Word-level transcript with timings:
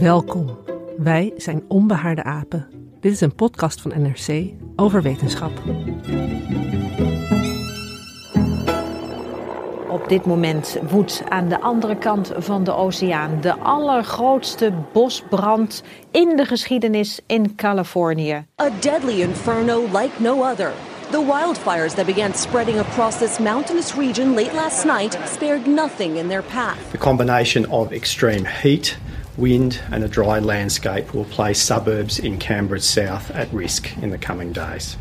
Welkom. 0.00 0.58
Wij 0.98 1.32
zijn 1.36 1.62
Onbehaarde 1.68 2.22
Apen. 2.22 2.68
Dit 3.00 3.12
is 3.12 3.20
een 3.20 3.34
podcast 3.34 3.80
van 3.80 3.92
NRC 4.02 4.50
over 4.76 5.02
wetenschap. 5.02 5.52
Op 9.88 10.08
dit 10.08 10.26
moment 10.26 10.78
woedt 10.88 11.22
aan 11.28 11.48
de 11.48 11.60
andere 11.60 11.96
kant 11.96 12.32
van 12.36 12.64
de 12.64 12.72
oceaan 12.72 13.40
de 13.40 13.58
allergrootste 13.58 14.72
bosbrand 14.92 15.82
in 16.10 16.36
de 16.36 16.44
geschiedenis 16.44 17.20
in 17.26 17.54
Californië. 17.54 18.44
A 18.60 18.70
deadly 18.80 19.20
inferno 19.20 19.82
like 19.82 20.12
no 20.18 20.50
other. 20.50 20.72
The 21.10 21.24
wildfires 21.24 21.94
that 21.94 22.06
began 22.06 22.34
spreading 22.34 22.78
across 22.78 23.18
this 23.18 23.38
mountainous 23.38 23.94
region 23.94 24.34
late 24.34 24.54
last 24.54 24.84
night 24.84 25.18
spared 25.26 25.66
nothing 25.66 26.16
in 26.16 26.28
their 26.28 26.42
path. 26.42 26.90
The 26.90 26.98
combination 26.98 27.70
of 27.70 27.92
extreme 27.92 28.44
heat, 28.44 28.98
wind, 29.38 29.82
and 29.90 30.02
a 30.04 30.08
dry 30.08 30.38
landscape 30.38 31.14
will 31.14 31.24
place 31.24 31.64
suburbs 31.64 32.18
in 32.18 32.38
Canberra's 32.38 32.92
south 32.92 33.30
at 33.30 33.52
risk 33.52 33.96
in 34.02 34.10
the 34.10 34.18
coming 34.18 34.52
days. 34.52 34.96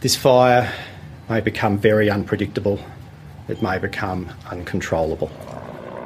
This 0.00 0.16
fire 0.16 0.72
may 1.28 1.42
become 1.42 1.78
very 1.78 2.10
unpredictable. 2.10 2.78
It 3.48 3.60
may 3.60 3.78
become 3.78 4.26
uncontrollable. 4.52 5.28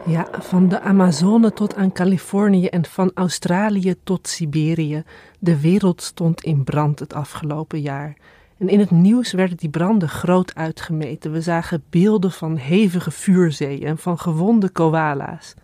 Ja, 0.07 0.29
van 0.33 0.69
de 0.69 0.81
Amazone 0.81 1.53
tot 1.53 1.75
aan 1.75 1.93
Californië 1.93 2.67
en 2.67 2.85
van 2.85 3.11
Australië 3.15 3.95
tot 4.05 4.29
Siberië. 4.29 5.03
De 5.39 5.61
wereld 5.61 6.03
stond 6.03 6.43
in 6.43 6.65
brand 6.65 6.99
het 6.99 7.15
afgelopen 7.15 7.81
jaar. 7.81 8.17
En 8.59 8.69
in 8.69 8.79
het 8.79 8.91
nieuws 8.91 9.33
werden 9.33 9.57
die 9.57 9.69
branden 9.69 10.09
groot 10.09 10.55
uitgemeten. 10.55 11.33
We 11.33 11.41
zagen 11.41 11.83
beelden 11.91 12.33
van 12.33 12.57
hevige 12.57 13.11
vuurzeeën 13.11 13.87
en 13.87 13.99
van 13.99 14.19
gewonde 14.19 14.69
koala's. 14.69 15.55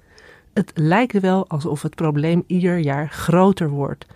Het 0.54 0.72
lijkt 0.74 1.20
wel 1.20 1.48
alsof 1.48 1.82
het 1.82 1.94
probleem 1.94 2.44
ieder 2.46 2.78
jaar 2.78 3.08
groter 3.08 3.68
wordt. 3.68 4.06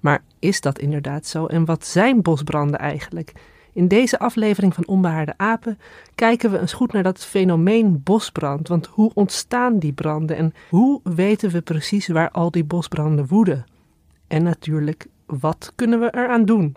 Maar 0.00 0.22
is 0.38 0.60
dat 0.60 0.78
inderdaad 0.78 1.26
zo? 1.26 1.46
En 1.46 1.64
wat 1.64 1.86
zijn 1.86 2.22
bosbranden 2.22 2.78
eigenlijk? 2.78 3.32
In 3.72 3.88
deze 3.88 4.18
aflevering 4.18 4.74
van 4.74 4.86
Onbehaarde 4.86 5.34
Apen 5.36 5.78
kijken 6.14 6.50
we 6.50 6.58
eens 6.58 6.72
goed 6.72 6.92
naar 6.92 7.02
dat 7.02 7.24
fenomeen 7.24 8.00
bosbrand. 8.02 8.68
Want 8.68 8.86
hoe 8.86 9.10
ontstaan 9.14 9.78
die 9.78 9.92
branden 9.92 10.36
en 10.36 10.54
hoe 10.68 11.00
weten 11.02 11.50
we 11.50 11.60
precies 11.60 12.08
waar 12.08 12.30
al 12.30 12.50
die 12.50 12.64
bosbranden 12.64 13.26
woeden? 13.26 13.64
En 14.26 14.42
natuurlijk, 14.42 15.06
wat 15.26 15.72
kunnen 15.74 16.00
we 16.00 16.14
eraan 16.14 16.44
doen? 16.44 16.76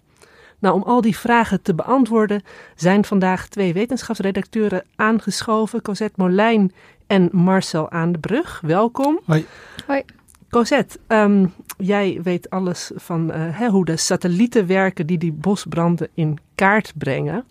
Nou, 0.59 0.75
om 0.75 0.84
al 0.84 1.01
die 1.01 1.17
vragen 1.17 1.61
te 1.61 1.75
beantwoorden 1.75 2.41
zijn 2.75 3.05
vandaag 3.05 3.47
twee 3.47 3.73
wetenschapsredacteuren 3.73 4.84
aangeschoven. 4.95 5.81
Cosette 5.81 6.22
Molijn 6.22 6.72
en 7.07 7.29
Marcel 7.31 7.91
aan 7.91 8.12
de 8.12 8.19
Brug. 8.19 8.62
Welkom. 8.62 9.19
Hoi. 9.25 9.45
Hoi. 9.85 10.03
Cosette, 10.50 11.00
ehm, 11.07 11.45
jij 11.78 12.19
weet 12.23 12.50
alles 12.50 12.91
van 12.95 13.31
uh, 13.35 13.68
hoe 13.68 13.85
de 13.85 13.97
satellieten 13.97 14.68
werken 14.68 15.07
die 15.07 15.17
die 15.17 15.31
bosbranden 15.31 16.07
in 16.13 16.38
kaart 16.56 16.94
brengen. 16.97 17.46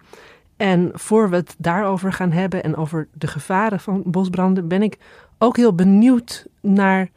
En 0.56 0.90
voor 0.94 1.30
we 1.30 1.36
het 1.36 1.54
daarover 1.58 2.12
gaan 2.12 2.32
hebben 2.32 2.62
en 2.62 2.76
over 2.76 3.08
de 3.12 3.26
gevaren 3.26 3.80
van 3.80 4.02
bosbranden, 4.04 4.68
ben 4.68 4.82
ik 4.82 4.98
ook 5.38 5.56
heel 5.56 5.74
benieuwd 5.74 6.46
naar 6.60 7.10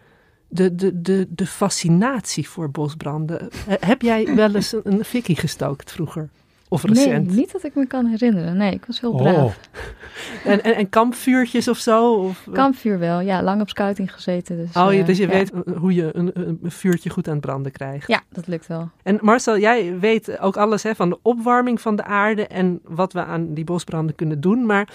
de, 0.47 0.75
de, 0.75 1.01
de, 1.01 1.27
de 1.29 1.47
fascinatie 1.47 2.49
voor 2.49 2.69
bosbranden. 2.71 3.49
heb 3.79 4.01
jij 4.01 4.35
wel 4.35 4.55
eens 4.55 4.73
een, 4.73 4.81
een 4.83 5.05
fikkie 5.05 5.35
gestookt 5.35 5.91
vroeger? 5.91 6.29
Of 6.71 6.83
recent? 6.83 7.27
Nee, 7.27 7.35
niet 7.35 7.51
dat 7.51 7.63
ik 7.63 7.75
me 7.75 7.87
kan 7.87 8.05
herinneren. 8.05 8.57
Nee, 8.57 8.71
ik 8.71 8.85
was 8.85 8.99
heel 8.99 9.15
braaf. 9.15 9.35
Oh. 9.35 9.51
En, 10.45 10.63
en, 10.63 10.75
en, 10.75 10.89
kampvuurtjes 10.89 11.67
of 11.67 11.77
zo? 11.77 12.13
Of? 12.13 12.47
Kampvuur 12.51 12.99
wel, 12.99 13.19
ja. 13.19 13.43
Lang 13.43 13.61
op 13.61 13.69
scouting 13.69 14.13
gezeten. 14.13 14.57
Dus, 14.57 14.75
oh, 14.75 14.93
uh, 14.93 15.05
dus 15.05 15.17
je 15.17 15.27
ja. 15.27 15.29
weet 15.29 15.51
hoe 15.77 15.93
je 15.93 16.09
een, 16.13 16.31
een, 16.33 16.59
vuurtje 16.63 17.09
goed 17.09 17.27
aan 17.27 17.33
het 17.33 17.41
branden 17.41 17.71
krijgt. 17.71 18.07
Ja, 18.07 18.21
dat 18.31 18.47
lukt 18.47 18.67
wel. 18.67 18.89
En 19.03 19.17
Marcel, 19.21 19.57
jij 19.59 19.99
weet 19.99 20.39
ook 20.39 20.57
alles 20.57 20.83
hè, 20.83 20.95
van 20.95 21.09
de 21.09 21.19
opwarming 21.21 21.81
van 21.81 21.95
de 21.95 22.03
aarde 22.03 22.47
en 22.47 22.79
wat 22.83 23.13
we 23.13 23.23
aan 23.23 23.53
die 23.53 23.63
bosbranden 23.63 24.15
kunnen 24.15 24.41
doen. 24.41 24.65
Maar 24.65 24.89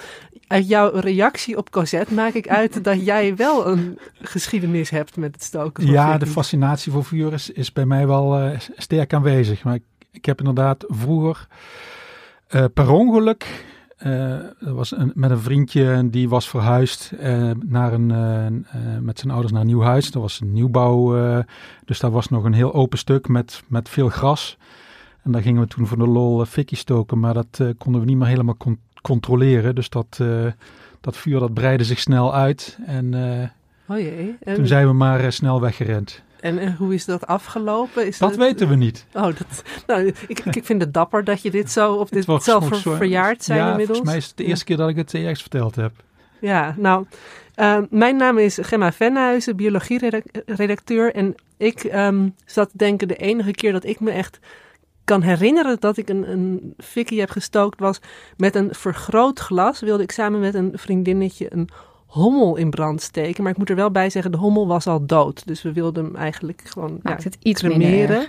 uit 0.47 0.69
jouw 0.69 0.91
reactie 0.95 1.57
op 1.57 1.71
Cosette 1.71 2.15
maak 2.15 2.33
ik 2.33 2.49
uit 2.49 2.85
dat 2.85 3.05
jij 3.13 3.37
wel 3.37 3.67
een 3.67 3.99
geschiedenis 4.21 4.91
hebt 4.91 5.17
met 5.17 5.35
het 5.35 5.43
stoken 5.43 5.83
van 5.83 5.93
Ja, 5.93 6.11
vuur. 6.11 6.19
de 6.19 6.27
fascinatie 6.27 6.93
voor 6.93 7.05
vuur 7.05 7.33
is, 7.33 7.51
is 7.51 7.73
bij 7.73 7.87
mij 7.87 8.07
wel 8.07 8.41
uh, 8.41 8.59
sterk 8.77 9.13
aanwezig. 9.13 9.65
Maar 9.65 9.75
ik, 9.75 9.83
ik 10.15 10.25
heb 10.25 10.39
inderdaad 10.39 10.85
vroeger 10.89 11.47
uh, 12.51 12.65
per 12.75 12.91
ongeluk 12.91 13.65
uh, 14.07 14.37
was 14.59 14.97
een, 14.97 15.13
met 15.15 15.31
een 15.31 15.39
vriendje 15.39 15.93
en 15.93 16.11
die 16.11 16.29
was 16.29 16.49
verhuisd 16.49 17.13
uh, 17.21 17.51
naar 17.65 17.93
een, 17.93 18.67
met 19.01 19.19
zijn 19.19 19.33
ouders 19.33 19.53
naar 19.53 19.61
een 19.61 19.67
nieuw 19.67 19.83
huis. 19.83 20.11
Dat 20.11 20.23
was 20.23 20.41
een 20.41 20.53
nieuwbouw, 20.53 21.45
dus 21.85 22.01
daar 22.01 22.11
was 22.11 22.29
nog 22.29 22.45
een 22.45 22.53
heel 22.53 22.75
open 22.75 22.99
stuk 22.99 23.29
met, 23.29 23.63
met 23.67 23.89
veel 23.89 24.09
gras. 24.09 24.57
En 25.23 25.33
daar 25.33 25.43
gingen 25.43 25.63
we 25.63 25.69
toen 25.69 25.87
voor 25.87 25.99
de 25.99 26.07
lol 26.07 26.45
fikkie 26.45 26.79
stoken, 26.79 27.21
maar 27.21 27.35
dat 27.35 27.61
konden 27.79 28.01
we 28.01 28.07
niet 28.07 28.17
meer 28.17 28.27
helemaal 28.27 28.57
con 28.57 28.79
controleren. 29.03 29.75
Dus 29.75 29.89
dat, 29.89 30.21
dat 31.01 31.17
vuur 31.17 31.41
dat 31.41 31.55
breidde 31.55 31.85
zich 31.85 31.99
snel 31.99 32.35
uit 32.35 32.79
en, 32.87 33.15
oh 33.89 33.99
jee. 33.99 34.37
en... 34.41 34.55
toen 34.55 34.67
zijn 34.67 34.87
we 34.87 34.93
maar 34.93 35.33
snel 35.33 35.61
weggerend. 35.61 36.24
En, 36.45 36.59
en, 36.59 36.75
hoe 36.75 36.95
is 36.95 37.05
dat 37.05 37.27
afgelopen? 37.27 38.07
Is 38.07 38.19
dat, 38.19 38.37
weten 38.37 38.69
we 38.69 38.75
niet. 38.75 39.07
Oh, 39.13 39.23
dat, 39.23 39.63
nou, 39.87 40.07
ik, 40.27 40.39
ik 40.39 40.65
vind 40.65 40.81
het 40.83 40.95
dapper 40.95 41.25
dat 41.25 41.43
je 41.43 41.51
dit 41.51 41.71
zo 41.71 41.93
op 41.93 42.11
dit 42.11 42.25
zelf 42.39 42.69
ver, 42.69 42.97
verjaard 42.97 43.45
zijn 43.45 43.59
ja, 43.59 43.71
inmiddels. 43.71 43.99
volgens 43.99 44.09
mij 44.09 44.17
is 44.17 44.27
het 44.27 44.37
de 44.37 44.45
eerste 44.45 44.65
keer 44.65 44.77
dat 44.77 44.89
ik 44.89 44.97
het 44.97 45.15
ergens 45.15 45.41
verteld 45.41 45.75
heb. 45.75 45.93
Ja, 46.41 46.75
nou, 46.79 47.07
uh, 47.57 47.79
mijn 47.91 48.17
naam 48.17 48.39
is 48.39 48.59
Gemma 48.63 48.93
Venhuizen, 48.93 49.57
biologie-redacteur. 49.57 51.15
En 51.15 51.35
ik 51.57 51.85
um, 51.95 52.35
zat 52.45 52.71
te 52.71 52.77
denken, 52.77 53.09
de 53.09 53.17
enige 53.17 53.51
keer 53.51 53.73
dat 53.73 53.85
ik 53.85 54.01
me 54.01 54.11
echt 54.11 54.39
kan 55.05 55.23
herinneren 55.23 55.77
dat 55.81 55.97
ik 55.97 56.09
een, 56.09 56.31
een 56.31 56.75
fikkie 56.79 57.21
heb 57.21 57.31
gestookt 57.31 57.81
was 57.81 58.01
met 58.37 58.55
een 58.55 58.75
vergrootglas. 58.75 59.81
Wilde 59.81 60.03
ik 60.03 60.13
samen 60.13 60.41
met 60.41 60.55
een 60.55 60.73
vriendinnetje 60.75 61.53
een 61.53 61.69
hommel 62.15 62.57
in 62.57 62.71
brand 62.71 63.03
steken. 63.03 63.43
Maar 63.43 63.53
ik 63.53 63.59
moet 63.59 63.71
er 63.71 63.77
wel 63.77 63.91
bij 63.91 64.11
zeggen, 64.11 64.33
de 64.33 64.39
hommel 64.39 64.67
was 64.67 64.87
al 64.87 65.07
dood. 65.07 65.47
Dus 65.47 65.63
we 65.63 65.73
wilden 65.73 66.05
hem 66.05 66.17
eigenlijk 66.17 66.63
gewoon 66.65 66.99
Maakt 67.03 67.23
ja, 67.23 67.29
het 67.29 67.39
iets 67.43 67.63
cremeren. 67.63 68.27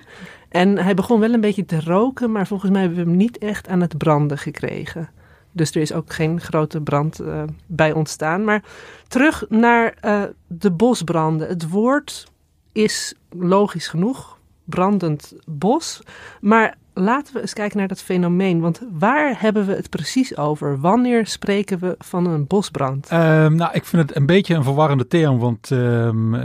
En 0.50 0.77
hij 0.77 0.94
begon 0.94 1.19
wel 1.19 1.33
een 1.33 1.42
beetje 1.42 1.65
te 1.65 1.81
roken, 1.81 2.31
maar 2.31 2.48
volgens 2.48 2.71
mij 2.71 2.81
hebben 2.81 3.00
we 3.00 3.10
hem 3.10 3.18
niet 3.18 3.38
echt 3.38 3.68
aan 3.68 3.81
het 3.81 3.98
branden 3.98 4.38
gekregen. 4.38 5.10
Dus 5.51 5.71
er 5.71 5.81
is 5.81 5.94
ook 5.94 6.13
geen 6.13 6.42
grote 6.42 6.81
brand 6.81 7.21
uh, 7.21 7.44
bij 7.65 7.92
ontstaan. 7.92 8.44
Maar 8.44 8.63
terug 9.07 9.45
naar 9.50 9.98
uh, 10.01 10.24
de 10.48 10.71
bosbranden. 10.71 11.48
Het 11.48 11.69
woord 11.69 12.27
is 12.71 13.15
logisch 13.30 13.88
genoeg 13.88 14.39
brandend 14.63 15.33
bos. 15.45 16.01
Maar 16.42 16.77
laten 16.95 17.33
we 17.33 17.42
eens 17.42 17.53
kijken 17.53 17.77
naar 17.77 17.88
dat 17.88 18.01
fenomeen. 18.01 18.59
Want 18.59 18.81
waar 18.92 19.42
hebben 19.42 19.65
we 19.65 19.74
het 19.74 19.89
precies 19.89 20.38
over? 20.38 20.80
Wanneer 20.80 21.27
spreken 21.27 21.80
we 21.80 21.95
van 21.97 22.25
een 22.25 22.47
bosbrand? 22.47 23.12
Um, 23.12 23.56
nou, 23.56 23.74
ik 23.74 23.86
vind 23.86 24.01
het 24.01 24.15
een 24.15 24.25
beetje 24.25 24.56
een 24.56 24.63
verwarrende 24.63 25.07
term. 25.07 25.39
Want 25.39 25.69
um, 25.69 26.36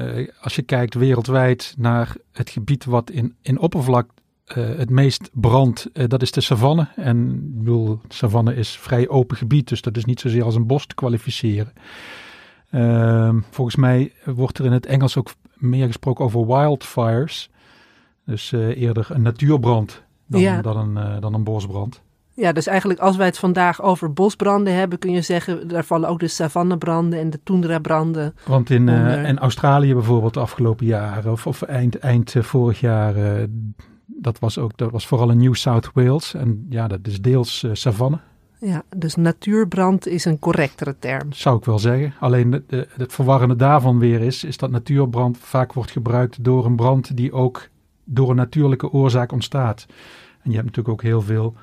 als 0.40 0.56
je 0.56 0.62
kijkt 0.62 0.94
wereldwijd 0.94 1.74
naar 1.78 2.16
het 2.32 2.50
gebied 2.50 2.84
wat 2.84 3.10
in, 3.10 3.34
in 3.42 3.58
oppervlak 3.58 4.10
uh, 4.56 4.76
het 4.76 4.90
meest 4.90 5.30
brandt, 5.32 5.88
uh, 5.92 6.04
dat 6.08 6.22
is 6.22 6.30
de 6.30 6.40
savanne. 6.40 6.88
En 6.96 7.30
ik 7.30 7.58
bedoel, 7.58 8.00
savanne 8.08 8.54
is 8.54 8.78
vrij 8.78 9.08
open 9.08 9.36
gebied, 9.36 9.68
dus 9.68 9.82
dat 9.82 9.96
is 9.96 10.04
niet 10.04 10.20
zozeer 10.20 10.44
als 10.44 10.54
een 10.54 10.66
bos 10.66 10.86
te 10.86 10.94
kwalificeren. 10.94 11.72
Ehm, 12.70 13.40
volgens 13.50 13.76
mij 13.76 14.12
wordt 14.24 14.58
er 14.58 14.64
in 14.64 14.72
het 14.72 14.86
Engels 14.86 15.16
ook 15.16 15.32
meer 15.54 15.86
gesproken 15.86 16.24
over 16.24 16.46
wildfires. 16.46 17.50
Dus 18.24 18.52
eh, 18.52 18.80
eerder 18.80 19.06
een 19.08 19.22
natuurbrand 19.22 20.02
dan, 20.30 20.40
Ja. 20.40 20.62
dan, 20.62 20.76
een, 20.76 20.96
eh, 20.96 21.20
dan 21.20 21.34
een 21.34 21.44
bosbrand. 21.44 22.02
Ja, 22.34 22.52
dus 22.52 22.66
eigenlijk 22.66 23.00
als 23.00 23.16
wij 23.16 23.26
het 23.26 23.38
vandaag 23.38 23.82
over 23.82 24.12
bosbranden 24.12 24.74
hebben, 24.74 24.98
kun 24.98 25.12
je 25.12 25.20
zeggen, 25.20 25.68
daar 25.68 25.84
vallen 25.84 26.08
ook 26.08 26.18
de 26.20 26.28
savannebranden 26.28 27.18
en 27.18 27.30
de 27.30 27.40
toendrabranden. 27.44 28.34
Want 28.46 28.70
in, 28.70 28.88
Onder. 28.88 29.24
in 29.24 29.38
Australië 29.38 29.94
bijvoorbeeld 29.94 30.34
de 30.34 30.40
afgelopen 30.40 30.86
jaren, 30.86 31.32
of, 31.32 31.46
of 31.46 31.62
eind, 31.62 31.98
eind 31.98 32.34
eh, 32.34 32.42
vorig 32.42 32.80
jaar, 32.80 33.14
dat 34.06 34.38
was 34.38 34.58
ook 34.58 34.76
dat 34.76 34.90
was 34.90 35.06
vooral 35.06 35.30
in 35.30 35.38
New 35.38 35.54
South 35.54 35.90
Wales. 35.94 36.34
En 36.34 36.66
ja, 36.68 36.88
dat 36.88 36.98
is 37.02 37.20
deels 37.20 37.64
savanne, 37.72 38.18
Ja, 38.60 38.82
dus 38.96 39.14
natuurbrand 39.14 40.06
is 40.06 40.24
een 40.24 40.38
correctere 40.38 40.96
term. 40.98 41.32
zou 41.32 41.56
ik 41.58 41.64
wel 41.64 41.78
zeggen. 41.78 42.14
Alleen 42.20 42.50
de, 42.50 42.62
de- 42.66 42.88
het 42.96 43.12
verwarrende 43.12 43.56
daarvan 43.56 43.98
weer 43.98 44.20
is, 44.20 44.44
is 44.44 44.56
dat 44.56 44.70
natuurbrand 44.70 45.38
vaak 45.38 45.72
wordt 45.72 45.90
gebruikt 45.90 46.44
door 46.44 46.64
een 46.66 46.76
brand 46.76 47.16
die 47.16 47.32
ook 47.32 47.68
door 48.12 48.30
een 48.30 48.36
natuurlijke 48.36 48.90
oorzaak 48.90 49.32
ontstaat. 49.32 49.86
En 50.42 50.50
je 50.50 50.56
hebt 50.56 50.66
natuurlijk 50.66 50.88
ook 50.88 51.02
heel 51.02 51.22
veel 51.22 51.54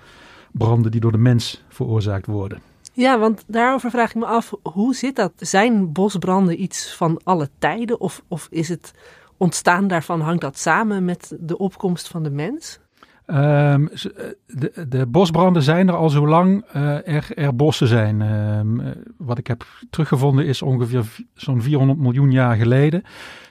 branden 0.52 0.92
die 0.92 1.02
door 1.02 1.12
de 1.12 1.18
mens 1.18 1.64
veroorzaakt 1.70 2.26
worden. 2.26 2.62
Ja, 2.94 3.20
want 3.20 3.44
daarover 3.48 3.90
vraag 3.90 4.10
ik 4.10 4.16
me 4.16 4.26
af, 4.26 4.54
hoe 4.62 4.96
zit 4.96 5.16
dat? 5.16 5.32
Zijn 5.38 5.92
bosbranden 5.92 6.62
iets 6.62 6.96
van 6.96 7.20
alle 7.24 7.50
tijden? 7.60 8.00
Of, 8.00 8.24
of 8.28 8.48
is 8.50 8.70
het 8.70 8.94
ontstaan 9.38 9.88
daarvan, 9.88 10.22
hangt 10.22 10.42
dat 10.42 10.58
samen 10.58 11.06
met 11.06 11.36
de 11.40 11.58
opkomst 11.58 12.08
van 12.08 12.24
de 12.24 12.30
mens? 12.30 12.80
Ehm, 13.28 13.86
eh, 13.88 14.24
de, 14.48 14.86
de 14.90 15.06
bosbranden 15.06 15.62
zijn 15.64 15.88
er 15.88 15.96
al 15.96 16.10
zolang 16.10 16.64
eh, 16.72 17.08
er, 17.16 17.28
er 17.36 17.56
bossen 17.56 17.88
zijn. 17.88 18.22
Ehm, 18.22 18.80
eh, 18.80 18.92
wat 19.18 19.38
ik 19.38 19.48
heb 19.48 19.66
teruggevonden 19.90 20.46
is 20.46 20.62
ongeveer 20.62 21.06
zo'n 21.34 21.62
400 21.62 22.00
miljoen 22.00 22.32
jaar 22.32 22.56
geleden. 22.56 23.02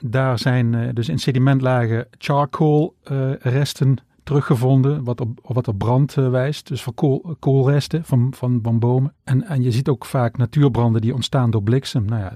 Daar 0.01 0.39
zijn 0.39 0.91
dus 0.93 1.09
in 1.09 1.19
sedimentlagen 1.19 2.07
charcoal 2.17 2.93
eh, 3.03 3.31
resten 3.39 3.95
teruggevonden, 4.23 5.03
wat 5.03 5.21
op, 5.21 5.39
wat 5.43 5.67
op 5.67 5.77
brand 5.77 6.13
wijst. 6.13 6.67
Dus 6.67 6.83
van 6.83 6.93
kool, 6.93 7.35
koolresten 7.39 8.03
van, 8.05 8.33
van, 8.35 8.59
van 8.63 8.79
bomen. 8.79 9.13
En, 9.23 9.43
en 9.43 9.61
je 9.63 9.71
ziet 9.71 9.87
ook 9.89 10.05
vaak 10.05 10.37
natuurbranden 10.37 11.01
die 11.01 11.13
ontstaan 11.13 11.51
door 11.51 11.63
bliksem. 11.63 12.05
Nou 12.05 12.21
ja, 12.21 12.33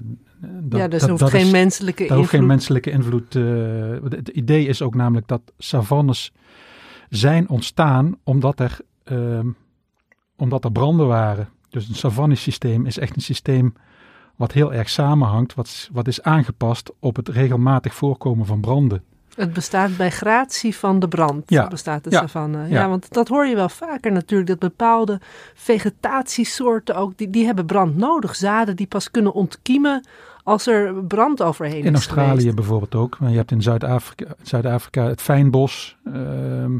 dat, 0.62 0.80
ja, 0.80 0.88
dus 0.88 1.00
dat- 1.00 1.08
hoeft 1.10 1.22
dat 1.22 1.30
geen 1.30 1.44
is- 1.46 1.50
menselijke 1.50 2.06
daar 2.06 2.16
hoeft 2.16 2.30
geen 2.30 2.40
invloed. 2.40 2.56
menselijke 2.56 2.90
invloed. 2.90 3.32
het 4.18 4.28
idee 4.28 4.66
is 4.66 4.82
ook 4.82 4.94
namelijk 4.94 5.28
dat 5.28 5.40
savannes 5.58 6.32
zijn 7.14 7.48
ontstaan 7.48 8.16
omdat 8.24 8.60
er, 8.60 8.78
ehm, 9.04 9.48
omdat 10.36 10.64
er 10.64 10.72
branden 10.72 11.06
waren. 11.06 11.48
Dus 11.68 11.88
een 11.88 11.94
savannesysteem 11.94 12.86
is 12.86 12.98
echt 12.98 13.16
een 13.16 13.22
systeem 13.22 13.74
wat 14.36 14.52
heel 14.52 14.72
erg 14.72 14.88
samenhangt, 14.88 15.54
wat, 15.54 15.88
wat 15.92 16.08
is 16.08 16.22
aangepast 16.22 16.92
op 16.98 17.16
het 17.16 17.28
regelmatig 17.28 17.94
voorkomen 17.94 18.46
van 18.46 18.60
branden. 18.60 19.02
Het 19.36 19.52
bestaat 19.52 19.96
bij 19.96 20.10
gratie 20.10 20.76
van 20.76 20.98
de 20.98 21.08
brand, 21.08 21.50
Ja, 21.50 21.68
bestaat 21.68 22.04
de 22.04 22.10
ja, 22.10 22.20
savanne. 22.20 22.58
Ja, 22.58 22.64
ja. 22.80 22.88
want 22.88 23.12
dat 23.12 23.28
hoor 23.28 23.46
je 23.46 23.54
wel 23.54 23.68
vaker 23.68 24.12
natuurlijk, 24.12 24.48
dat 24.48 24.58
bepaalde 24.58 25.20
vegetatiesoorten 25.54 26.96
ook, 26.96 27.18
die, 27.18 27.30
die 27.30 27.44
hebben 27.46 27.66
brand 27.66 27.96
nodig. 27.96 28.34
Zaden 28.36 28.76
die 28.76 28.86
pas 28.86 29.10
kunnen 29.10 29.32
ontkiemen 29.32 30.04
als 30.42 30.66
er 30.66 31.04
brand 31.04 31.42
overheen 31.42 31.78
In 31.84 31.86
is 31.86 31.92
Australië 31.92 32.36
geweest. 32.38 32.54
bijvoorbeeld 32.54 32.94
ook. 32.94 33.18
Maar 33.18 33.30
je 33.30 33.36
hebt 33.36 33.50
in 33.50 33.62
Zuid-Afrika, 33.62 34.24
Zuid-Afrika 34.42 35.06
het 35.06 35.20
fijnbos. 35.22 35.96
Ehm, 36.04 36.78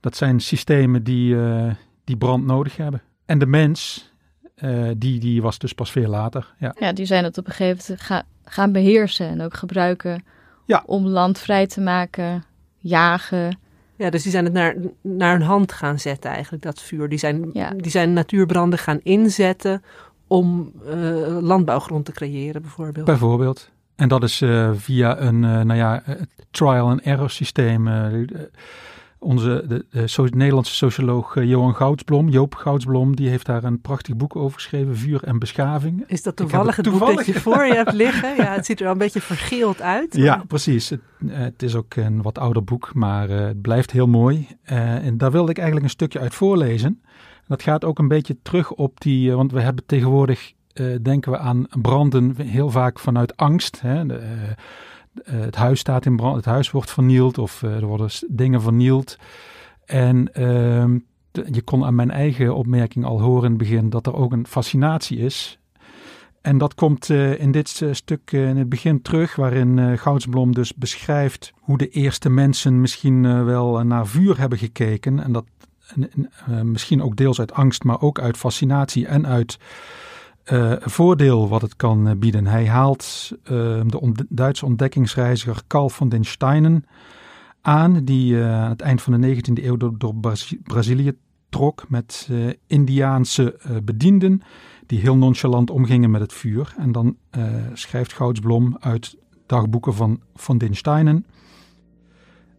dat 0.00 0.16
zijn 0.16 0.40
systemen 0.40 1.02
die, 1.04 1.42
eh, 1.42 1.70
die 2.04 2.16
brand 2.16 2.46
nodig 2.46 2.76
hebben. 2.76 3.02
En 3.26 3.38
de 3.38 3.46
mens, 3.46 4.10
eh, 4.54 4.88
die, 4.96 5.20
die 5.20 5.42
was 5.42 5.58
dus 5.58 5.72
pas 5.72 5.90
veel 5.90 6.08
later. 6.08 6.54
Ja. 6.58 6.74
Ja, 6.78 6.92
die 6.92 7.06
zijn 7.06 7.24
het 7.24 7.38
op 7.38 7.46
een 7.46 7.52
gegeven 7.52 7.84
moment 7.88 8.00
ga- 8.06 8.24
gaan 8.44 8.72
beheersen 8.72 9.28
en 9.28 9.40
ook 9.42 9.54
gebruiken 9.54 10.24
Ja. 10.64 10.82
om 10.86 11.06
land 11.06 11.38
vrij 11.38 11.66
te 11.66 11.80
maken, 11.80 12.44
jagen. 12.78 13.58
Ja, 13.96 14.10
dus 14.10 14.22
die 14.22 14.32
zijn 14.32 14.44
het 14.44 14.52
naar, 14.52 14.74
naar 15.00 15.32
hun 15.32 15.42
hand 15.46 15.72
gaan 15.72 15.98
zetten 15.98 16.30
eigenlijk, 16.30 16.62
dat 16.62 16.80
vuur. 16.82 17.08
Die 17.08 17.18
zijn, 17.18 17.50
Ja. 17.52 17.70
die 17.76 17.90
zijn 17.90 18.12
natuurbranden 18.12 18.78
gaan 18.78 19.00
inzetten 19.02 19.82
om 20.26 20.72
eh, 20.88 20.96
landbouwgrond 21.40 22.04
te 22.04 22.12
creëren 22.12 22.62
bijvoorbeeld. 22.62 23.06
Bijvoorbeeld. 23.06 23.70
En 23.96 24.08
dat 24.08 24.22
is 24.22 24.40
eh, 24.40 24.70
via 24.74 25.20
een 25.20 25.44
eh, 25.44 25.60
nou 25.60 25.74
ja, 25.74 26.02
trial 26.50 26.88
and 26.88 27.00
error 27.00 27.30
systeem. 27.30 27.88
Onze 29.20 29.64
de, 29.68 29.86
de 29.90 30.06
so- 30.06 30.26
Nederlandse 30.30 30.74
socioloog 30.74 31.36
eh, 31.36 31.44
Johan 31.48 31.74
Goudsblom, 31.74 32.28
Joop 32.28 32.54
Goudsblom, 32.54 33.16
die 33.16 33.28
heeft 33.28 33.46
daar 33.46 33.64
een 33.64 33.80
prachtig 33.80 34.16
boek 34.16 34.36
over 34.36 34.54
geschreven, 34.54 34.96
Vuur 34.96 35.22
en 35.24 35.38
Beschaving. 35.38 36.04
Is 36.06 36.22
dat 36.22 36.36
toevallig 36.36 36.76
het 36.76 36.84
het, 36.86 36.94
boek 36.94 36.98
dat 37.06 37.08
toevallig- 37.16 37.34
je 37.34 37.40
voor 37.40 37.64
je 37.64 37.74
hebt 37.74 37.92
liggen? 37.92 38.36
Ja, 38.44 38.54
het 38.54 38.66
ziet 38.66 38.78
er 38.78 38.84
wel 38.84 38.92
een 38.92 38.98
beetje 38.98 39.20
vergeeld 39.20 39.82
uit. 39.82 40.16
Ja, 40.16 40.44
precies. 40.48 40.88
Het, 40.88 41.00
eh, 41.28 41.38
het 41.38 41.62
is 41.62 41.74
ook 41.74 41.94
een 41.94 42.22
wat 42.22 42.38
ouder 42.38 42.64
boek, 42.64 42.90
maar 42.94 43.30
eh, 43.30 43.38
het 43.46 43.60
blijft 43.60 43.90
heel 43.90 44.06
mooi. 44.06 44.46
En 44.62 45.16
daar 45.18 45.30
wilde 45.30 45.50
ik 45.50 45.56
eigenlijk 45.56 45.86
een 45.86 45.92
stukje 45.92 46.18
uit 46.20 46.34
voorlezen. 46.34 47.02
Dat 47.46 47.62
gaat 47.62 47.84
ook 47.84 47.98
een 47.98 48.08
beetje 48.08 48.36
terug 48.42 48.72
op 48.72 49.00
die, 49.00 49.32
want 49.32 49.52
we 49.52 49.60
hebben 49.60 49.86
tegenwoordig, 49.86 50.52
denken 51.02 51.32
we 51.32 51.38
aan 51.38 51.66
branden 51.82 52.36
heel 52.36 52.70
vaak 52.70 52.98
vanuit 52.98 53.36
angst. 53.36 53.80
Hè? 53.80 54.06
De, 54.06 54.20
eh, 55.24 55.40
het 55.40 55.56
huis 55.56 55.80
staat 55.80 56.06
in 56.06 56.16
brand, 56.16 56.36
het 56.36 56.44
huis 56.44 56.70
wordt 56.70 56.90
vernield 56.90 57.38
of 57.38 57.62
eh, 57.62 57.76
er 57.76 57.86
worden 57.86 58.10
dingen 58.28 58.62
vernield. 58.62 59.16
En 59.84 60.32
ehm, 60.34 60.98
je 61.32 61.62
kon 61.62 61.84
aan 61.84 61.94
mijn 61.94 62.10
eigen 62.10 62.54
opmerking 62.54 63.04
al 63.04 63.20
horen 63.20 63.44
in 63.44 63.50
het 63.50 63.58
begin 63.58 63.90
dat 63.90 64.06
er 64.06 64.14
ook 64.14 64.32
een 64.32 64.46
fascinatie 64.46 65.18
is 65.18 65.58
en 66.40 66.58
dat 66.58 66.74
komt 66.74 67.10
eh, 67.10 67.40
in 67.40 67.52
dit 67.52 67.82
stuk 67.90 68.32
in 68.32 68.56
het 68.56 68.68
begin 68.68 69.02
terug, 69.02 69.36
waarin 69.36 69.98
Goudsblom 69.98 70.54
dus 70.54 70.74
beschrijft 70.74 71.52
hoe 71.60 71.78
de 71.78 71.88
eerste 71.88 72.30
mensen 72.30 72.80
misschien 72.80 73.44
wel 73.44 73.84
naar 73.84 74.06
vuur 74.06 74.38
hebben 74.38 74.58
gekeken. 74.58 75.22
En 75.22 75.32
dat 75.32 75.44
misschien 76.62 77.02
ook 77.02 77.16
deels 77.16 77.38
uit 77.38 77.52
angst, 77.52 77.84
maar 77.84 78.00
ook 78.00 78.20
uit 78.20 78.36
fascinatie 78.36 79.06
en 79.06 79.26
uit 79.26 79.58
eh, 80.44 80.72
voordeel 80.80 81.48
wat 81.48 81.62
het 81.62 81.76
kan 81.76 82.08
eh, 82.08 82.16
bieden. 82.16 82.46
Hij 82.46 82.68
haalt 82.68 83.32
eh, 83.42 83.50
de 83.86 84.26
Duitse 84.28 84.66
ontdekkingsreiziger 84.66 85.62
Carl 85.66 85.88
von 85.88 86.08
den 86.08 86.24
Steinen 86.24 86.84
aan, 87.60 88.04
die 88.04 88.36
aan 88.36 88.70
het 88.70 88.80
eind 88.80 89.02
van 89.02 89.20
de 89.20 89.36
19e 89.36 89.64
eeuw 89.64 89.76
door, 89.76 89.98
door 89.98 90.14
Brazi- 90.14 90.60
Brazilië 90.62 91.12
trok 91.48 91.84
met 91.88 92.30
Indiaanse 92.66 93.58
bedienden 93.84 94.42
die 94.86 95.00
heel 95.00 95.16
nonchalant 95.16 95.70
omgingen 95.70 96.10
met 96.10 96.20
het 96.20 96.32
vuur. 96.32 96.74
En 96.78 96.92
dan 96.92 97.16
schrijft 97.72 98.12
Goudsblom 98.12 98.76
uit 98.80 99.16
dagboeken 99.46 99.94
van 99.94 100.20
von 100.34 100.58
den 100.58 100.76
Steinen. 100.76 101.26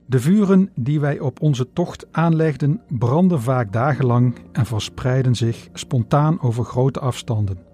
De 0.05 0.19
vuren 0.19 0.69
die 0.75 0.99
wij 0.99 1.19
op 1.19 1.41
onze 1.41 1.73
tocht 1.73 2.07
aanlegden 2.11 2.81
brandden 2.87 3.41
vaak 3.41 3.73
dagenlang 3.73 4.35
en 4.51 4.65
verspreidden 4.65 5.35
zich 5.35 5.69
spontaan 5.73 6.41
over 6.41 6.63
grote 6.63 6.99
afstanden. 6.99 7.70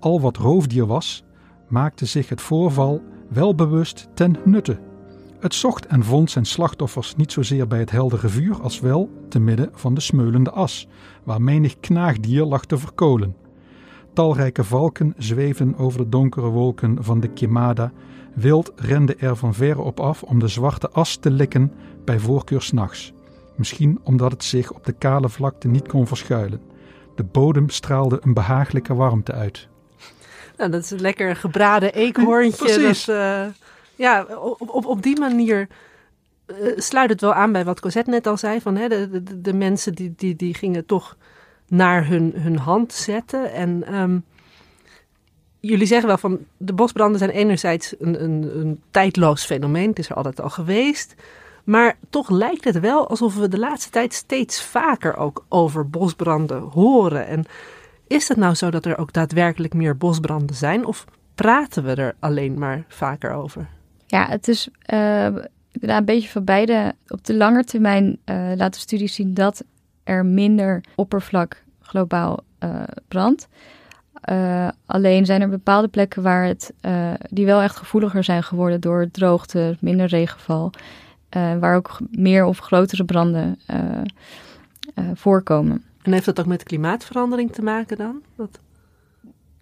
Al 0.00 0.20
wat 0.20 0.36
roofdier 0.36 0.86
was, 0.86 1.24
maakte 1.68 2.06
zich 2.06 2.28
het 2.28 2.40
voorval 2.40 3.02
welbewust 3.28 4.08
ten 4.14 4.36
nutte. 4.44 4.78
Het 5.40 5.54
zocht 5.54 5.86
en 5.86 6.04
vond 6.04 6.30
zijn 6.30 6.44
slachtoffers 6.44 7.16
niet 7.16 7.32
zozeer 7.32 7.66
bij 7.66 7.78
het 7.78 7.90
heldere 7.90 8.28
vuur 8.28 8.62
als 8.62 8.80
wel 8.80 9.10
te 9.28 9.38
midden 9.38 9.70
van 9.72 9.94
de 9.94 10.00
smeulende 10.00 10.50
as, 10.50 10.88
waar 11.24 11.42
menig 11.42 11.80
knaagdier 11.80 12.44
lag 12.44 12.64
te 12.64 12.78
verkolen. 12.78 13.36
Talrijke 14.12 14.64
valken 14.64 15.14
zweefden 15.16 15.76
over 15.76 15.98
de 15.98 16.08
donkere 16.08 16.48
wolken 16.48 17.04
van 17.04 17.20
de 17.20 17.28
Quemada. 17.28 17.92
Wild 18.34 18.72
renden 18.76 19.20
er 19.20 19.36
van 19.36 19.54
verre 19.54 19.80
op 19.80 20.00
af 20.00 20.22
om 20.22 20.38
de 20.38 20.48
zwarte 20.48 20.90
as 20.90 21.16
te 21.16 21.30
likken, 21.30 21.72
bij 22.04 22.18
voorkeur 22.18 22.62
s'nachts. 22.62 23.12
Misschien 23.56 24.00
omdat 24.02 24.32
het 24.32 24.44
zich 24.44 24.72
op 24.72 24.84
de 24.84 24.92
kale 24.92 25.28
vlakte 25.28 25.68
niet 25.68 25.88
kon 25.88 26.06
verschuilen. 26.06 26.60
De 27.14 27.24
bodem 27.24 27.68
straalde 27.68 28.18
een 28.22 28.34
behagelijke 28.34 28.94
warmte 28.94 29.32
uit. 29.32 29.68
Nou, 30.56 30.70
dat 30.70 30.82
is 30.82 30.90
een 30.90 31.00
lekker 31.00 31.36
gebraden 31.36 31.94
eekhoorntje. 31.94 32.64
Precies. 32.74 33.04
Dat, 33.04 33.16
eh, 33.16 33.46
ja, 33.96 34.22
op, 34.24 34.70
op, 34.70 34.86
op 34.86 35.02
die 35.02 35.18
manier 35.18 35.68
eh, 36.46 36.56
sluit 36.76 37.10
het 37.10 37.20
wel 37.20 37.34
aan 37.34 37.52
bij 37.52 37.64
wat 37.64 37.80
Cosette 37.80 38.10
net 38.10 38.26
al 38.26 38.36
zei. 38.36 38.60
Van, 38.60 38.76
hè, 38.76 38.88
de, 38.88 39.22
de, 39.22 39.40
de 39.40 39.52
mensen 39.52 39.94
die, 39.94 40.14
die, 40.16 40.36
die 40.36 40.54
gingen 40.54 40.86
toch 40.86 41.16
naar 41.68 42.06
hun, 42.06 42.32
hun 42.36 42.58
hand 42.58 42.92
zetten. 42.92 43.52
En 43.52 43.84
ehm, 43.86 44.18
jullie 45.60 45.86
zeggen 45.86 46.08
wel 46.08 46.18
van 46.18 46.38
de 46.56 46.72
bosbranden 46.72 47.18
zijn 47.18 47.30
enerzijds 47.30 47.94
een, 47.98 48.22
een, 48.22 48.58
een 48.58 48.82
tijdloos 48.90 49.44
fenomeen. 49.44 49.88
Het 49.88 49.98
is 49.98 50.08
er 50.08 50.16
altijd 50.16 50.40
al 50.40 50.50
geweest. 50.50 51.14
Maar 51.64 51.96
toch 52.10 52.30
lijkt 52.30 52.64
het 52.64 52.80
wel 52.80 53.08
alsof 53.08 53.36
we 53.36 53.48
de 53.48 53.58
laatste 53.58 53.90
tijd 53.90 54.14
steeds 54.14 54.62
vaker 54.62 55.16
ook 55.16 55.44
over 55.48 55.90
bosbranden 55.90 56.60
horen. 56.60 57.26
En 57.26 57.44
is 58.06 58.28
het 58.28 58.36
nou 58.36 58.54
zo 58.54 58.70
dat 58.70 58.84
er 58.84 58.98
ook 58.98 59.12
daadwerkelijk 59.12 59.74
meer 59.74 59.96
bosbranden 59.96 60.56
zijn? 60.56 60.86
Of 60.86 61.04
praten 61.34 61.84
we 61.84 61.94
er 61.94 62.14
alleen 62.18 62.58
maar 62.58 62.84
vaker 62.88 63.32
over? 63.32 63.68
Ja, 64.06 64.26
het 64.28 64.48
is 64.48 64.68
inderdaad 65.72 65.98
een 65.98 66.04
beetje 66.04 66.28
van 66.28 66.44
beide. 66.44 66.94
Op 67.08 67.24
de 67.24 67.34
lange 67.34 67.64
termijn 67.64 68.18
eh, 68.24 68.50
laten 68.54 68.80
studies 68.80 69.14
zien 69.14 69.34
dat 69.34 69.64
er 70.04 70.26
minder 70.26 70.84
oppervlak 70.94 71.64
globaal 71.80 72.40
eh, 72.58 72.82
brandt. 73.08 73.48
alleen 74.86 75.26
zijn 75.26 75.40
er 75.40 75.48
bepaalde 75.48 75.88
plekken 75.88 76.22
waar 76.22 76.44
het, 76.44 76.72
die 77.30 77.46
wel 77.46 77.62
echt 77.62 77.76
gevoeliger 77.76 78.24
zijn 78.24 78.42
geworden 78.42 78.80
door 78.80 79.10
droogte, 79.10 79.76
minder 79.80 80.06
regenval. 80.06 80.72
waar 81.30 81.76
ook 81.76 81.98
meer 82.10 82.44
of 82.44 82.58
grotere 82.58 83.04
branden 83.04 83.58
voorkomen. 85.14 85.84
En 86.06 86.12
heeft 86.12 86.24
dat 86.24 86.40
ook 86.40 86.46
met 86.46 86.62
klimaatverandering 86.62 87.52
te 87.52 87.62
maken 87.62 87.96
dan? 87.96 88.22
Dat... 88.36 88.60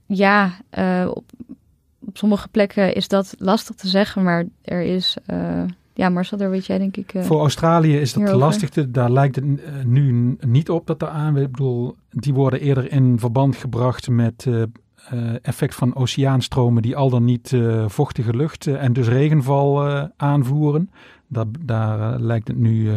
Ja, 0.06 0.52
op, 1.06 1.24
op 2.06 2.16
sommige 2.16 2.48
plekken 2.48 2.94
is 2.94 3.08
dat 3.08 3.34
lastig 3.38 3.74
te 3.76 3.88
zeggen, 3.88 4.22
maar 4.22 4.44
er 4.62 4.82
is. 4.82 5.16
Uh, 5.26 5.62
ja, 5.94 6.08
Marcel, 6.08 6.38
daar 6.38 6.50
weet 6.50 6.66
jij 6.66 6.78
denk 6.78 6.96
ik. 6.96 7.14
Uh, 7.14 7.22
Voor 7.22 7.40
Australië 7.40 7.98
is 7.98 8.12
dat 8.12 8.34
lastig. 8.34 8.70
Daar 8.70 9.10
lijkt 9.10 9.36
het 9.36 9.44
nu 9.86 10.36
niet 10.40 10.70
op 10.70 10.86
dat 10.86 11.02
er 11.02 11.08
aan. 11.08 11.36
Ik 11.36 11.50
bedoel, 11.50 11.96
die 12.10 12.34
worden 12.34 12.60
eerder 12.60 12.92
in 12.92 13.18
verband 13.18 13.56
gebracht 13.56 14.08
met 14.08 14.48
effect 15.42 15.74
van 15.74 15.96
oceaanstromen 15.96 16.82
die 16.82 16.96
al 16.96 17.10
dan 17.10 17.24
niet 17.24 17.56
vochtige 17.86 18.36
lucht 18.36 18.66
en 18.66 18.92
dus 18.92 19.08
regenval 19.08 19.88
aanvoeren. 20.16 20.90
Dat, 21.28 21.46
daar 21.60 22.20
lijkt 22.20 22.48
het 22.48 22.56
nu 22.56 22.90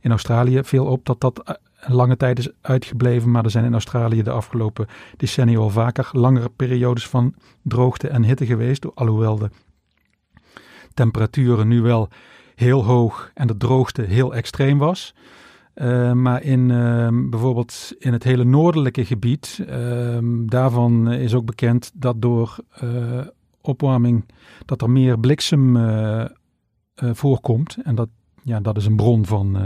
in 0.00 0.10
Australië 0.10 0.60
veel 0.64 0.86
op 0.86 1.06
dat 1.06 1.20
dat 1.20 1.58
lange 1.86 2.16
tijd 2.16 2.38
is 2.38 2.50
uitgebleven. 2.60 3.30
Maar 3.30 3.44
er 3.44 3.50
zijn 3.50 3.64
in 3.64 3.72
Australië 3.72 4.22
de 4.22 4.30
afgelopen 4.30 4.86
decennia 5.16 5.58
al 5.58 5.70
vaker 5.70 6.08
langere 6.12 6.48
periodes 6.48 7.08
van 7.08 7.34
droogte 7.62 8.08
en 8.08 8.24
hitte 8.24 8.46
geweest. 8.46 8.94
Alhoewel 8.94 9.38
de 9.38 9.50
temperaturen 10.94 11.68
nu 11.68 11.80
wel 11.80 12.08
heel 12.54 12.84
hoog 12.84 13.30
en 13.34 13.46
de 13.46 13.56
droogte 13.56 14.02
heel 14.02 14.34
extreem 14.34 14.78
was. 14.78 15.14
Uh, 15.74 16.12
maar 16.12 16.42
in 16.42 16.68
uh, 16.68 17.08
bijvoorbeeld 17.30 17.94
in 17.98 18.12
het 18.12 18.22
hele 18.22 18.44
noordelijke 18.44 19.04
gebied, 19.04 19.64
uh, 19.68 20.18
daarvan 20.46 21.10
is 21.10 21.34
ook 21.34 21.44
bekend 21.44 21.90
dat 21.94 22.22
door 22.22 22.56
eh, 22.70 23.20
opwarming 23.60 24.24
dat 24.64 24.82
er 24.82 24.90
meer 24.90 25.18
bliksem 25.18 25.76
eh, 25.76 26.24
voorkomt. 26.94 27.76
En 27.82 27.94
dat, 27.94 28.08
ja, 28.42 28.60
dat 28.60 28.76
is 28.76 28.86
een 28.86 28.96
bron 28.96 29.26
van 29.26 29.56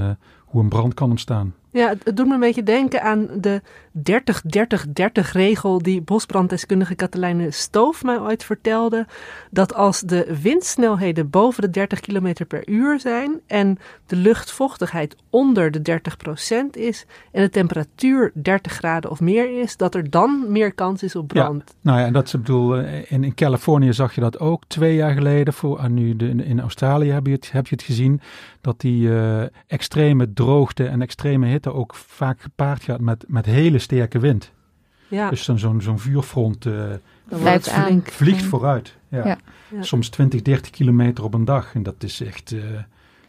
hoe 0.44 0.62
een 0.62 0.68
brand 0.68 0.94
kan 0.94 1.10
ontstaan. 1.10 1.54
Ja, 1.76 1.94
het 2.04 2.16
doet 2.16 2.26
me 2.26 2.34
een 2.34 2.40
beetje 2.40 2.62
denken 2.62 3.02
aan 3.02 3.28
de 3.40 3.62
30-30-30 3.96 5.32
regel 5.32 5.82
die 5.82 6.00
bosbranddeskundige 6.00 6.94
Katelijne 6.94 7.50
Stoof 7.50 8.04
mij 8.04 8.20
ooit 8.20 8.44
vertelde. 8.44 9.06
Dat 9.50 9.74
als 9.74 10.00
de 10.00 10.36
windsnelheden 10.42 11.30
boven 11.30 11.62
de 11.62 11.70
30 11.70 12.00
km 12.00 12.32
per 12.48 12.68
uur 12.68 13.00
zijn 13.00 13.40
en 13.46 13.78
de 14.06 14.16
luchtvochtigheid 14.16 15.16
onder 15.30 15.70
de 15.70 16.00
30% 16.66 16.70
is 16.70 17.06
en 17.32 17.42
de 17.42 17.50
temperatuur 17.50 18.30
30 18.34 18.72
graden 18.72 19.10
of 19.10 19.20
meer 19.20 19.60
is, 19.60 19.76
dat 19.76 19.94
er 19.94 20.10
dan 20.10 20.44
meer 20.48 20.72
kans 20.72 21.02
is 21.02 21.16
op 21.16 21.28
brand. 21.28 21.62
Ja, 21.66 21.90
nou 21.90 22.00
ja, 22.00 22.10
dat 22.10 22.26
is, 22.26 22.32
bedoel, 22.32 22.76
eh, 22.76 23.12
in, 23.12 23.24
in 23.24 23.34
Californië 23.34 23.92
zag 23.92 24.14
je 24.14 24.20
dat 24.20 24.38
ook 24.38 24.62
twee 24.66 24.94
jaar 24.94 25.12
geleden. 25.12 25.54
Voor, 25.54 25.78
en 25.78 25.94
nu 25.94 26.16
de, 26.16 26.26
in 26.26 26.60
Australië 26.60 27.10
heb 27.10 27.26
je 27.26 27.32
het, 27.32 27.52
heb 27.52 27.66
je 27.66 27.74
het 27.74 27.84
gezien 27.84 28.20
dat 28.60 28.80
die 28.80 29.08
uh, 29.08 29.42
extreme 29.66 30.32
droogte 30.32 30.86
en 30.86 31.02
extreme 31.02 31.46
hitte 31.46 31.65
ook 31.74 31.94
vaak 31.94 32.40
gepaard 32.40 32.82
gaat 32.82 33.00
met, 33.00 33.24
met 33.28 33.46
hele 33.46 33.78
sterke 33.78 34.18
wind. 34.18 34.52
Ja. 35.08 35.30
Dus 35.30 35.44
dan 35.44 35.58
zo'n 35.58 35.80
zo'n 35.80 35.98
vuurfront 35.98 36.64
uh, 36.64 36.92
aan. 37.72 38.02
vliegt 38.04 38.42
vooruit. 38.42 38.96
Ja. 39.08 39.26
ja. 39.26 39.38
Soms 39.80 40.08
20, 40.08 40.42
30 40.42 40.70
kilometer 40.70 41.24
op 41.24 41.34
een 41.34 41.44
dag. 41.44 41.74
En 41.74 41.82
dat 41.82 41.94
is 41.98 42.20
echt, 42.20 42.50
uh, 42.50 42.62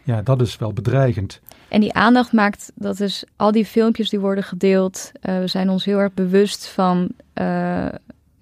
ja, 0.04 0.22
dat 0.22 0.42
is 0.42 0.58
wel 0.58 0.74
bedreigend. 0.74 1.42
En 1.68 1.82
die 1.82 1.94
aandacht 1.94 2.32
maakt 2.32 2.72
dat 2.76 2.98
dus 2.98 3.24
al 3.36 3.52
die 3.52 3.66
filmpjes 3.66 4.10
die 4.10 4.20
worden 4.20 4.44
gedeeld, 4.44 5.12
uh, 5.22 5.40
we 5.40 5.48
zijn 5.48 5.70
ons 5.70 5.86
heel 5.86 5.98
erg 5.98 6.14
bewust 6.14 6.68
van 6.68 7.12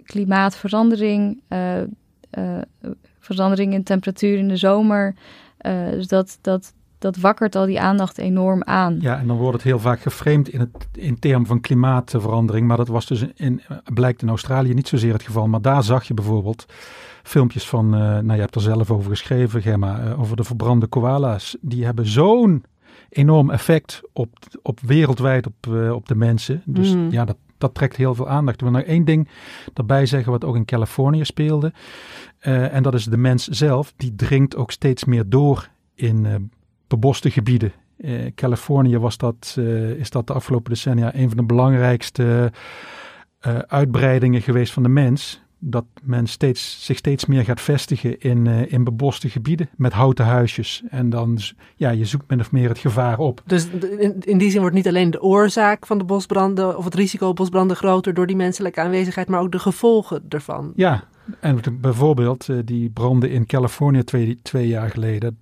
klimaatverandering, 0.04 1.42
verandering 3.20 3.74
in 3.74 3.84
temperatuur 3.84 4.38
in 4.38 4.48
de 4.48 4.58
zomer. 4.58 5.16
dus 5.92 6.08
dat, 6.08 6.38
dat 6.42 6.74
dat 7.00 7.18
wakkert 7.18 7.56
al 7.56 7.66
die 7.66 7.80
aandacht 7.80 8.18
enorm 8.18 8.64
aan. 8.64 8.98
Ja, 9.02 9.20
en 9.20 9.28
dan 9.28 9.38
wordt 9.38 9.54
het 9.54 9.64
heel 9.64 9.80
vaak 9.80 10.02
geframed 10.02 10.50
in, 10.50 10.60
het, 10.60 10.88
in 10.94 11.20
termen 11.20 11.48
van 11.48 11.62
klimaatverandering. 11.62 12.68
Maar 12.68 12.78
dat 12.78 12.88
was 12.88 13.06
dus 13.06 13.26
in, 13.36 13.62
blijkt 13.94 14.22
in 14.22 14.30
Australië 14.30 14.74
niet 14.74 14.88
zozeer 14.88 15.14
het 15.14 15.24
geval. 15.24 15.48
Maar 15.48 15.62
daar 15.62 15.84
zag 15.84 16.04
je 16.04 16.14
bijvoorbeeld 16.14 16.66
filmpjes 17.24 17.68
van, 17.68 17.86
uh, 17.86 18.00
nou 18.00 18.34
je 18.34 18.40
hebt 18.40 18.56
er 18.56 18.62
zelf 18.62 18.92
over 18.92 19.10
geschreven 19.10 19.62
Gemma, 19.62 20.04
uh, 20.04 20.20
over 20.20 20.36
de 20.36 20.44
verbrande 20.44 20.88
koala's. 20.88 21.58
Die 21.62 21.86
hebben 21.86 22.08
zo'n 22.08 22.64
enorm 23.10 23.50
effect 23.50 24.02
op, 24.14 24.30
op 24.62 24.80
wereldwijd 24.80 25.48
op, 25.48 25.68
uh, 25.70 25.92
op 25.92 26.08
de 26.08 26.16
mensen. 26.16 26.62
Dus 26.66 26.94
mm. 26.94 27.12
ja, 27.12 27.26
dat, 27.26 27.38
dat 27.58 27.74
trekt 27.74 27.96
heel 27.96 28.16
veel 28.16 28.30
aandacht. 28.30 28.62
Ik 28.62 28.68
wil 28.68 28.80
nog 28.80 28.88
één 28.88 29.06
ding 29.06 29.30
daarbij 29.74 30.06
zeggen 30.06 30.32
wat 30.32 30.46
ook 30.46 30.56
in 30.56 30.66
Californië 30.66 31.26
speelde. 31.26 31.74
en 32.40 32.84
dat 32.84 32.94
is 32.94 33.06
de 33.06 33.18
mens 33.18 33.48
zelf. 33.48 33.94
Die 33.98 34.16
dringt 34.16 34.56
ook 34.56 34.72
steeds 34.72 35.06
meer 35.06 35.30
door 35.30 35.70
in 35.96 36.50
beboste 36.88 37.32
gebieden. 37.32 37.74
Uh, 37.98 38.26
Californië 38.36 38.98
was 38.98 39.18
dat, 39.18 39.56
uh, 39.60 39.90
is 39.90 40.10
dat 40.10 40.28
de 40.28 40.34
afgelopen 40.34 40.72
decennia 40.72 41.16
een 41.16 41.28
van 41.28 41.38
de 41.38 41.44
belangrijkste 41.44 42.52
uh, 43.48 43.58
uitbreidingen 43.58 44.42
geweest 44.42 44.74
van 44.74 44.84
de 44.84 44.90
mens. 44.90 45.44
Dat 45.60 45.86
men 46.04 46.28
steeds, 46.28 46.86
zich 46.86 46.98
steeds 46.98 47.26
meer 47.26 47.44
gaat 47.44 47.62
vestigen 47.62 48.20
in, 48.20 48.48
in 48.48 48.84
beboste 48.84 49.30
gebieden 49.30 49.70
met 49.76 49.94
houten 49.94 50.26
huisjes. 50.26 50.84
En 50.90 51.10
dan, 51.10 51.40
ja, 51.76 51.90
je 51.90 52.06
zoekt 52.06 52.30
min 52.30 52.40
of 52.40 52.52
meer 52.52 52.70
het 52.70 52.78
gevaar 52.78 53.20
op. 53.20 53.42
Dus 53.46 53.68
in, 54.00 54.16
in 54.20 54.38
die 54.38 54.52
zin 54.52 54.60
wordt 54.60 54.76
niet 54.76 54.88
alleen 54.88 55.12
de 55.12 55.22
oorzaak 55.22 55.86
van 55.86 55.98
de 55.98 56.04
bosbranden 56.04 56.78
of 56.78 56.86
het 56.86 56.96
risico 56.96 57.28
op 57.28 57.36
bosbranden 57.36 57.78
groter 57.78 58.14
door 58.14 58.28
die 58.28 58.36
menselijke 58.36 58.82
aanwezigheid, 58.82 59.28
maar 59.28 59.42
ook 59.42 59.52
de 59.52 59.60
gevolgen 59.60 60.26
ervan. 60.30 60.74
Ja, 60.76 61.04
en 61.40 61.60
bijvoorbeeld 61.82 62.48
die 62.66 62.90
branden 62.90 63.32
in 63.32 63.46
Californië 63.46 64.04
twee, 64.04 64.40
twee 64.42 64.68
jaar 64.68 64.90
geleden 64.90 65.38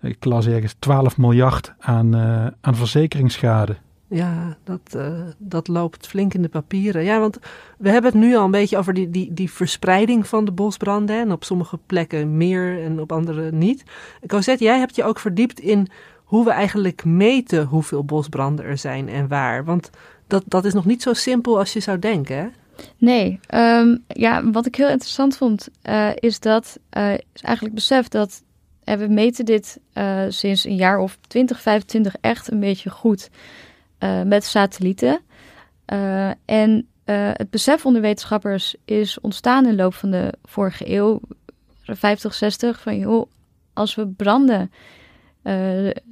ik 0.00 0.24
las 0.24 0.46
ergens 0.46 0.74
12 0.78 1.16
miljard 1.16 1.74
aan, 1.78 2.16
uh, 2.16 2.46
aan 2.60 2.74
verzekeringsschade. 2.74 3.76
Ja, 4.08 4.56
dat, 4.64 4.94
uh, 4.96 5.20
dat 5.38 5.68
loopt 5.68 6.06
flink 6.06 6.34
in 6.34 6.42
de 6.42 6.48
papieren. 6.48 7.04
Ja, 7.04 7.20
want 7.20 7.38
we 7.78 7.90
hebben 7.90 8.10
het 8.10 8.20
nu 8.20 8.36
al 8.36 8.44
een 8.44 8.50
beetje 8.50 8.78
over 8.78 8.94
die, 8.94 9.10
die, 9.10 9.32
die 9.32 9.50
verspreiding 9.50 10.26
van 10.26 10.44
de 10.44 10.52
bosbranden. 10.52 11.20
En 11.20 11.32
op 11.32 11.44
sommige 11.44 11.78
plekken 11.86 12.36
meer 12.36 12.82
en 12.82 13.00
op 13.00 13.12
andere 13.12 13.52
niet. 13.52 13.84
Cosette, 14.26 14.64
jij 14.64 14.78
hebt 14.78 14.96
je 14.96 15.04
ook 15.04 15.18
verdiept 15.18 15.60
in 15.60 15.88
hoe 16.24 16.44
we 16.44 16.50
eigenlijk 16.50 17.04
meten 17.04 17.64
hoeveel 17.64 18.04
bosbranden 18.04 18.64
er 18.64 18.78
zijn 18.78 19.08
en 19.08 19.28
waar. 19.28 19.64
Want 19.64 19.90
dat, 20.26 20.42
dat 20.46 20.64
is 20.64 20.74
nog 20.74 20.84
niet 20.84 21.02
zo 21.02 21.12
simpel 21.12 21.58
als 21.58 21.72
je 21.72 21.80
zou 21.80 21.98
denken, 21.98 22.36
hè? 22.36 22.46
Nee, 22.98 23.40
um, 23.54 24.04
ja, 24.08 24.50
wat 24.50 24.66
ik 24.66 24.74
heel 24.74 24.88
interessant 24.88 25.36
vond, 25.36 25.68
uh, 25.82 26.10
is 26.14 26.40
dat 26.40 26.78
uh, 26.96 27.12
is 27.12 27.42
eigenlijk 27.42 27.74
besef 27.74 28.08
dat 28.08 28.42
en 28.86 28.98
we 28.98 29.08
meten 29.08 29.44
dit 29.44 29.80
uh, 29.94 30.22
sinds 30.28 30.64
een 30.64 30.76
jaar 30.76 30.98
of 30.98 31.18
20, 31.28 31.60
25 31.60 32.16
echt 32.20 32.50
een 32.50 32.60
beetje 32.60 32.90
goed 32.90 33.30
uh, 33.98 34.22
met 34.22 34.44
satellieten. 34.44 35.20
Uh, 35.92 36.30
en 36.44 36.88
het 37.04 37.50
besef 37.50 37.86
onder 37.86 38.02
wetenschappers 38.02 38.74
is 38.84 39.20
ontstaan 39.20 39.64
in 39.64 39.70
de 39.70 39.82
loop 39.82 39.94
van 39.94 40.10
de 40.10 40.32
vorige 40.44 40.92
eeuw, 40.92 41.20
50, 41.82 42.34
60, 42.34 42.80
van 42.80 42.98
joh, 42.98 43.30
als 43.72 43.94
we 43.94 44.06
branden, 44.06 44.70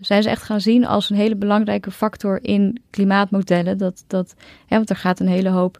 zijn 0.01 0.23
ze 0.23 0.29
echt 0.29 0.43
gaan 0.43 0.61
zien 0.61 0.87
als 0.87 1.11
een 1.11 1.17
hele 1.17 1.37
belangrijke 1.37 1.91
factor 1.91 2.39
in 2.43 2.83
klimaatmodellen. 2.91 3.79
Dat, 3.79 4.05
dat, 4.07 4.35
hè, 4.67 4.77
want 4.77 4.91
er 4.91 4.97
gaat 4.97 5.21
een 5.21 5.29
hele 5.29 5.49
hoop 5.49 5.79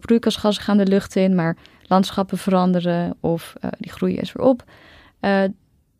broeikasgassen 0.00 0.64
gaan 0.64 0.76
de 0.76 0.86
lucht 0.86 1.16
in, 1.16 1.34
maar 1.34 1.56
landschappen 1.86 2.38
veranderen 2.38 3.16
of 3.20 3.54
die 3.78 3.92
groeien 3.92 4.18
eens 4.18 4.32
weer 4.32 4.46
op 4.46 4.64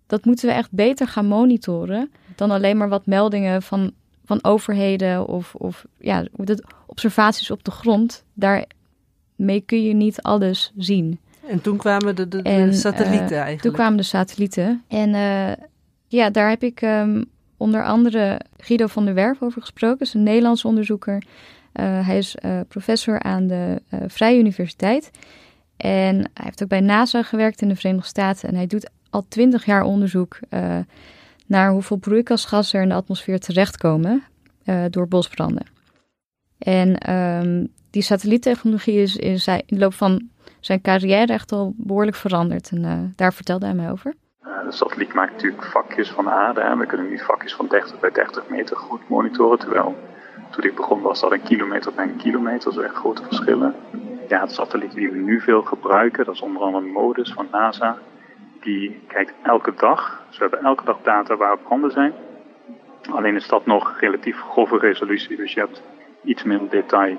dat 0.09 0.25
moeten 0.25 0.49
we 0.49 0.55
echt 0.55 0.71
beter 0.73 1.09
gaan 1.09 1.27
monitoren 1.27 2.11
dan 2.35 2.50
alleen 2.50 2.77
maar 2.77 2.88
wat 2.88 3.07
meldingen 3.07 3.62
van, 3.62 3.93
van 4.25 4.45
overheden 4.45 5.27
of, 5.27 5.55
of 5.55 5.85
ja, 5.99 6.25
observaties 6.87 7.50
op 7.50 7.65
de 7.65 7.71
grond. 7.71 8.25
Daarmee 8.35 9.61
kun 9.67 9.83
je 9.83 9.95
niet 9.95 10.23
alles 10.23 10.73
zien. 10.77 11.21
En 11.49 11.61
toen 11.61 11.77
kwamen 11.77 12.17
de, 12.17 12.29
de, 12.29 12.43
de 12.43 12.73
satellieten 12.73 13.19
uh, 13.19 13.33
eigenlijk. 13.33 13.61
Toen 13.61 13.73
kwamen 13.73 13.97
de 13.97 14.03
satellieten. 14.03 14.83
En 14.88 15.15
uh, 15.15 15.65
ja, 16.07 16.31
daar 16.31 16.49
heb 16.49 16.62
ik 16.62 16.83
um, 16.83 17.25
onder 17.57 17.85
andere 17.85 18.41
Guido 18.57 18.87
van 18.87 19.05
der 19.05 19.15
Werf 19.15 19.43
over 19.43 19.61
gesproken. 19.61 19.99
Dat 19.99 20.09
is 20.09 20.15
een 20.15 20.23
Nederlands 20.23 20.65
onderzoeker. 20.65 21.23
Uh, 21.75 22.07
hij 22.07 22.19
is 22.19 22.35
professor 22.69 23.21
aan 23.23 23.47
de 23.47 23.83
Vrije 24.07 24.38
Universiteit. 24.38 25.11
En 25.77 26.17
hij 26.17 26.45
heeft 26.45 26.62
ook 26.62 26.69
bij 26.69 26.81
NASA 26.81 27.23
gewerkt 27.23 27.62
in 27.62 27.69
de 27.69 27.77
Verenigde 27.77 28.09
Staten. 28.09 28.49
En 28.49 28.55
hij 28.55 28.67
doet 28.67 28.91
al 29.11 29.25
twintig 29.29 29.65
jaar 29.65 29.83
onderzoek 29.83 30.38
uh, 30.50 30.79
naar 31.47 31.71
hoeveel 31.71 31.97
broeikasgassen 31.97 32.79
er 32.79 32.85
in 32.85 32.91
de 32.91 32.95
atmosfeer 32.95 33.41
terechtkomen 33.41 34.23
uh, 34.65 34.85
door 34.91 35.09
bosbranden. 35.09 35.67
En 36.59 37.15
um, 37.15 37.69
die 37.91 38.03
satelliettechnologie 38.03 39.03
is 39.03 39.17
in, 39.17 39.35
de 39.67 39.79
loop 39.79 39.95
van 39.95 40.29
zijn 40.61 40.81
carrière 40.81 41.33
echt 41.33 41.53
al 41.53 41.75
behoorlijk 41.77 42.17
veranderd. 42.17 42.71
En 42.71 42.85
uh, 42.85 42.99
daar 43.17 43.33
vertelde 43.33 43.67
hij 43.67 43.75
mij 43.75 43.91
over. 43.91 44.15
De 44.41 44.75
satelliet 44.75 45.15
maakt 45.15 45.33
natuurlijk 45.33 45.65
vakjes 45.65 46.11
van 46.11 46.29
aarde. 46.29 46.77
We 46.79 46.87
kunnen 46.87 47.09
nu 47.09 47.19
vakjes 47.19 47.55
van 47.55 47.67
30 47.69 48.00
bij 48.00 48.11
30 48.11 48.49
meter 48.49 48.77
goed 48.77 49.09
monitoren. 49.09 49.59
Terwijl 49.59 49.97
toen 50.50 50.65
ik 50.65 50.75
begon 50.75 51.00
was 51.00 51.21
dat 51.21 51.33
een 51.33 51.43
kilometer 51.43 51.93
bij 51.95 52.05
een 52.05 52.17
kilometer, 52.17 52.73
zo 52.73 52.81
echt 52.81 52.95
grote 52.95 53.23
verschillen. 53.23 53.75
ja, 54.29 54.47
de 54.47 54.53
satelliet 54.53 54.95
die 54.95 55.11
we 55.11 55.19
nu 55.19 55.41
veel 55.41 55.62
gebruiken, 55.62 56.25
dat 56.25 56.35
is 56.35 56.41
onder 56.41 56.62
andere 56.62 56.85
MODIS 56.85 57.33
van 57.33 57.49
NASA. 57.50 57.99
Die 58.61 59.00
kijkt 59.07 59.35
elke 59.43 59.75
dag, 59.75 60.23
dus 60.29 60.38
we 60.38 60.43
hebben 60.43 60.69
elke 60.69 60.85
dag 60.85 60.99
data 61.03 61.37
waar 61.37 61.59
branden 61.59 61.91
zijn. 61.91 62.12
Alleen 63.11 63.35
is 63.35 63.49
dat 63.49 63.67
nog 63.67 64.00
relatief 64.00 64.41
grove 64.41 64.79
resolutie, 64.79 65.37
dus 65.37 65.53
je 65.53 65.61
hebt 65.61 65.83
iets 66.25 66.43
minder 66.43 66.71
detail. 66.71 67.17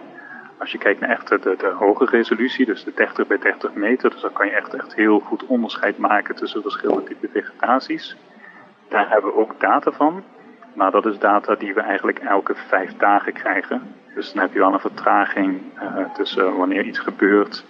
Als 0.59 0.71
je 0.71 0.77
kijkt 0.77 0.99
naar 0.99 1.09
echt 1.09 1.27
de, 1.27 1.55
de 1.57 1.73
hoge 1.77 2.05
resolutie, 2.05 2.65
dus 2.65 2.83
de 2.83 2.93
30 2.93 3.27
bij 3.27 3.37
30 3.37 3.73
meter, 3.73 4.09
dus 4.09 4.21
dan 4.21 4.33
kan 4.33 4.47
je 4.47 4.51
echt, 4.51 4.73
echt 4.73 4.95
heel 4.95 5.19
goed 5.19 5.45
onderscheid 5.45 5.97
maken 5.97 6.35
tussen 6.35 6.61
verschillende 6.61 7.03
typen 7.03 7.29
vegetaties. 7.29 8.17
Daar 8.87 9.09
hebben 9.09 9.31
we 9.31 9.37
ook 9.37 9.59
data 9.59 9.91
van, 9.91 10.23
maar 10.73 10.91
dat 10.91 11.05
is 11.05 11.19
data 11.19 11.55
die 11.55 11.73
we 11.73 11.81
eigenlijk 11.81 12.19
elke 12.19 12.55
vijf 12.55 12.97
dagen 12.97 13.33
krijgen. 13.33 13.81
Dus 14.15 14.33
dan 14.33 14.41
heb 14.41 14.53
je 14.53 14.59
wel 14.59 14.73
een 14.73 14.79
vertraging 14.79 15.61
uh, 15.75 16.13
tussen 16.13 16.57
wanneer 16.57 16.83
iets 16.85 16.99
gebeurt 16.99 17.65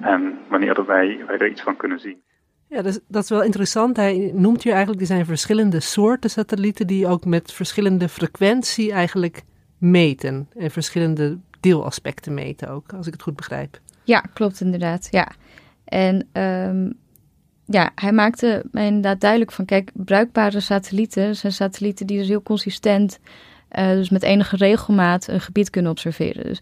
en 0.00 0.38
wanneer 0.48 0.84
wij, 0.84 1.24
wij 1.26 1.38
er 1.38 1.48
iets 1.48 1.62
van 1.62 1.76
kunnen 1.76 2.00
zien. 2.00 2.22
Ja, 2.72 2.82
dus 2.82 2.98
dat 3.08 3.22
is 3.22 3.28
wel 3.28 3.42
interessant. 3.42 3.96
Hij 3.96 4.30
noemt 4.34 4.62
hier 4.62 4.72
eigenlijk, 4.72 5.00
er 5.00 5.06
zijn 5.06 5.26
verschillende 5.26 5.80
soorten 5.80 6.30
satellieten 6.30 6.86
die 6.86 7.06
ook 7.06 7.24
met 7.24 7.52
verschillende 7.52 8.08
frequentie 8.08 8.92
eigenlijk 8.92 9.42
meten. 9.78 10.48
En 10.56 10.70
verschillende 10.70 11.38
deelaspecten 11.60 12.34
meten 12.34 12.68
ook, 12.68 12.92
als 12.92 13.06
ik 13.06 13.12
het 13.12 13.22
goed 13.22 13.36
begrijp. 13.36 13.80
Ja, 14.04 14.20
klopt 14.20 14.60
inderdaad. 14.60 15.08
Ja. 15.10 15.32
En 15.84 16.28
um, 16.32 16.94
ja, 17.64 17.90
hij 17.94 18.12
maakte 18.12 18.64
mij 18.70 18.86
inderdaad 18.86 19.20
duidelijk 19.20 19.52
van, 19.52 19.64
kijk, 19.64 19.90
bruikbare 19.92 20.60
satellieten 20.60 21.36
zijn 21.36 21.52
satellieten 21.52 22.06
die 22.06 22.18
dus 22.18 22.28
heel 22.28 22.42
consistent, 22.42 23.18
uh, 23.78 23.88
dus 23.88 24.10
met 24.10 24.22
enige 24.22 24.56
regelmaat 24.56 25.28
een 25.28 25.40
gebied 25.40 25.70
kunnen 25.70 25.90
observeren. 25.90 26.44
Dus 26.44 26.60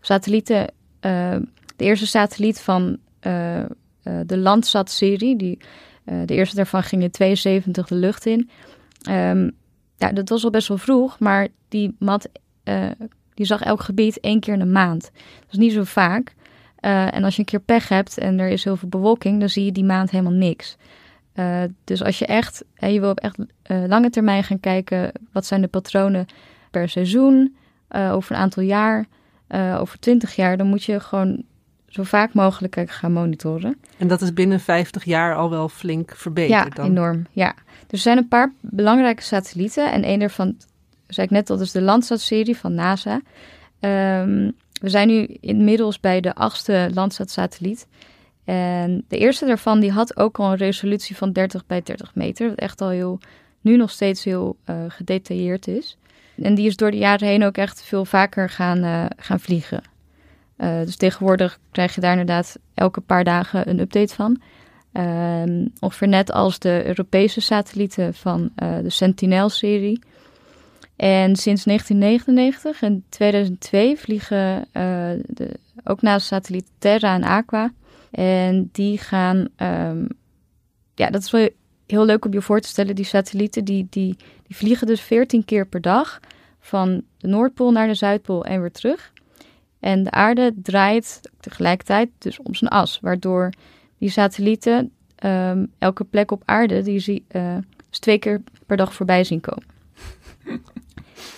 satellieten, 0.00 0.60
uh, 0.60 1.36
de 1.76 1.84
eerste 1.84 2.06
satelliet 2.06 2.60
van 2.60 2.98
uh, 3.26 3.64
de 4.02 4.38
Landsat-serie, 4.38 5.36
die, 5.36 5.58
de 6.04 6.34
eerste 6.34 6.56
daarvan 6.56 6.82
ging 6.82 7.02
in 7.02 7.10
72 7.10 7.86
de 7.86 7.94
lucht 7.94 8.26
in. 8.26 8.50
Um, 9.10 9.50
ja, 9.96 10.12
dat 10.12 10.28
was 10.28 10.44
al 10.44 10.50
best 10.50 10.68
wel 10.68 10.78
vroeg, 10.78 11.18
maar 11.18 11.48
die 11.68 11.96
mat, 11.98 12.28
die 13.34 13.46
zag 13.46 13.62
elk 13.62 13.80
gebied 13.80 14.20
één 14.20 14.40
keer 14.40 14.52
in 14.52 14.58
de 14.58 14.64
maand. 14.64 15.10
Dat 15.40 15.52
is 15.52 15.58
niet 15.58 15.72
zo 15.72 15.84
vaak. 15.84 16.34
En 16.76 17.24
als 17.24 17.34
je 17.34 17.40
een 17.40 17.46
keer 17.46 17.60
pech 17.60 17.88
hebt 17.88 18.18
en 18.18 18.38
er 18.38 18.48
is 18.48 18.64
heel 18.64 18.76
veel 18.76 18.88
bewolking, 18.88 19.40
dan 19.40 19.48
zie 19.48 19.64
je 19.64 19.72
die 19.72 19.84
maand 19.84 20.10
helemaal 20.10 20.32
niks. 20.32 20.76
Dus 21.84 22.02
als 22.02 22.18
je 22.18 22.26
echt, 22.26 22.64
uh, 22.78 22.92
je 22.92 23.00
wil 23.00 23.10
op 23.10 23.20
echt 23.20 23.38
lange 23.86 24.10
termijn 24.10 24.44
gaan 24.44 24.60
kijken, 24.60 25.12
wat 25.32 25.46
zijn 25.46 25.60
de 25.60 25.68
patronen 25.68 26.26
per 26.70 26.88
seizoen, 26.88 27.56
over 27.90 28.34
een 28.34 28.42
aantal 28.42 28.62
jaar, 28.62 29.06
over 29.78 29.98
twintig 29.98 30.36
jaar, 30.36 30.56
dan 30.56 30.66
moet 30.66 30.84
je 30.84 31.00
gewoon 31.00 31.42
zo 31.90 32.02
vaak 32.02 32.34
mogelijk 32.34 32.82
gaan 32.86 33.12
monitoren. 33.12 33.76
En 33.98 34.08
dat 34.08 34.22
is 34.22 34.32
binnen 34.32 34.60
50 34.60 35.04
jaar 35.04 35.34
al 35.34 35.50
wel 35.50 35.68
flink 35.68 36.12
verbeterd 36.16 36.50
ja, 36.50 36.68
dan? 36.68 36.86
enorm. 36.86 37.26
Ja, 37.32 37.54
er 37.90 37.98
zijn 37.98 38.18
een 38.18 38.28
paar 38.28 38.52
belangrijke 38.60 39.22
satellieten 39.22 39.92
en 39.92 40.08
een 40.08 40.18
daarvan, 40.18 40.56
zei 41.06 41.26
ik 41.26 41.32
net, 41.32 41.46
dat 41.46 41.60
is 41.60 41.72
de 41.72 41.82
Landsat-serie 41.82 42.56
van 42.56 42.74
NASA. 42.74 43.20
Um, 43.80 44.52
we 44.80 44.88
zijn 44.88 45.08
nu 45.08 45.26
inmiddels 45.40 46.00
bij 46.00 46.20
de 46.20 46.34
achtste 46.34 46.90
Landsat-satelliet. 46.94 47.86
En 48.44 49.04
de 49.08 49.18
eerste 49.18 49.46
daarvan 49.46 49.80
die 49.80 49.92
had 49.92 50.16
ook 50.16 50.38
al 50.38 50.50
een 50.50 50.56
resolutie 50.56 51.16
van 51.16 51.32
30 51.32 51.66
bij 51.66 51.82
30 51.82 52.14
meter. 52.14 52.48
Wat 52.48 52.58
echt 52.58 52.80
al 52.80 52.88
heel, 52.88 53.18
nu 53.60 53.76
nog 53.76 53.90
steeds 53.90 54.24
heel 54.24 54.56
uh, 54.66 54.76
gedetailleerd 54.88 55.68
is. 55.68 55.96
En 56.42 56.54
die 56.54 56.66
is 56.66 56.76
door 56.76 56.90
de 56.90 56.96
jaren 56.96 57.28
heen 57.28 57.44
ook 57.44 57.56
echt 57.56 57.82
veel 57.82 58.04
vaker 58.04 58.50
gaan, 58.50 58.84
uh, 58.84 59.04
gaan 59.16 59.40
vliegen. 59.40 59.82
Uh, 60.60 60.80
dus 60.80 60.96
tegenwoordig 60.96 61.58
krijg 61.70 61.94
je 61.94 62.00
daar 62.00 62.10
inderdaad 62.10 62.58
elke 62.74 63.00
paar 63.00 63.24
dagen 63.24 63.68
een 63.68 63.80
update 63.80 64.14
van. 64.14 64.40
Uh, 64.92 65.66
ongeveer 65.80 66.08
net 66.08 66.32
als 66.32 66.58
de 66.58 66.82
Europese 66.86 67.40
satellieten 67.40 68.14
van 68.14 68.50
de 68.54 68.90
Sentinel-serie. 68.90 70.00
En 71.00 71.36
sinds 71.36 71.64
1999 71.64 72.82
en 72.82 73.04
2002 73.08 73.96
vliegen 73.96 74.58
uh, 74.58 75.10
de, 75.26 75.50
ook 75.84 76.02
naast 76.02 76.26
satelliet 76.26 76.66
Terra 76.78 77.14
en 77.14 77.24
Aqua. 77.24 77.72
En 78.10 78.68
die 78.72 78.98
gaan, 78.98 79.48
um, 79.56 80.08
ja, 80.94 81.10
dat 81.10 81.22
is 81.22 81.30
wel 81.30 81.48
heel 81.86 82.04
leuk 82.04 82.24
om 82.24 82.32
je 82.32 82.42
voor 82.42 82.60
te 82.60 82.68
stellen. 82.68 82.94
Die 82.94 83.04
satellieten 83.04 83.64
die, 83.64 83.86
die, 83.90 84.16
die 84.46 84.56
vliegen 84.56 84.86
dus 84.86 85.00
14 85.00 85.44
keer 85.44 85.66
per 85.66 85.80
dag 85.80 86.20
van 86.58 87.02
de 87.18 87.28
Noordpool 87.28 87.72
naar 87.72 87.86
de 87.86 87.94
Zuidpool 87.94 88.44
en 88.44 88.60
weer 88.60 88.72
terug. 88.72 89.12
En 89.80 90.02
de 90.02 90.10
aarde 90.10 90.52
draait 90.62 91.20
tegelijkertijd 91.40 92.08
dus 92.18 92.40
om 92.42 92.54
zijn 92.54 92.70
as, 92.70 92.98
waardoor 93.00 93.52
die 93.98 94.10
satellieten 94.10 94.92
um, 95.24 95.72
elke 95.78 96.04
plek 96.04 96.30
op 96.30 96.42
aarde 96.44 96.82
die 96.82 96.98
zie, 96.98 97.24
uh, 97.32 97.56
dus 97.88 97.98
twee 97.98 98.18
keer 98.18 98.42
per 98.66 98.76
dag 98.76 98.94
voorbij 98.94 99.24
zien 99.24 99.40
komen. 99.40 99.64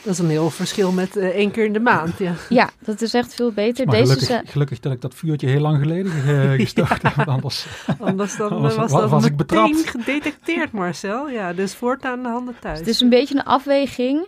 Dat 0.02 0.12
is 0.12 0.18
een 0.18 0.28
heel 0.28 0.50
verschil 0.50 0.92
met 0.92 1.16
uh, 1.16 1.24
één 1.24 1.50
keer 1.50 1.64
in 1.64 1.72
de 1.72 1.80
maand. 1.80 2.18
Ja, 2.18 2.34
ja 2.48 2.70
dat 2.78 3.00
is 3.00 3.14
echt 3.14 3.34
veel 3.34 3.52
beter. 3.52 3.86
Maar 3.86 3.96
Deze 3.96 4.18
gelukkig, 4.18 4.50
gelukkig 4.50 4.80
dat 4.80 4.92
ik 4.92 5.00
dat 5.00 5.14
vuurtje 5.14 5.46
heel 5.46 5.60
lang 5.60 5.78
geleden 5.78 6.12
uh, 6.26 6.50
gestart 6.60 7.02
heb. 7.02 7.28
Anders, 7.28 7.66
anders 7.98 8.36
dan, 8.36 8.50
anders 8.50 8.76
was 8.76 8.90
dat 8.90 9.10
was 9.10 9.24
ik 9.24 9.36
betrapt. 9.36 9.88
gedetecteerd, 9.88 10.72
Marcel. 10.72 11.28
Ja, 11.28 11.52
dus 11.52 11.74
voortaan 11.74 12.22
de 12.22 12.28
handen 12.28 12.54
thuis. 12.60 12.78
Het 12.78 12.88
is 12.88 13.00
een 13.00 13.08
beetje 13.08 13.34
een 13.34 13.44
afweging. 13.44 14.26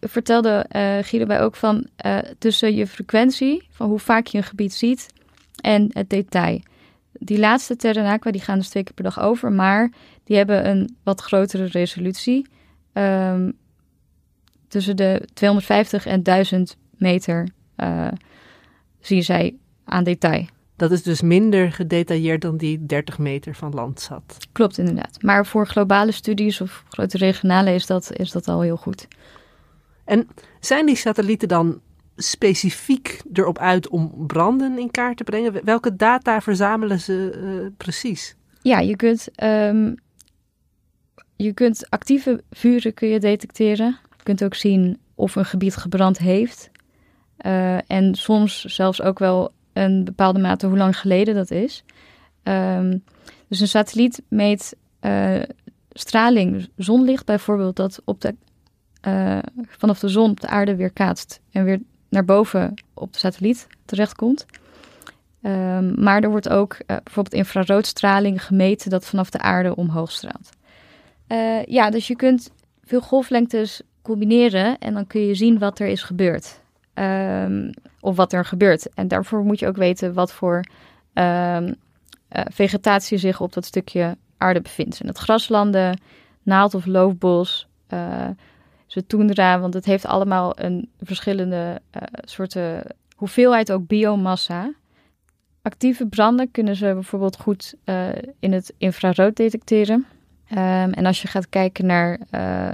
Vertelde 0.00 0.66
uh, 0.76 0.98
Guido 1.02 1.26
bij 1.26 1.40
ook 1.40 1.56
van 1.56 1.86
tussen 2.38 2.74
je 2.74 2.86
frequentie, 2.86 3.66
van 3.70 3.88
hoe 3.88 3.98
vaak 3.98 4.26
je 4.26 4.38
een 4.38 4.44
gebied 4.44 4.72
ziet, 4.72 5.06
en 5.60 5.90
het 5.92 6.10
detail. 6.10 6.60
Die 7.12 7.38
laatste 7.38 7.76
Terranaqua, 7.76 8.30
die 8.30 8.40
gaan 8.40 8.58
dus 8.58 8.68
twee 8.68 8.82
keer 8.82 8.94
per 8.94 9.04
dag 9.04 9.20
over, 9.20 9.52
maar 9.52 9.92
die 10.24 10.36
hebben 10.36 10.68
een 10.68 10.96
wat 11.02 11.20
grotere 11.20 11.64
resolutie. 11.64 12.46
Um, 12.92 13.58
tussen 14.68 14.96
de 14.96 15.28
250 15.32 16.06
en 16.06 16.22
1000 16.22 16.76
meter 16.96 17.48
uh, 17.76 18.08
zie 19.00 19.22
zij 19.22 19.56
aan 19.84 20.04
detail. 20.04 20.46
Dat 20.76 20.90
is 20.90 21.02
dus 21.02 21.20
minder 21.20 21.72
gedetailleerd 21.72 22.40
dan 22.40 22.56
die 22.56 22.86
30 22.86 23.18
meter 23.18 23.54
van 23.54 23.72
land 23.72 24.00
zat. 24.00 24.36
Klopt, 24.52 24.78
inderdaad. 24.78 25.22
Maar 25.22 25.46
voor 25.46 25.66
globale 25.66 26.12
studies 26.12 26.60
of 26.60 26.84
grote 26.88 27.18
regionale 27.18 27.74
is 27.74 27.86
dat, 27.86 28.12
is 28.12 28.30
dat 28.30 28.48
al 28.48 28.60
heel 28.60 28.76
goed. 28.76 29.08
En 30.10 30.28
zijn 30.60 30.86
die 30.86 30.96
satellieten 30.96 31.48
dan 31.48 31.80
specifiek 32.16 33.22
erop 33.32 33.58
uit 33.58 33.88
om 33.88 34.26
branden 34.26 34.78
in 34.78 34.90
kaart 34.90 35.16
te 35.16 35.24
brengen? 35.24 35.64
Welke 35.64 35.96
data 35.96 36.40
verzamelen 36.40 37.00
ze 37.00 37.38
uh, 37.44 37.66
precies? 37.76 38.36
Ja, 38.62 38.78
je 38.78 38.96
kunt, 38.96 39.28
um, 39.42 39.94
je 41.36 41.52
kunt 41.52 41.90
actieve 41.90 42.42
vuren 42.50 42.94
kun 42.94 43.08
je 43.08 43.20
detecteren. 43.20 43.98
Je 44.16 44.22
kunt 44.22 44.44
ook 44.44 44.54
zien 44.54 44.98
of 45.14 45.36
een 45.36 45.44
gebied 45.44 45.76
gebrand 45.76 46.18
heeft. 46.18 46.70
Uh, 47.46 47.90
en 47.90 48.14
soms 48.14 48.64
zelfs 48.64 49.02
ook 49.02 49.18
wel 49.18 49.52
een 49.72 50.04
bepaalde 50.04 50.38
mate 50.38 50.66
hoe 50.66 50.78
lang 50.78 50.98
geleden 50.98 51.34
dat 51.34 51.50
is. 51.50 51.84
Um, 52.42 53.04
dus 53.48 53.60
een 53.60 53.68
satelliet 53.68 54.22
meet 54.28 54.76
uh, 55.00 55.42
straling, 55.92 56.68
zonlicht 56.76 57.26
bijvoorbeeld, 57.26 57.76
dat 57.76 58.02
op 58.04 58.20
de, 58.20 58.34
uh, 59.02 59.38
vanaf 59.66 59.98
de 59.98 60.08
zon 60.08 60.30
op 60.30 60.40
de 60.40 60.48
aarde 60.48 60.76
weer 60.76 60.92
kaatst 60.92 61.40
en 61.50 61.64
weer 61.64 61.80
naar 62.08 62.24
boven 62.24 62.74
op 62.94 63.12
de 63.12 63.18
satelliet 63.18 63.66
terechtkomt. 63.84 64.46
Um, 65.42 66.02
maar 66.02 66.22
er 66.22 66.30
wordt 66.30 66.48
ook 66.48 66.76
bijvoorbeeld 66.86 67.34
infraroodstraling 67.34 68.44
gemeten 68.44 68.90
dat 68.90 69.06
vanaf 69.06 69.30
de 69.30 69.38
aarde 69.38 69.76
omhoog 69.76 70.10
straalt. 70.10 70.50
ja, 71.66 71.90
dus 71.90 72.06
je 72.06 72.16
kunt 72.16 72.50
veel 72.84 73.00
golflengtes 73.00 73.82
combineren 74.02 74.78
en 74.78 74.94
dan 74.94 75.06
kun 75.06 75.20
je 75.20 75.34
zien 75.34 75.58
wat 75.58 75.78
er 75.78 75.86
is 75.86 76.02
gebeurd. 76.02 76.60
Um, 76.94 77.70
of 78.00 78.16
wat 78.16 78.32
er 78.32 78.44
gebeurt. 78.44 78.94
En 78.94 79.08
daarvoor 79.08 79.44
moet 79.44 79.58
je 79.58 79.66
ook 79.66 79.76
weten 79.76 80.14
wat 80.14 80.32
voor 80.32 80.64
uh, 81.14 81.56
vegetatie 82.28 83.18
zich 83.18 83.40
op 83.40 83.52
dat 83.52 83.64
stukje 83.64 84.16
aarde 84.36 84.60
bevindt. 84.60 84.96
Zijn 84.96 85.08
het 85.08 85.18
graslanden, 85.18 86.00
naald- 86.42 86.74
of 86.74 86.86
loofbos, 86.86 87.68
ze 88.90 89.06
toendra, 89.06 89.60
want 89.60 89.74
het 89.74 89.84
heeft 89.84 90.06
allemaal 90.06 90.52
een 90.58 90.88
verschillende 91.00 91.80
uh, 91.96 92.02
soorten 92.24 92.82
hoeveelheid 93.16 93.72
ook 93.72 93.86
biomassa. 93.86 94.72
Actieve 95.62 96.06
branden 96.06 96.50
kunnen 96.50 96.76
ze 96.76 96.84
bijvoorbeeld 96.84 97.36
goed 97.36 97.74
uh, 97.84 98.08
in 98.38 98.52
het 98.52 98.74
infrarood 98.78 99.36
detecteren. 99.36 100.06
Um, 100.50 100.58
en 100.92 101.06
als 101.06 101.22
je 101.22 101.28
gaat 101.28 101.48
kijken 101.48 101.86
naar 101.86 102.20
uh, 102.30 102.72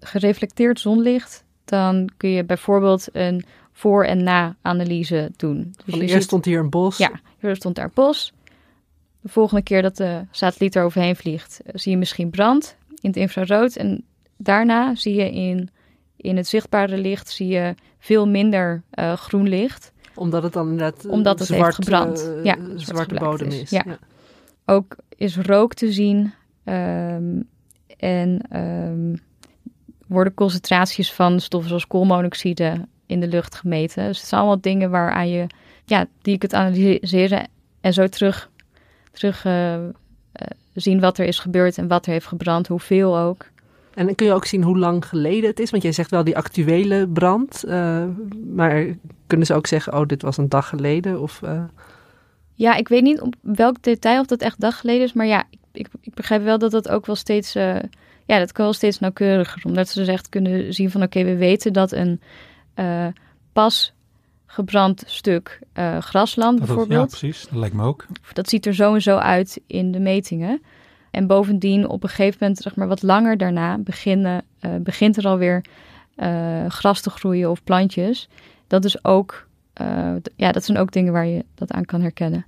gereflecteerd 0.00 0.80
zonlicht, 0.80 1.44
dan 1.64 2.10
kun 2.16 2.30
je 2.30 2.44
bijvoorbeeld 2.44 3.08
een 3.12 3.44
voor- 3.72 4.04
en 4.04 4.22
na-analyse 4.22 5.30
doen. 5.36 5.74
Dus 5.84 5.94
eerst 5.94 6.12
ziet, 6.12 6.22
stond 6.22 6.44
hier 6.44 6.58
een 6.58 6.70
bos. 6.70 6.96
Ja, 6.96 7.10
hier 7.38 7.56
stond 7.56 7.74
daar 7.74 7.84
een 7.84 7.90
bos. 7.94 8.32
De 9.20 9.28
volgende 9.28 9.62
keer 9.62 9.82
dat 9.82 9.96
de 9.96 10.24
satelliet 10.30 10.74
er 10.74 10.84
overheen 10.84 11.16
vliegt, 11.16 11.60
eh, 11.64 11.72
zie 11.74 11.92
je 11.92 11.98
misschien 11.98 12.30
brand 12.30 12.76
in 12.88 13.08
het 13.08 13.16
infrarood. 13.16 13.76
En 13.76 14.04
daarna 14.42 14.94
zie 14.94 15.14
je 15.14 15.30
in, 15.32 15.68
in 16.16 16.36
het 16.36 16.48
zichtbare 16.48 16.98
licht 16.98 17.30
zie 17.30 17.48
je 17.48 17.74
veel 17.98 18.28
minder 18.28 18.82
uh, 18.94 19.12
groen 19.12 19.48
licht. 19.48 19.92
Omdat 20.14 20.42
het 20.42 20.52
dan 20.52 20.68
inderdaad 20.68 21.04
uh, 21.04 21.12
Omdat 21.12 21.38
het 21.38 21.48
zwart, 21.48 21.62
heeft 21.62 21.74
gebrand. 21.74 22.30
uh, 22.36 22.44
ja, 22.44 22.56
zwarte 22.76 23.14
bodem 23.14 23.46
is. 23.46 23.60
is. 23.60 23.70
Ja. 23.70 23.82
ja. 23.86 23.98
Ook 24.64 24.96
is 25.16 25.36
rook 25.36 25.74
te 25.74 25.92
zien. 25.92 26.32
Um, 26.64 27.48
en 27.96 28.40
um, 28.56 29.20
worden 30.06 30.34
concentraties 30.34 31.12
van 31.12 31.40
stoffen 31.40 31.68
zoals 31.68 31.86
koolmonoxide 31.86 32.86
in 33.06 33.20
de 33.20 33.28
lucht 33.28 33.54
gemeten. 33.54 34.06
Dus 34.06 34.18
het 34.18 34.28
zijn 34.28 34.40
allemaal 34.40 34.60
dingen 34.60 34.90
waaraan 34.90 35.28
je, 35.28 35.46
ja, 35.84 36.06
die 36.22 36.32
je 36.32 36.38
kunt 36.38 36.54
analyseren 36.54 37.48
en 37.80 37.92
zo 37.92 38.06
terug, 38.06 38.50
terug 39.12 39.44
uh, 39.44 39.74
zien 40.74 41.00
wat 41.00 41.18
er 41.18 41.26
is 41.26 41.38
gebeurd 41.38 41.78
en 41.78 41.88
wat 41.88 42.06
er 42.06 42.12
heeft 42.12 42.26
gebrand, 42.26 42.66
hoeveel 42.66 43.18
ook. 43.18 43.49
En 43.94 44.06
dan 44.06 44.14
kun 44.14 44.26
je 44.26 44.32
ook 44.32 44.44
zien 44.44 44.62
hoe 44.62 44.78
lang 44.78 45.06
geleden 45.06 45.50
het 45.50 45.60
is, 45.60 45.70
want 45.70 45.82
jij 45.82 45.92
zegt 45.92 46.10
wel 46.10 46.24
die 46.24 46.36
actuele 46.36 47.08
brand, 47.08 47.64
uh, 47.66 48.04
maar 48.54 48.86
kunnen 49.26 49.46
ze 49.46 49.54
ook 49.54 49.66
zeggen, 49.66 49.92
oh, 49.92 50.06
dit 50.06 50.22
was 50.22 50.36
een 50.36 50.48
dag 50.48 50.68
geleden? 50.68 51.20
Of, 51.20 51.40
Ja, 52.54 52.76
ik 52.76 52.88
weet 52.88 53.02
niet 53.02 53.20
op 53.20 53.34
welk 53.40 53.82
detail 53.82 54.20
of 54.20 54.26
dat 54.26 54.40
echt 54.40 54.60
dag 54.60 54.78
geleden 54.78 55.02
is, 55.02 55.12
maar 55.12 55.26
ja, 55.26 55.44
ik, 55.50 55.58
ik, 55.72 55.88
ik 56.00 56.14
begrijp 56.14 56.42
wel 56.42 56.58
dat 56.58 56.70
dat 56.70 56.88
ook 56.88 57.06
wel 57.06 57.16
steeds, 57.16 57.52
ja, 57.52 58.38
dat 58.38 58.52
kan 58.52 58.64
wel 58.64 58.74
steeds 58.74 58.98
nauwkeuriger, 58.98 59.62
omdat 59.64 59.88
ze 59.88 59.98
dus 59.98 60.08
echt 60.08 60.28
kunnen 60.28 60.74
zien 60.74 60.90
van, 60.90 61.02
oké, 61.02 61.18
okay, 61.18 61.32
we 61.32 61.38
weten 61.38 61.72
dat 61.72 61.92
een 61.92 62.20
uh, 62.76 63.06
pas 63.52 63.92
gebrand 64.46 65.02
stuk 65.06 65.58
uh, 65.74 65.98
grasland 65.98 66.58
dat 66.58 66.66
bijvoorbeeld. 66.66 67.10
ja, 67.10 67.18
precies. 67.18 67.42
Dat 67.42 67.58
lijkt 67.58 67.74
me 67.74 67.84
ook. 67.84 68.06
Dat 68.32 68.48
ziet 68.48 68.66
er 68.66 68.74
zo 68.74 68.94
en 68.94 69.02
zo 69.02 69.16
uit 69.16 69.60
in 69.66 69.92
de 69.92 69.98
metingen. 69.98 70.62
En 71.10 71.26
bovendien, 71.26 71.88
op 71.88 72.02
een 72.02 72.08
gegeven 72.08 72.38
moment, 72.40 72.58
zeg 72.58 72.76
maar 72.76 72.88
wat 72.88 73.02
langer 73.02 73.36
daarna, 73.36 73.78
beginnen, 73.78 74.44
uh, 74.60 74.70
begint 74.80 75.16
er 75.16 75.26
alweer 75.26 75.64
uh, 76.16 76.66
gras 76.66 77.00
te 77.00 77.10
groeien 77.10 77.50
of 77.50 77.64
plantjes. 77.64 78.28
Dat 78.66 78.84
is 78.84 79.04
ook, 79.04 79.48
ja, 80.36 80.52
dat 80.52 80.64
zijn 80.64 80.78
ook 80.78 80.92
dingen 80.92 81.12
waar 81.12 81.26
je 81.26 81.44
dat 81.54 81.72
aan 81.72 81.84
kan 81.84 82.00
herkennen. 82.00 82.46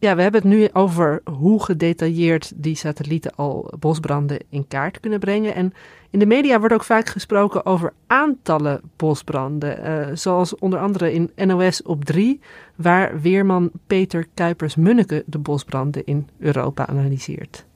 Ja, 0.00 0.16
we 0.16 0.22
hebben 0.22 0.40
het 0.40 0.50
nu 0.50 0.68
over 0.72 1.20
hoe 1.24 1.64
gedetailleerd 1.64 2.52
die 2.56 2.76
satellieten 2.76 3.34
al 3.34 3.72
bosbranden 3.78 4.38
in 4.48 4.68
kaart 4.68 5.00
kunnen 5.00 5.18
brengen. 5.18 5.54
En 5.54 5.72
in 6.10 6.18
de 6.18 6.26
media 6.26 6.58
wordt 6.58 6.74
ook 6.74 6.84
vaak 6.84 7.08
gesproken 7.08 7.66
over 7.66 7.92
aantallen 8.06 8.80
bosbranden. 8.96 10.18
Zoals 10.18 10.54
onder 10.54 10.78
andere 10.78 11.12
in 11.12 11.30
NOS 11.36 11.82
op 11.82 12.04
3, 12.04 12.40
waar 12.76 13.20
weerman 13.20 13.70
Peter 13.86 14.26
Kuipers-Munneke 14.34 15.22
de 15.26 15.38
bosbranden 15.38 16.04
in 16.04 16.28
Europa 16.38 16.86
analyseert. 16.86 17.66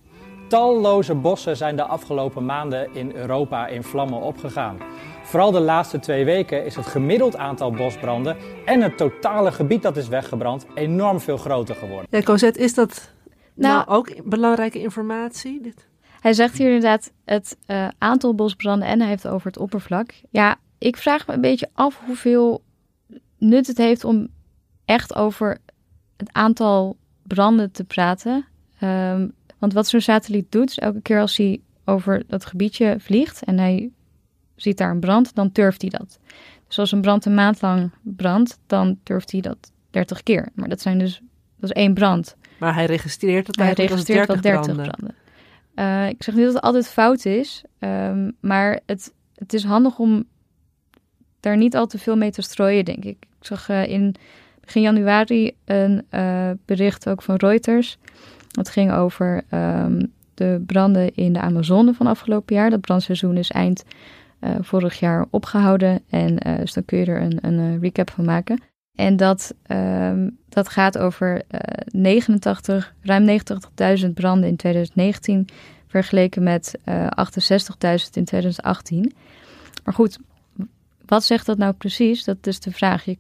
Talloze 0.53 1.15
bossen 1.15 1.57
zijn 1.57 1.77
de 1.77 1.85
afgelopen 1.85 2.45
maanden 2.45 2.95
in 2.95 3.13
Europa 3.15 3.67
in 3.67 3.83
vlammen 3.83 4.21
opgegaan. 4.21 4.79
Vooral 5.23 5.51
de 5.51 5.61
laatste 5.61 5.99
twee 5.99 6.25
weken 6.25 6.65
is 6.65 6.77
het 6.77 6.87
gemiddeld 6.87 7.37
aantal 7.37 7.71
bosbranden 7.71 8.37
en 8.65 8.83
het 8.83 8.97
totale 8.97 9.53
gebied 9.53 9.83
dat 9.83 9.97
is 9.97 10.09
weggebrand 10.09 10.67
enorm 10.75 11.21
veel 11.21 11.37
groter 11.37 11.75
geworden. 11.75 12.07
Ja, 12.11 12.23
Cosette, 12.23 12.61
is 12.61 12.75
dat 12.75 13.13
nou, 13.55 13.75
nou 13.75 13.99
ook 13.99 14.29
belangrijke 14.29 14.81
informatie? 14.81 15.61
Dit? 15.61 15.89
Hij 16.21 16.33
zegt 16.33 16.59
hier 16.59 16.67
inderdaad 16.67 17.13
het 17.25 17.57
uh, 17.67 17.89
aantal 17.99 18.35
bosbranden 18.35 18.89
en 18.89 19.01
hij 19.01 19.09
heeft 19.09 19.23
het 19.23 19.33
over 19.33 19.47
het 19.47 19.59
oppervlak. 19.59 20.13
Ja, 20.31 20.57
ik 20.79 20.97
vraag 20.97 21.27
me 21.27 21.35
een 21.35 21.41
beetje 21.41 21.71
af 21.73 22.01
hoeveel 22.07 22.63
nut 23.39 23.67
het 23.67 23.79
heeft 23.79 24.05
om 24.05 24.29
echt 24.85 25.15
over 25.15 25.59
het 26.17 26.33
aantal 26.33 26.97
branden 27.23 27.71
te 27.71 27.85
praten. 27.85 28.47
Um, 28.83 29.35
want 29.63 29.75
wat 29.75 29.89
zo'n 29.89 30.01
satelliet 30.01 30.53
doet, 30.53 30.71
is 30.71 30.79
elke 30.79 31.01
keer 31.01 31.21
als 31.21 31.37
hij 31.37 31.61
over 31.85 32.23
dat 32.27 32.45
gebiedje 32.45 32.97
vliegt 32.99 33.45
en 33.45 33.59
hij 33.59 33.91
ziet 34.57 34.79
daar 34.79 34.91
een 34.91 35.01
brand, 35.01 35.35
dan 35.35 35.53
turft 35.53 35.81
hij 35.81 35.91
dat. 35.91 36.19
Dus 36.67 36.79
als 36.79 36.93
een 36.93 37.01
brand 37.01 37.25
een 37.25 37.35
maand 37.35 37.61
lang 37.61 37.91
brandt, 38.03 38.59
dan 38.67 38.99
turft 39.03 39.33
hij 39.33 39.41
dat 39.41 39.73
30 39.91 40.23
keer. 40.23 40.49
Maar 40.55 40.69
dat 40.69 40.81
zijn 40.81 40.99
dus 40.99 41.21
dat 41.57 41.71
is 41.71 41.77
één 41.77 41.95
brand. 41.95 42.37
Maar 42.59 42.75
hij 42.75 42.87
registreert 42.87 43.47
dat 43.47 43.57
hij 43.57 43.73
registreert 43.73 44.27
wel 44.27 44.41
30 44.41 44.65
branden. 44.65 44.87
branden. 44.87 45.15
Uh, 45.75 46.09
ik 46.09 46.23
zeg 46.23 46.35
niet 46.35 46.45
dat 46.45 46.55
het 46.55 46.63
altijd 46.63 46.89
fout 46.89 47.25
is, 47.25 47.65
um, 47.79 48.37
maar 48.41 48.81
het, 48.87 49.13
het 49.35 49.53
is 49.53 49.65
handig 49.65 49.99
om 49.99 50.25
daar 51.41 51.57
niet 51.57 51.77
al 51.77 51.87
te 51.87 51.99
veel 51.99 52.17
mee 52.17 52.31
te 52.31 52.43
strooien, 52.43 52.85
denk 52.85 53.05
ik. 53.05 53.17
Ik 53.39 53.47
zag 53.47 53.69
uh, 53.69 53.87
in 53.87 54.15
begin 54.61 54.83
januari 54.83 55.57
een 55.65 56.07
uh, 56.11 56.51
bericht 56.65 57.09
ook 57.09 57.23
van 57.23 57.37
Reuters. 57.37 57.99
Dat 58.53 58.69
ging 58.69 58.93
over 58.93 59.43
um, 59.51 60.13
de 60.35 60.63
branden 60.67 61.15
in 61.15 61.33
de 61.33 61.41
Amazone 61.41 61.95
van 61.95 62.07
afgelopen 62.07 62.55
jaar. 62.55 62.71
Dat 62.71 62.81
brandseizoen 62.81 63.37
is 63.37 63.51
eind 63.51 63.85
vorig 64.61 64.99
jaar 64.99 65.27
opgehouden. 65.31 66.01
En 66.09 66.37
dus 66.37 66.73
dan 66.73 66.85
kun 66.85 66.99
je 66.99 67.05
er 67.05 67.23
een, 67.23 67.39
een 67.41 67.81
recap 67.81 68.11
van 68.11 68.25
maken. 68.25 68.63
En 68.95 69.17
dat, 69.17 69.55
um, 69.67 70.39
dat 70.49 70.69
gaat 70.69 70.99
over 70.99 71.43
uh, 71.51 71.61
89, 72.03 72.95
ruim 73.03 73.41
90.000 74.03 74.09
branden 74.15 74.49
in 74.49 74.57
2019, 74.57 75.49
vergeleken 75.87 76.43
met 76.43 76.79
uh, 76.85 77.07
68.000 77.07 77.11
in 78.13 78.25
2018. 78.25 79.13
Maar 79.85 79.95
goed, 79.95 80.19
wat 81.07 81.25
zegt 81.25 81.47
dat 81.47 81.59
nou 81.59 81.73
precies? 81.73 82.25
Dat 82.25 82.47
is 82.47 82.61
de 82.61 82.73
vraag. 82.73 83.05
Je 83.05 83.19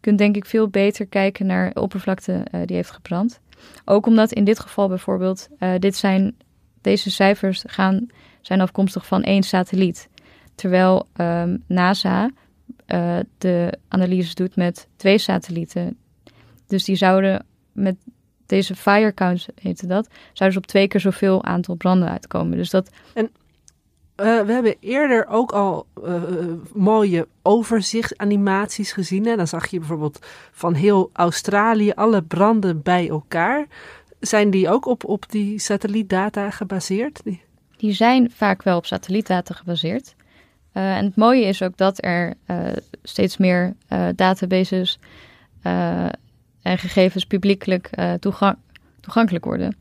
kunt 0.00 0.18
denk 0.18 0.36
ik 0.36 0.44
veel 0.44 0.68
beter 0.68 1.06
kijken 1.06 1.46
naar 1.46 1.72
de 1.72 1.80
oppervlakte 1.80 2.44
die 2.64 2.76
heeft 2.76 2.90
gebrand. 2.90 3.40
Ook 3.84 4.06
omdat 4.06 4.32
in 4.32 4.44
dit 4.44 4.60
geval 4.60 4.88
bijvoorbeeld, 4.88 5.48
uh, 5.58 5.74
dit 5.78 5.96
zijn, 5.96 6.36
deze 6.80 7.10
cijfers 7.10 7.64
gaan, 7.66 8.06
zijn 8.40 8.60
afkomstig 8.60 9.06
van 9.06 9.22
één 9.22 9.42
satelliet. 9.42 10.08
Terwijl 10.54 11.08
um, 11.16 11.62
NASA 11.66 12.30
uh, 12.86 13.18
de 13.38 13.78
analyses 13.88 14.34
doet 14.34 14.56
met 14.56 14.88
twee 14.96 15.18
satellieten. 15.18 15.96
Dus 16.66 16.84
die 16.84 16.96
zouden 16.96 17.46
met 17.72 17.96
deze 18.46 18.74
fire 18.74 19.14
count, 19.14 19.46
heette 19.54 19.86
dat, 19.86 20.08
zouden 20.32 20.52
ze 20.52 20.64
op 20.64 20.66
twee 20.66 20.88
keer 20.88 21.00
zoveel 21.00 21.44
aantal 21.44 21.74
branden 21.74 22.08
uitkomen. 22.08 22.56
Dus 22.56 22.70
dat... 22.70 22.90
uh, 24.22 24.40
we 24.40 24.52
hebben 24.52 24.74
eerder 24.80 25.26
ook 25.26 25.52
al 25.52 25.86
uh, 26.04 26.22
mooie 26.72 27.28
overzichtsanimaties 27.42 28.92
gezien. 28.92 29.26
Hè? 29.26 29.36
Dan 29.36 29.48
zag 29.48 29.66
je 29.66 29.78
bijvoorbeeld 29.78 30.26
van 30.52 30.74
heel 30.74 31.10
Australië 31.12 31.92
alle 31.92 32.22
branden 32.22 32.82
bij 32.82 33.08
elkaar. 33.08 33.66
Zijn 34.20 34.50
die 34.50 34.68
ook 34.68 34.86
op, 34.86 35.04
op 35.04 35.30
die 35.30 35.58
satellietdata 35.58 36.50
gebaseerd? 36.50 37.20
Die... 37.76 37.92
zijn 37.92 38.30
vaak 38.30 38.62
wel 38.62 38.76
op 38.76 38.86
satellietdata 38.86 39.54
gebaseerd. 39.54 40.14
En 40.72 41.04
het 41.04 41.16
mooie 41.16 41.44
is 41.44 41.62
ook 41.62 41.76
dat 41.76 42.04
er 42.04 42.34
steeds 43.02 43.36
meer 43.36 43.74
databases 44.14 44.98
en 46.62 46.78
gegevens 46.78 47.24
publiekelijk 47.24 47.90
toegankelijk 49.00 49.44
worden. 49.44 49.76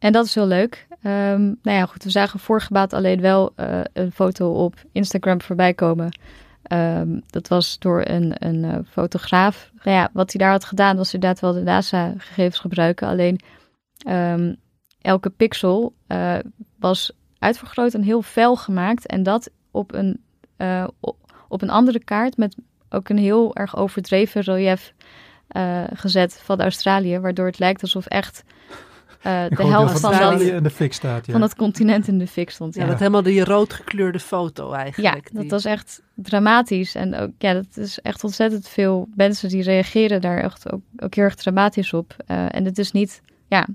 En 0.00 0.12
dat 0.12 0.24
is 0.24 0.34
heel 0.34 0.46
leuk. 0.46 0.86
Um, 0.90 1.58
nou 1.62 1.76
ja, 1.76 1.86
goed, 1.86 2.04
we 2.04 2.10
zagen 2.10 2.38
vorige 2.38 2.72
maand 2.72 2.92
alleen 2.92 3.20
wel 3.20 3.52
een 3.92 4.12
foto 4.12 4.52
op 4.52 4.74
Instagram 4.92 5.40
voorbij 5.40 5.74
komen. 5.74 6.18
Um, 6.72 7.22
dat 7.26 7.48
was 7.48 7.78
door 7.78 8.02
een, 8.04 8.32
een 8.38 8.86
fotograaf. 8.90 9.70
Nou 9.82 9.96
ja, 9.96 10.10
wat 10.12 10.32
hij 10.32 10.40
daar 10.40 10.50
had 10.50 10.64
gedaan 10.64 10.96
was 10.96 11.14
inderdaad 11.14 11.40
wel 11.40 11.52
de 11.52 11.62
NASA-gegevens 11.62 12.58
gebruiken. 12.58 13.08
Alleen 13.08 13.40
um, 14.08 14.56
elke 15.00 15.30
pixel 15.30 15.94
was 16.78 17.12
uitvergroot 17.38 17.94
en 17.94 18.02
heel 18.02 18.22
fel 18.22 18.56
gemaakt. 18.56 19.06
En 19.06 19.22
dat 19.22 19.50
op 19.70 19.94
een, 19.94 20.20
op 21.48 21.62
een 21.62 21.70
andere 21.70 22.04
kaart 22.04 22.36
met 22.36 22.56
ook 22.88 23.08
een 23.08 23.18
heel 23.18 23.56
erg 23.56 23.76
overdreven 23.76 24.40
relief 24.40 24.94
gezet 25.92 26.40
van 26.44 26.60
Australië, 26.60 27.18
waardoor 27.18 27.46
het 27.46 27.58
lijkt 27.58 27.82
alsof 27.82 28.06
echt 28.06 28.44
uh, 29.26 29.42
de 29.48 29.64
helft 29.64 30.00
van, 30.00 30.12
dat, 30.12 30.40
in 30.40 30.62
de 30.62 30.70
fik 30.70 30.92
staat, 30.92 31.26
ja. 31.26 31.32
van 31.32 31.42
het 31.42 31.54
continent 31.54 32.08
in 32.08 32.18
de 32.18 32.26
fik 32.26 32.50
stond. 32.50 32.74
Ja, 32.74 32.82
ja. 32.82 32.88
dat 32.88 32.98
helemaal 32.98 33.22
die 33.22 33.44
rood 33.44 33.72
gekleurde 33.72 34.20
foto 34.20 34.72
eigenlijk. 34.72 35.30
Ja, 35.32 35.40
dat 35.40 35.50
was 35.50 35.64
echt 35.64 36.02
dramatisch. 36.14 36.94
En 36.94 37.14
ook, 37.14 37.30
ja, 37.38 37.52
dat 37.52 37.76
is 37.76 37.98
echt 37.98 38.24
ontzettend 38.24 38.68
veel 38.68 39.08
mensen 39.14 39.48
die 39.48 39.62
reageren 39.62 40.20
daar 40.20 40.38
echt 40.38 40.72
ook, 40.72 40.80
ook 40.96 41.14
heel 41.14 41.24
erg 41.24 41.34
dramatisch 41.34 41.92
op. 41.92 42.16
Uh, 42.28 42.54
en 42.54 42.64
het 42.64 42.78
is 42.78 42.92
niet, 42.92 43.20
ja, 43.48 43.66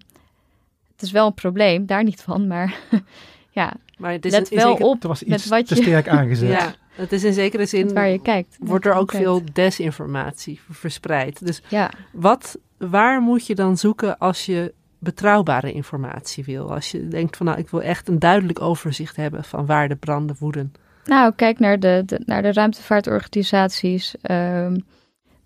het 0.92 1.02
is 1.02 1.12
wel 1.12 1.26
een 1.26 1.34
probleem, 1.34 1.86
daar 1.86 2.04
niet 2.04 2.22
van, 2.22 2.48
maar 2.48 2.76
ja, 3.52 3.74
maar 3.98 4.12
het 4.12 4.26
is 4.26 4.32
let 4.32 4.50
wel 4.50 4.74
op 4.74 5.02
Er 5.04 5.08
was 5.08 5.24
met 5.24 5.40
iets 5.40 5.48
wat 5.48 5.68
te 5.68 5.76
je... 5.76 5.82
sterk 5.82 6.08
aangezet. 6.08 6.50
Ja, 6.50 6.76
het 6.96 7.12
is 7.12 7.24
in 7.24 7.34
zekere 7.34 7.66
zin. 7.66 7.94
waar 7.94 8.08
je 8.08 8.22
kijkt. 8.22 8.58
Wordt 8.60 8.86
er 8.86 8.94
ook 8.94 9.08
Kijkt. 9.08 9.26
veel 9.26 9.42
desinformatie 9.54 10.60
verspreid. 10.70 11.46
Dus 11.46 11.62
Ja, 11.68 11.92
wat, 12.12 12.58
waar 12.78 13.22
moet 13.22 13.48
je 13.48 13.56
dan 13.56 13.78
zoeken 13.78 14.18
als 14.18 14.46
je 14.46 14.74
betrouwbare 15.06 15.72
informatie 15.72 16.44
wil? 16.44 16.74
Als 16.74 16.92
je 16.92 17.08
denkt 17.08 17.38
van 17.38 17.46
nou, 17.46 17.60
ik 17.60 17.70
wil 17.70 17.82
echt 17.82 18.08
een 18.08 18.20
duidelijk 18.20 18.62
overzicht 18.62 19.16
hebben 19.16 19.44
van 19.44 19.66
waar 19.66 19.88
de 19.88 19.96
branden 19.96 20.36
woeden. 20.40 20.74
nou, 21.06 21.34
kijk 21.36 21.60
naar 21.60 21.80
de, 21.80 22.04
de, 22.06 22.22
naar 22.26 22.42
de 22.42 22.54
ruimtevaartorganisaties. 22.54 24.16
Ehm, 24.22 24.78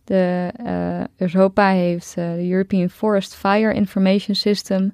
de, 0.04 0.52
eh, 0.56 1.28
Europa 1.28 1.70
heeft 1.70 2.14
eh, 2.18 2.34
de 2.34 2.50
European 2.50 2.90
Forest 2.90 3.36
Fire 3.36 3.74
Information 3.74 4.36
System. 4.36 4.94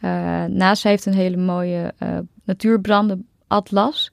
Eh, 0.00 0.44
NASA 0.44 0.88
heeft 0.88 1.06
een 1.06 1.14
hele 1.14 1.36
mooie 1.36 1.94
natuurbrandenatlas. 2.44 4.12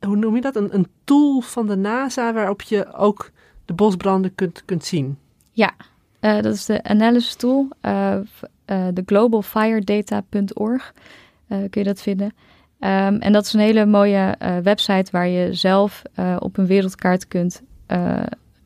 Hoe 0.00 0.16
noem 0.16 0.34
je 0.34 0.40
dat? 0.40 0.56
Een, 0.56 0.74
een 0.74 0.86
tool 1.04 1.40
van 1.40 1.66
de 1.66 1.76
NASA 1.76 2.32
waarop 2.32 2.62
je 2.62 2.92
ook 2.94 3.30
de 3.64 3.74
bosbranden 3.74 4.34
kunt, 4.34 4.64
kunt 4.64 4.84
zien. 4.84 5.18
Ja, 5.52 5.74
uh, 6.20 6.42
dat 6.42 6.54
is 6.54 6.64
de 6.64 6.82
analysis 6.82 7.34
tool, 7.34 7.68
uh, 7.82 8.18
de 8.66 9.02
globalfiredata.org 9.06 10.92
kun 11.48 11.68
je 11.70 11.84
dat 11.84 12.02
vinden. 12.02 12.34
Um, 12.80 13.20
en 13.20 13.32
dat 13.32 13.46
is 13.46 13.52
een 13.52 13.60
hele 13.60 13.86
mooie 13.86 14.36
website 14.62 15.10
waar 15.10 15.28
je 15.28 15.54
zelf 15.54 16.02
op 16.38 16.58
een 16.58 16.66
wereldkaart 16.66 17.28
kunt 17.28 17.62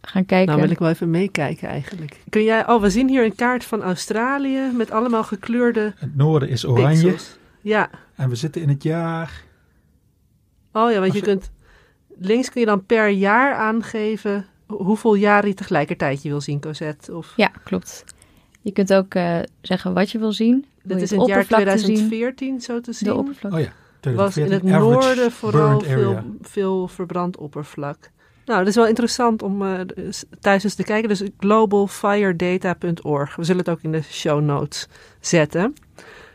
gaan 0.00 0.26
kijken. 0.26 0.46
Nou 0.46 0.60
wil 0.60 0.70
ik 0.70 0.78
wel 0.78 0.88
even 0.88 1.10
meekijken 1.10 1.68
eigenlijk. 1.68 2.20
Kun 2.28 2.44
jij, 2.44 2.68
oh 2.68 2.80
we 2.80 2.90
zien 2.90 3.08
hier 3.08 3.24
een 3.24 3.34
kaart 3.34 3.64
van 3.64 3.82
Australië 3.82 4.70
met 4.74 4.90
allemaal 4.90 5.24
gekleurde 5.24 5.92
Het 5.96 6.16
noorden 6.16 6.48
is 6.48 6.66
oranje. 6.66 7.02
Pixels. 7.02 7.38
Ja. 7.60 7.90
En 8.14 8.28
we 8.28 8.34
zitten 8.34 8.62
in 8.62 8.68
het 8.68 8.82
jaar... 8.82 9.44
Oh 10.72 10.92
ja, 10.92 11.00
want 11.00 11.12
je 11.12 11.20
kunt... 11.20 11.50
Links 12.18 12.50
kun 12.50 12.60
je 12.60 12.66
dan 12.66 12.86
per 12.86 13.08
jaar 13.08 13.54
aangeven 13.54 14.46
hoeveel 14.66 15.14
jaar 15.14 15.46
je 15.46 15.54
tegelijkertijd 15.54 16.22
je 16.22 16.28
wil 16.28 16.40
zien, 16.40 16.60
Cosette. 16.60 17.16
Of... 17.16 17.32
Ja, 17.36 17.50
klopt. 17.64 18.04
Je 18.60 18.72
kunt 18.72 18.92
ook 18.92 19.14
uh, 19.14 19.38
zeggen 19.60 19.94
wat 19.94 20.10
je 20.10 20.18
wil 20.18 20.32
zien. 20.32 20.64
Dit 20.82 21.02
is 21.02 21.12
in 21.12 21.18
het 21.18 21.28
jaar 21.28 21.46
2014 21.46 22.48
zien. 22.48 22.60
zo 22.60 22.80
te 22.80 22.92
zien. 22.92 23.08
De 23.08 23.14
oppervlak. 23.14 23.52
Oh 23.52 23.60
ja. 23.60 23.72
Was 24.14 24.36
in 24.36 24.52
het 24.52 24.62
noorden 24.62 25.32
vooral 25.32 25.80
veel, 25.80 26.22
veel 26.40 26.88
verbrand 26.88 27.36
oppervlak. 27.36 28.10
Nou, 28.44 28.58
dat 28.58 28.68
is 28.68 28.74
wel 28.74 28.86
interessant 28.86 29.42
om 29.42 29.62
uh, 29.62 29.80
thuis 30.40 30.64
eens 30.64 30.74
te 30.74 30.82
kijken. 30.82 31.08
Dus 31.08 31.22
globalfiredata.org. 31.38 33.36
We 33.36 33.44
zullen 33.44 33.60
het 33.64 33.70
ook 33.70 33.82
in 33.82 33.92
de 33.92 34.02
show 34.02 34.40
notes 34.40 34.88
zetten. 35.20 35.74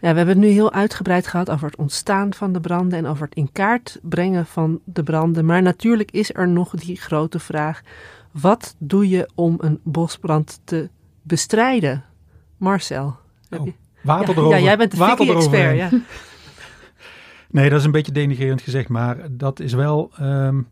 Ja, 0.01 0.11
we 0.11 0.17
hebben 0.17 0.27
het 0.27 0.37
nu 0.37 0.47
heel 0.47 0.73
uitgebreid 0.73 1.27
gehad 1.27 1.49
over 1.49 1.67
het 1.67 1.75
ontstaan 1.77 2.33
van 2.33 2.53
de 2.53 2.59
branden 2.59 2.97
en 2.97 3.05
over 3.05 3.25
het 3.25 3.35
in 3.35 3.51
kaart 3.51 3.99
brengen 4.01 4.45
van 4.45 4.79
de 4.83 5.03
branden. 5.03 5.45
Maar 5.45 5.61
natuurlijk 5.61 6.11
is 6.11 6.33
er 6.33 6.47
nog 6.47 6.75
die 6.75 6.97
grote 6.97 7.39
vraag: 7.39 7.81
wat 8.31 8.75
doe 8.77 9.09
je 9.09 9.29
om 9.35 9.57
een 9.59 9.79
bosbrand 9.83 10.59
te 10.63 10.89
bestrijden? 11.21 12.03
Marcel. 12.57 13.17
Oh, 13.49 13.67
water 14.01 14.27
ja, 14.29 14.33
erover. 14.33 14.57
Ja, 14.57 14.63
jij 14.63 14.77
bent 14.77 14.97
de 14.97 15.33
expert 15.33 15.77
ja. 15.77 15.89
nee, 17.49 17.69
dat 17.69 17.79
is 17.79 17.85
een 17.85 17.91
beetje 17.91 18.11
denigrerend 18.11 18.61
gezegd, 18.61 18.89
maar 18.89 19.17
dat 19.31 19.59
is 19.59 19.73
wel. 19.73 20.11
Um, 20.21 20.67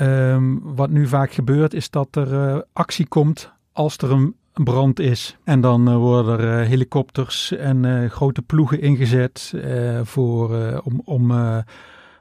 um, 0.00 0.60
wat 0.62 0.90
nu 0.90 1.06
vaak 1.06 1.32
gebeurt, 1.32 1.74
is 1.74 1.90
dat 1.90 2.16
er 2.16 2.32
uh, 2.32 2.60
actie 2.72 3.06
komt 3.06 3.52
als 3.72 3.96
er 3.96 4.10
een 4.10 4.34
brand 4.52 5.00
is. 5.00 5.36
En 5.44 5.60
dan 5.60 5.88
uh, 5.88 5.96
worden 5.96 6.38
er 6.38 6.60
uh, 6.60 6.68
helikopters 6.68 7.52
en 7.52 8.10
grote 8.10 8.42
ploegen 8.42 8.80
ingezet 8.80 9.54
voor, 10.02 10.80
om, 10.84 11.02
om 11.04 11.32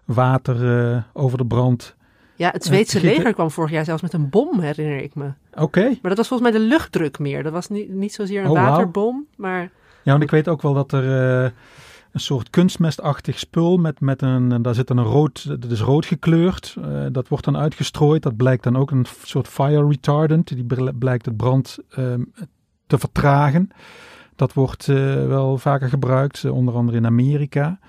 water 0.06 1.06
over 1.14 1.38
de 1.38 1.46
brand. 1.46 1.96
Ja, 2.36 2.50
het 2.52 2.64
Zweedse 2.64 3.02
leger 3.02 3.34
kwam 3.34 3.52
vorig 3.52 3.72
jaar 3.72 3.86
zelfs 3.86 4.02
met 4.02 4.14
een 4.14 4.30
bom, 4.30 4.60
herinner 4.60 4.98
ik 4.98 5.16
me. 5.16 5.32
Oké. 5.56 5.84
Maar 5.84 5.98
dat 6.02 6.18
was 6.18 6.28
volgens 6.28 6.52
mij 6.52 6.60
de 6.60 6.66
luchtdruk 6.66 7.20
meer. 7.20 7.44
Dat 7.44 7.52
was 7.52 7.70
niet, 7.70 7.90
niet 7.90 8.14
zozeer 8.14 8.44
een 8.44 8.50
oh, 8.50 8.68
waterbom, 8.68 9.16
wow. 9.16 9.26
maar... 9.36 9.62
Ja, 10.04 10.12
want 10.12 10.24
ik 10.24 10.32
weet 10.32 10.48
ook 10.48 10.62
wel 10.62 10.74
dat 10.74 10.92
er 10.92 11.54
een 12.14 12.20
soort 12.20 12.50
kunstmestachtig 12.50 13.40
spul 13.40 13.78
met, 13.78 14.00
met 14.00 14.22
een, 14.22 14.62
daar 14.62 14.76
zit 14.76 14.88
dan 14.88 14.98
een 14.98 15.04
rood, 15.04 15.62
dat 15.62 15.72
is 15.72 15.82
rood 15.82 16.06
gekleurd. 16.06 16.76
Uh, 16.80 17.06
dat 17.12 17.28
wordt 17.28 17.46
dan 17.46 17.58
uitgestrooid. 17.58 18.24
Dat 18.24 18.36
blijkt 18.36 18.64
dan 18.64 18.78
ook 18.78 18.92
een 18.92 19.06
soort 19.24 19.48
fire 19.48 19.88
retardant. 19.88 20.48
Die 20.48 20.94
blijkt 20.94 21.26
het 21.26 21.38
brand 21.38 21.78
uh, 21.98 22.14
te 22.88 22.98
vertragen. 22.98 23.70
Dat 24.36 24.54
wordt 24.54 24.88
uh, 24.88 24.98
wel 25.28 25.58
vaker 25.58 25.90
gebruikt, 25.90 26.46
onder 26.46 26.74
andere 26.74 26.98
in 26.98 27.06
Amerika. 27.06 27.80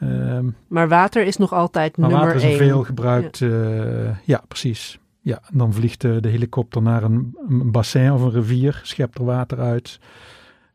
Ehm, 0.00 0.48
maar 0.68 0.88
water 0.88 1.26
is 1.26 1.36
nog 1.36 1.52
altijd 1.52 1.96
nummer 1.96 2.18
één. 2.18 2.26
water 2.26 2.50
is 2.50 2.56
veel 2.56 2.82
gebruikt, 2.82 3.38
ja. 3.38 4.20
ja, 4.24 4.42
precies. 4.48 4.98
Ja, 5.20 5.42
dan 5.52 5.72
vliegt 5.72 6.00
de 6.00 6.28
helikopter 6.28 6.82
naar 6.82 7.02
een, 7.02 7.36
een 7.48 7.70
bassin 7.70 8.12
of 8.12 8.22
een 8.22 8.30
rivier, 8.30 8.80
schept 8.82 9.18
er 9.18 9.24
water 9.24 9.58
uit. 9.58 9.98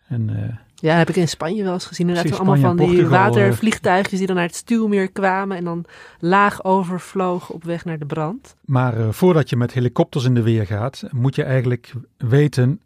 En 0.08 0.30
ja, 0.76 0.98
heb 0.98 1.10
ik 1.10 1.16
in 1.16 1.28
Spanje 1.28 1.64
wel 1.64 1.74
eens 1.74 1.86
gezien. 1.86 2.08
Inderdaad, 2.08 2.40
allemaal 2.40 2.76
van 2.76 2.78
die 2.78 3.08
watervliegtuigjes 3.08 4.18
die 4.18 4.28
dan 4.28 4.36
naar 4.36 4.46
het 4.46 4.56
stuwmeer 4.56 5.12
kwamen 5.12 5.58
en 5.58 5.64
dan 5.64 5.86
laag 6.20 6.64
overvlogen 6.64 7.56
op 7.56 7.64
weg 7.64 7.86
naar 7.86 8.00
de 8.00 8.06
brand. 8.06 8.56
Maar 8.66 8.98
uh, 9.00 9.10
voordat 9.10 9.50
je 9.50 9.56
met 9.56 9.74
helikopters 9.74 10.26
in 10.26 10.34
de 10.34 10.42
weer 10.42 10.66
gaat, 10.66 11.04
moet 11.12 11.36
je 11.36 11.44
eigenlijk 11.44 11.94
weten 12.18 12.80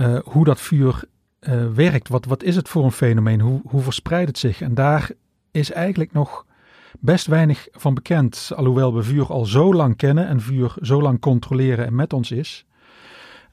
uh, 0.00 0.18
hoe 0.24 0.44
dat 0.44 0.60
vuur 0.60 1.04
uh, 1.40 1.66
werkt. 1.74 2.08
Wat, 2.08 2.24
wat 2.24 2.42
is 2.42 2.56
het 2.56 2.68
voor 2.68 2.84
een 2.84 2.92
fenomeen? 2.92 3.40
Hoe, 3.40 3.60
hoe 3.64 3.82
verspreidt 3.82 4.28
het 4.28 4.38
zich? 4.38 4.60
En 4.60 4.74
daar 4.74 5.10
is 5.52 5.72
eigenlijk 5.72 6.12
nog 6.12 6.46
best 7.00 7.26
weinig 7.26 7.68
van 7.72 7.94
bekend. 7.94 8.52
Alhoewel 8.56 8.94
we 8.94 9.02
vuur 9.02 9.26
al 9.26 9.44
zo 9.44 9.74
lang 9.74 9.96
kennen 9.96 10.26
en 10.26 10.40
vuur 10.40 10.74
zo 10.80 11.02
lang 11.02 11.20
controleren 11.20 11.86
en 11.86 11.94
met 11.94 12.12
ons 12.12 12.30
is. 12.30 12.66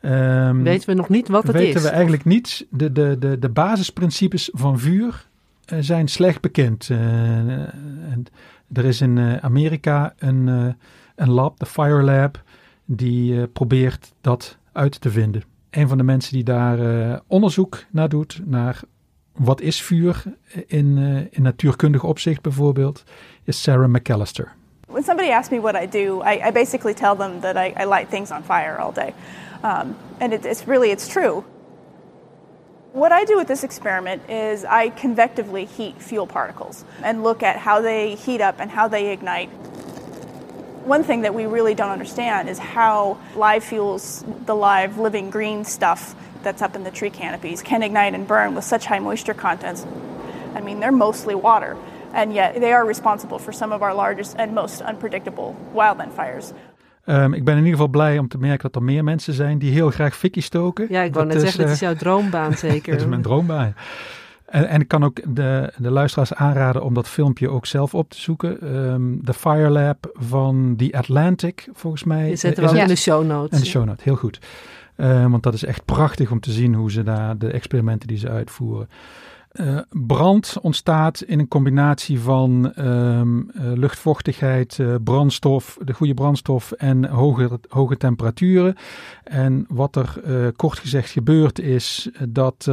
Um, 0.01 0.63
weten 0.63 0.89
we 0.89 0.95
nog 0.95 1.09
niet 1.09 1.27
wat 1.27 1.43
het 1.43 1.51
weten 1.51 1.67
is? 1.67 1.73
Weten 1.73 1.89
we 1.89 1.95
eigenlijk 1.95 2.25
niet. 2.25 2.67
De, 2.69 2.91
de, 2.91 3.15
de, 3.19 3.39
de 3.39 3.49
basisprincipes 3.49 4.49
van 4.53 4.79
vuur 4.79 5.27
uh, 5.73 5.79
zijn 5.81 6.07
slecht 6.07 6.41
bekend. 6.41 6.89
Uh, 6.89 6.97
en 8.11 8.25
er 8.73 8.85
is 8.85 9.01
in 9.01 9.17
uh, 9.17 9.37
Amerika 9.37 10.13
een, 10.17 10.75
een 11.15 11.29
lab, 11.29 11.59
de 11.59 11.65
Fire 11.65 12.03
Lab, 12.03 12.43
die 12.85 13.47
probeert 13.47 14.13
dat 14.21 14.57
uit 14.71 15.01
te 15.01 15.09
vinden. 15.09 15.43
Een 15.69 15.87
van 15.87 15.97
de 15.97 16.03
mensen 16.03 16.33
die 16.33 16.43
daar 16.43 17.21
onderzoek 17.27 17.83
naar 17.91 18.09
doet, 18.09 18.41
naar 18.45 18.81
wat 19.39 19.61
is 19.61 19.81
vuur 19.81 20.23
in, 20.67 20.97
in 21.31 21.41
natuurkundig 21.41 22.03
opzicht 22.03 22.41
bijvoorbeeld, 22.41 23.03
is 23.43 23.61
Sarah 23.61 23.87
McAllister. 23.87 24.51
When 24.87 25.03
somebody 25.03 25.31
asks 25.31 25.51
me 25.51 25.59
what 25.59 25.75
I 25.75 25.85
do, 25.85 26.21
I, 26.21 26.47
I 26.47 26.51
basically 26.51 26.93
tell 26.93 27.15
them 27.15 27.39
that 27.41 27.55
I, 27.55 27.73
I 27.77 27.85
light 27.85 28.09
things 28.09 28.31
on 28.31 28.43
fire 28.43 28.77
all 28.79 28.91
day. 28.91 29.13
Um, 29.63 29.95
and 30.19 30.33
it, 30.33 30.45
it's 30.45 30.67
really, 30.67 30.91
it's 30.91 31.07
true. 31.07 31.43
What 32.91 33.11
I 33.11 33.23
do 33.23 33.37
with 33.37 33.47
this 33.47 33.63
experiment 33.63 34.29
is 34.29 34.65
I 34.65 34.89
convectively 34.89 35.65
heat 35.65 36.01
fuel 36.01 36.27
particles 36.27 36.83
and 37.03 37.23
look 37.23 37.43
at 37.43 37.55
how 37.55 37.81
they 37.81 38.15
heat 38.15 38.41
up 38.41 38.59
and 38.59 38.71
how 38.71 38.87
they 38.87 39.11
ignite. 39.13 39.49
One 40.85 41.03
thing 41.03 41.21
that 41.21 41.33
we 41.33 41.45
really 41.45 41.75
don't 41.75 41.91
understand 41.91 42.49
is 42.49 42.57
how 42.57 43.17
live 43.35 43.63
fuels, 43.63 44.25
the 44.45 44.55
live 44.55 44.97
living 44.97 45.29
green 45.29 45.63
stuff 45.63 46.15
that's 46.43 46.61
up 46.61 46.75
in 46.75 46.83
the 46.83 46.91
tree 46.91 47.09
canopies, 47.09 47.61
can 47.61 47.83
ignite 47.83 48.15
and 48.15 48.27
burn 48.27 48.53
with 48.53 48.63
such 48.63 48.85
high 48.85 49.01
moisture 49.01 49.35
contents. 49.35 49.85
I 50.55 50.61
mean, 50.61 50.79
they're 50.79 50.97
mostly 50.97 51.35
water, 51.35 51.75
and 52.13 52.33
yet 52.33 52.59
they 52.59 52.73
are 52.73 52.87
responsible 52.87 53.39
for 53.39 53.53
some 53.53 53.75
of 53.75 53.81
our 53.81 53.93
largest 53.93 54.35
and 54.37 54.53
most 54.53 54.81
unpredictable 54.81 55.55
wildland 55.73 56.13
fires. 56.13 56.53
Um, 57.05 57.33
ik 57.33 57.43
ben 57.43 57.53
in 57.53 57.59
ieder 57.63 57.71
geval 57.71 57.87
blij 57.87 58.17
om 58.17 58.27
te 58.27 58.37
merken 58.37 58.61
dat 58.61 58.75
er 58.75 58.83
meer 58.83 59.03
mensen 59.03 59.33
zijn 59.33 59.57
die 59.57 59.71
heel 59.71 59.89
graag 59.89 60.15
fikkie 60.15 60.41
stoken. 60.41 60.85
Ja, 60.89 61.01
ik 61.01 61.13
wou 61.13 61.25
net 61.25 61.41
zeggen, 61.41 61.59
dat 61.59 61.69
is 61.69 61.79
jouw 61.79 61.95
droombaan 61.95 62.53
zeker. 62.67 62.91
dat 62.91 63.01
is 63.01 63.07
mijn 63.07 63.21
droombaan. 63.21 63.73
En, 64.45 64.67
en, 64.67 64.81
ik 64.81 64.87
kan 64.87 65.03
ook 65.03 65.35
de, 65.35 65.73
de 65.77 65.91
luisteraars 65.91 66.33
aanraden 66.33 66.83
om 66.83 66.93
dat 66.93 67.07
filmpje 67.07 67.49
ook 67.49 67.65
zelf 67.65 67.93
op 67.93 68.09
te 68.09 68.19
zoeken. 68.19 68.75
Um, 68.75 69.19
de 69.25 69.33
Fire 69.33 69.69
Lab 69.69 70.11
van 70.13 70.73
The 70.77 70.89
Atlantic, 70.97 71.67
volgens 71.73 72.03
mij. 72.03 72.29
Je 72.29 72.35
zetten 72.35 72.63
we 72.63 72.69
ook 72.69 72.75
in 72.75 72.87
de 72.87 72.95
show 72.95 73.25
notes. 73.25 73.57
In 73.57 73.63
de 73.63 73.69
show 73.69 73.85
notes, 73.85 74.03
heel 74.03 74.15
goed. 74.15 74.39
Um, 75.01 75.31
want 75.31 75.43
dat 75.43 75.53
is 75.53 75.65
echt 75.65 75.85
prachtig 75.85 76.31
om 76.31 76.39
te 76.39 76.51
zien 76.51 76.73
hoe 76.73 76.91
ze 76.91 77.03
daar 77.03 77.37
de 77.37 77.51
experimenten 77.51 78.07
die 78.07 78.17
ze 78.17 78.29
uitvoeren. 78.29 78.89
Uh, 79.53 79.79
brand 79.89 80.57
ontstaat 80.61 81.21
in 81.21 81.39
een 81.39 81.47
combinatie 81.47 82.19
van 82.19 82.73
um, 82.77 83.51
uh, 83.53 83.71
luchtvochtigheid, 83.73 84.79
brandstof, 85.03 85.77
de 85.83 85.93
goede 85.93 86.13
brandstof 86.13 86.71
en 86.71 87.05
hoge, 87.05 87.59
hoge 87.67 87.97
temperaturen. 87.97 88.75
En 89.23 89.65
wat 89.69 89.95
er 89.95 90.21
kort 90.55 90.79
gezegd 90.79 91.09
gebeurt 91.09 91.59
is 91.59 92.09
dat 92.29 92.71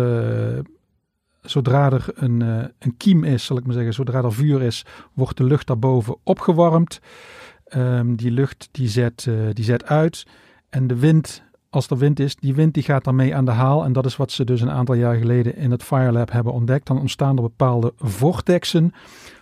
zodra 1.40 1.90
er 1.90 2.06
een, 2.14 2.40
een 2.78 2.96
kiem 2.96 3.24
is, 3.24 3.44
zal 3.44 3.56
ik 3.56 3.64
maar 3.64 3.74
zeggen, 3.74 3.94
zodra 3.94 4.22
er 4.22 4.32
vuur 4.32 4.62
is, 4.62 4.84
wordt 5.12 5.36
de 5.36 5.44
lucht 5.44 5.66
daarboven 5.66 6.16
opgewarmd. 6.22 7.00
Um, 7.76 8.16
die 8.16 8.30
lucht 8.30 8.68
die 8.72 8.88
zet, 8.88 9.28
die 9.52 9.64
zet 9.64 9.84
uit 9.84 10.26
en 10.68 10.86
de 10.86 10.98
wind 10.98 11.42
als 11.76 11.88
er 11.88 11.98
wind 11.98 12.20
is, 12.20 12.36
die 12.36 12.54
wind 12.54 12.74
die 12.74 12.82
gaat 12.82 13.04
daarmee 13.04 13.34
aan 13.34 13.44
de 13.44 13.50
haal. 13.50 13.84
En 13.84 13.92
dat 13.92 14.06
is 14.06 14.16
wat 14.16 14.32
ze 14.32 14.44
dus 14.44 14.60
een 14.60 14.70
aantal 14.70 14.94
jaar 14.94 15.16
geleden 15.16 15.56
in 15.56 15.70
het 15.70 15.82
Fire 15.82 16.12
Lab 16.12 16.30
hebben 16.30 16.52
ontdekt. 16.52 16.86
Dan 16.86 17.00
ontstaan 17.00 17.36
er 17.36 17.42
bepaalde 17.42 17.92
vortexen, 17.98 18.92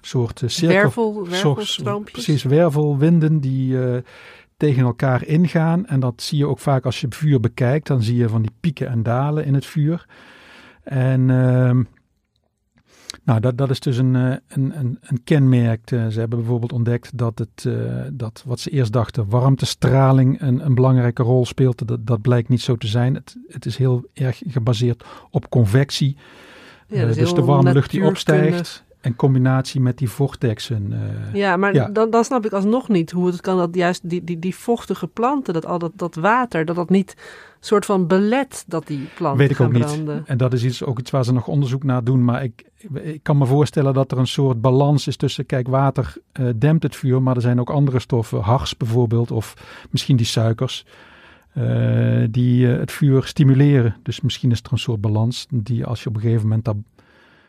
soort 0.01 0.41
uh, 0.41 0.49
cirkel, 0.49 1.29
Wervel. 1.29 2.01
Precies, 2.13 2.43
wervelwinden 2.43 3.41
die 3.41 3.73
uh, 3.73 3.97
tegen 4.57 4.83
elkaar 4.83 5.27
ingaan. 5.27 5.87
En 5.87 6.01
dat 6.01 6.23
zie 6.23 6.39
je 6.39 6.47
ook 6.47 6.59
vaak 6.59 6.85
als 6.85 7.01
je 7.01 7.07
vuur 7.11 7.41
bekijkt. 7.41 7.87
Dan 7.87 8.03
zie 8.03 8.17
je 8.17 8.29
van 8.29 8.43
die 8.43 8.55
pieken 8.61 8.89
en 8.89 9.03
dalen 9.03 9.45
in 9.45 9.55
het 9.55 9.67
vuur. 9.67 10.07
En 10.83 11.29
uh, 11.29 11.71
nou, 13.25 13.41
dat, 13.41 13.59
dat 13.59 13.71
is 13.71 13.81
dus 13.81 13.97
een, 13.97 14.15
een, 14.15 14.41
een, 14.49 14.99
een 15.01 15.25
kenmerk. 15.25 15.89
Ze 15.89 16.19
hebben 16.19 16.39
bijvoorbeeld 16.39 16.73
ontdekt 16.73 17.19
dat, 17.19 17.39
het, 17.39 17.65
uh, 17.67 18.03
dat 18.13 18.43
wat 18.47 18.61
ze 18.61 18.71
eerst 18.71 18.93
dachten, 18.93 19.29
warmtestraling 19.29 20.41
een, 20.41 20.65
een 20.65 20.75
belangrijke 20.75 21.23
rol 21.23 21.47
speelt. 21.47 21.89
Dat, 21.89 22.07
dat 22.07 22.23
blijkt 22.23 22.49
niet 22.49 22.61
zo 22.61 22.77
te 22.77 22.87
zijn. 22.87 23.15
Het, 23.15 23.37
het 23.49 23.67
is 23.67 23.77
heel 23.77 24.05
erg 24.13 24.43
gebaseerd 24.47 25.05
op 25.31 25.49
convectie. 25.49 26.17
Ja, 26.89 27.07
uh, 27.07 27.15
dus 27.15 27.35
de 27.35 27.45
warme 27.45 27.73
lucht 27.73 27.91
die 27.91 28.05
opstijgt. 28.05 28.85
In 29.05 29.17
combinatie 29.17 29.81
met 29.81 29.99
die 29.99 30.11
vortexen. 30.11 30.93
Uh, 30.93 31.35
ja, 31.35 31.57
maar 31.57 31.93
Dan, 31.93 32.11
dan 32.11 32.25
snap 32.25 32.45
ik 32.47 32.53
alsnog 32.53 32.89
niet 32.89 33.11
hoe 33.11 33.27
het 33.27 33.41
kan 33.41 33.57
dat 33.57 33.75
juist 33.75 34.11
die, 34.11 34.25
die, 34.25 34.39
die 34.39 34.55
vochtige 34.55 35.07
planten, 35.07 35.55
dat 35.55 35.67
al 35.67 35.79
dat, 35.79 35.93
dat 35.95 36.15
water, 36.15 36.65
dat 36.65 36.77
dat 36.77 36.91
niet 36.91 37.17
soort 37.61 37.85
van 37.85 38.07
belet 38.07 38.65
dat 38.67 38.87
die 38.87 39.09
planten 39.15 39.39
Weet 39.39 39.51
ik 39.51 39.61
ook 39.61 39.73
branden. 39.73 40.17
niet. 40.17 40.27
En 40.27 40.37
dat 40.37 40.53
is 40.53 40.65
iets, 40.65 40.85
ook 40.85 40.99
iets 40.99 41.11
waar 41.11 41.25
ze 41.25 41.33
nog 41.33 41.47
onderzoek 41.47 41.85
naar 41.85 42.05
doen. 42.05 42.25
Maar 42.25 42.45
ik, 42.45 42.65
ik 42.93 43.23
kan 43.23 43.39
me 43.39 43.47
voorstellen 43.47 43.95
dat 43.95 44.13
er 44.13 44.19
een 44.19 44.27
soort 44.27 44.61
balans 44.61 45.07
is 45.07 45.17
tussen, 45.17 45.47
kijk, 45.47 45.69
water 45.69 46.17
uh, 46.41 46.49
dempt 46.57 46.83
het 46.83 46.97
vuur, 46.97 47.23
maar 47.23 47.35
er 47.37 47.43
zijn 47.43 47.61
ook 47.61 47.71
andere 47.71 47.99
stoffen, 47.99 48.41
hars 48.41 48.77
bijvoorbeeld, 48.77 49.31
of 49.31 49.55
misschien 49.91 50.17
die 50.17 50.27
suikers. 50.27 50.87
Uh, 51.59 52.27
die 52.31 52.67
het 52.67 52.93
vuur 52.93 53.25
stimuleren. 53.25 53.97
Dus 54.03 54.21
misschien 54.21 54.51
is 54.51 54.61
er 54.63 54.73
een 54.73 54.79
soort 54.79 55.01
balans 55.01 55.47
die 55.51 55.85
als 55.85 56.03
je 56.03 56.09
op 56.09 56.15
een 56.15 56.21
gegeven 56.21 56.43
moment 56.43 56.65
dat, 56.65 56.77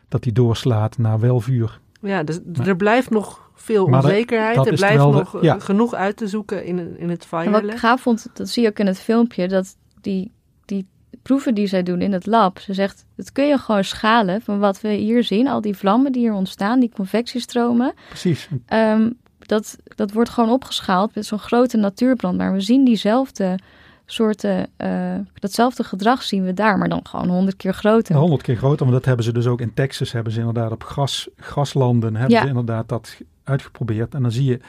dat 0.07 0.23
die 0.23 0.33
doorslaat 0.33 0.97
naar 0.97 1.19
wel 1.19 1.39
vuur. 1.39 1.79
Ja, 2.01 2.23
dus 2.23 2.39
maar, 2.57 2.67
er 2.67 2.75
blijft 2.75 3.09
nog 3.09 3.49
veel 3.55 3.85
onzekerheid. 3.85 4.55
Dat, 4.55 4.63
dat 4.63 4.73
er 4.73 4.79
blijft 4.79 5.03
nog 5.03 5.31
de, 5.31 5.37
ja. 5.41 5.59
genoeg 5.59 5.93
uit 5.93 6.17
te 6.17 6.27
zoeken 6.27 6.65
in, 6.65 6.97
in 6.97 7.09
het 7.09 7.25
firelab. 7.25 7.61
Wat 7.61 7.71
ik 7.71 7.77
gaaf 7.77 8.01
vond, 8.01 8.27
dat 8.33 8.49
zie 8.49 8.63
je 8.63 8.69
ook 8.69 8.79
in 8.79 8.87
het 8.87 8.99
filmpje, 8.99 9.47
dat 9.47 9.75
die, 10.01 10.31
die 10.65 10.87
proeven 11.21 11.55
die 11.55 11.67
zij 11.67 11.83
doen 11.83 12.01
in 12.01 12.13
het 12.13 12.25
lab, 12.25 12.59
ze 12.59 12.73
zegt, 12.73 13.05
dat 13.15 13.31
kun 13.31 13.47
je 13.47 13.57
gewoon 13.57 13.83
schalen 13.83 14.41
van 14.41 14.59
wat 14.59 14.81
we 14.81 14.89
hier 14.89 15.23
zien, 15.23 15.47
al 15.47 15.61
die 15.61 15.77
vlammen 15.77 16.11
die 16.11 16.21
hier 16.21 16.33
ontstaan, 16.33 16.79
die 16.79 16.91
convectiestromen. 16.95 17.93
Precies. 18.07 18.49
Um, 18.69 19.17
dat, 19.39 19.77
dat 19.95 20.11
wordt 20.11 20.29
gewoon 20.29 20.49
opgeschaald 20.49 21.15
met 21.15 21.25
zo'n 21.25 21.39
grote 21.39 21.77
natuurbrand, 21.77 22.37
maar 22.37 22.53
we 22.53 22.61
zien 22.61 22.85
diezelfde 22.85 23.59
soorten, 24.05 24.67
uh, 24.77 25.15
datzelfde 25.33 25.83
gedrag 25.83 26.23
zien 26.23 26.43
we 26.43 26.53
daar, 26.53 26.77
maar 26.77 26.89
dan 26.89 27.07
gewoon 27.07 27.29
honderd 27.29 27.55
keer 27.57 27.73
groter. 27.73 28.15
Honderd 28.15 28.41
keer 28.41 28.55
groter, 28.55 28.79
want 28.79 28.91
dat 28.91 29.05
hebben 29.05 29.25
ze 29.25 29.31
dus 29.33 29.47
ook 29.47 29.61
in 29.61 29.73
Texas, 29.73 30.11
hebben 30.11 30.33
ze 30.33 30.39
inderdaad 30.39 30.71
op 30.71 30.83
gras, 30.83 31.27
graslanden, 31.37 32.15
hebben 32.15 32.35
Ja. 32.35 32.41
ze 32.41 32.47
inderdaad 32.47 32.89
dat 32.89 33.17
uitgeprobeerd. 33.43 34.13
En 34.13 34.21
dan 34.21 34.31
zie 34.31 34.45
je 34.45 34.59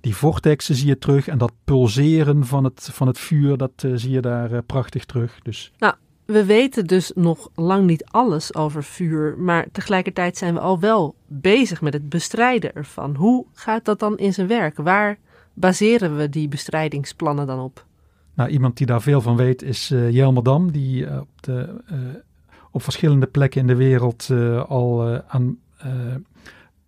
die 0.00 0.16
vortexen 0.16 0.74
zie 0.74 0.86
je 0.86 0.98
terug 0.98 1.28
en 1.28 1.38
dat 1.38 1.52
pulseren 1.64 2.46
van 2.46 2.64
het, 2.64 2.88
van 2.92 3.06
het 3.06 3.18
vuur, 3.18 3.56
dat 3.56 3.70
eh, 3.76 3.90
zie 3.94 4.10
je 4.10 4.20
daar 4.20 4.52
eh, 4.52 4.58
prachtig 4.66 5.04
terug. 5.04 5.38
Dus 5.42 5.72
Nou, 5.78 5.94
we 6.24 6.44
weten 6.44 6.86
dus 6.86 7.12
nog 7.14 7.48
lang 7.54 7.86
niet 7.86 8.04
alles 8.04 8.54
over 8.54 8.84
vuur, 8.84 9.34
maar 9.38 9.66
tegelijkertijd 9.72 10.36
zijn 10.36 10.54
we 10.54 10.60
al 10.60 10.80
wel 10.80 11.14
bezig 11.26 11.80
met 11.80 11.92
het 11.92 12.08
bestrijden 12.08 12.74
ervan. 12.74 13.14
Hoe 13.14 13.46
gaat 13.52 13.84
dat 13.84 13.98
dan 13.98 14.18
in 14.18 14.32
zijn 14.32 14.46
werk? 14.46 14.76
Waar 14.76 15.18
baseren 15.54 16.16
we 16.16 16.28
die 16.28 16.48
bestrijdingsplannen 16.48 17.46
dan 17.46 17.60
op? 17.60 17.84
Nou, 18.34 18.50
iemand 18.50 18.76
die 18.76 18.86
daar 18.86 19.02
veel 19.02 19.20
van 19.20 19.36
weet 19.36 19.62
is 19.62 19.90
uh, 19.90 20.10
Jelmer 20.10 20.42
Dam, 20.42 20.72
die 20.72 21.04
uh, 21.04 21.20
op, 21.20 21.42
de, 21.42 21.82
uh, 21.92 21.98
op 22.70 22.82
verschillende 22.82 23.26
plekken 23.26 23.60
in 23.60 23.66
de 23.66 23.76
wereld 23.76 24.28
al 24.68 25.20
aan, 25.28 25.58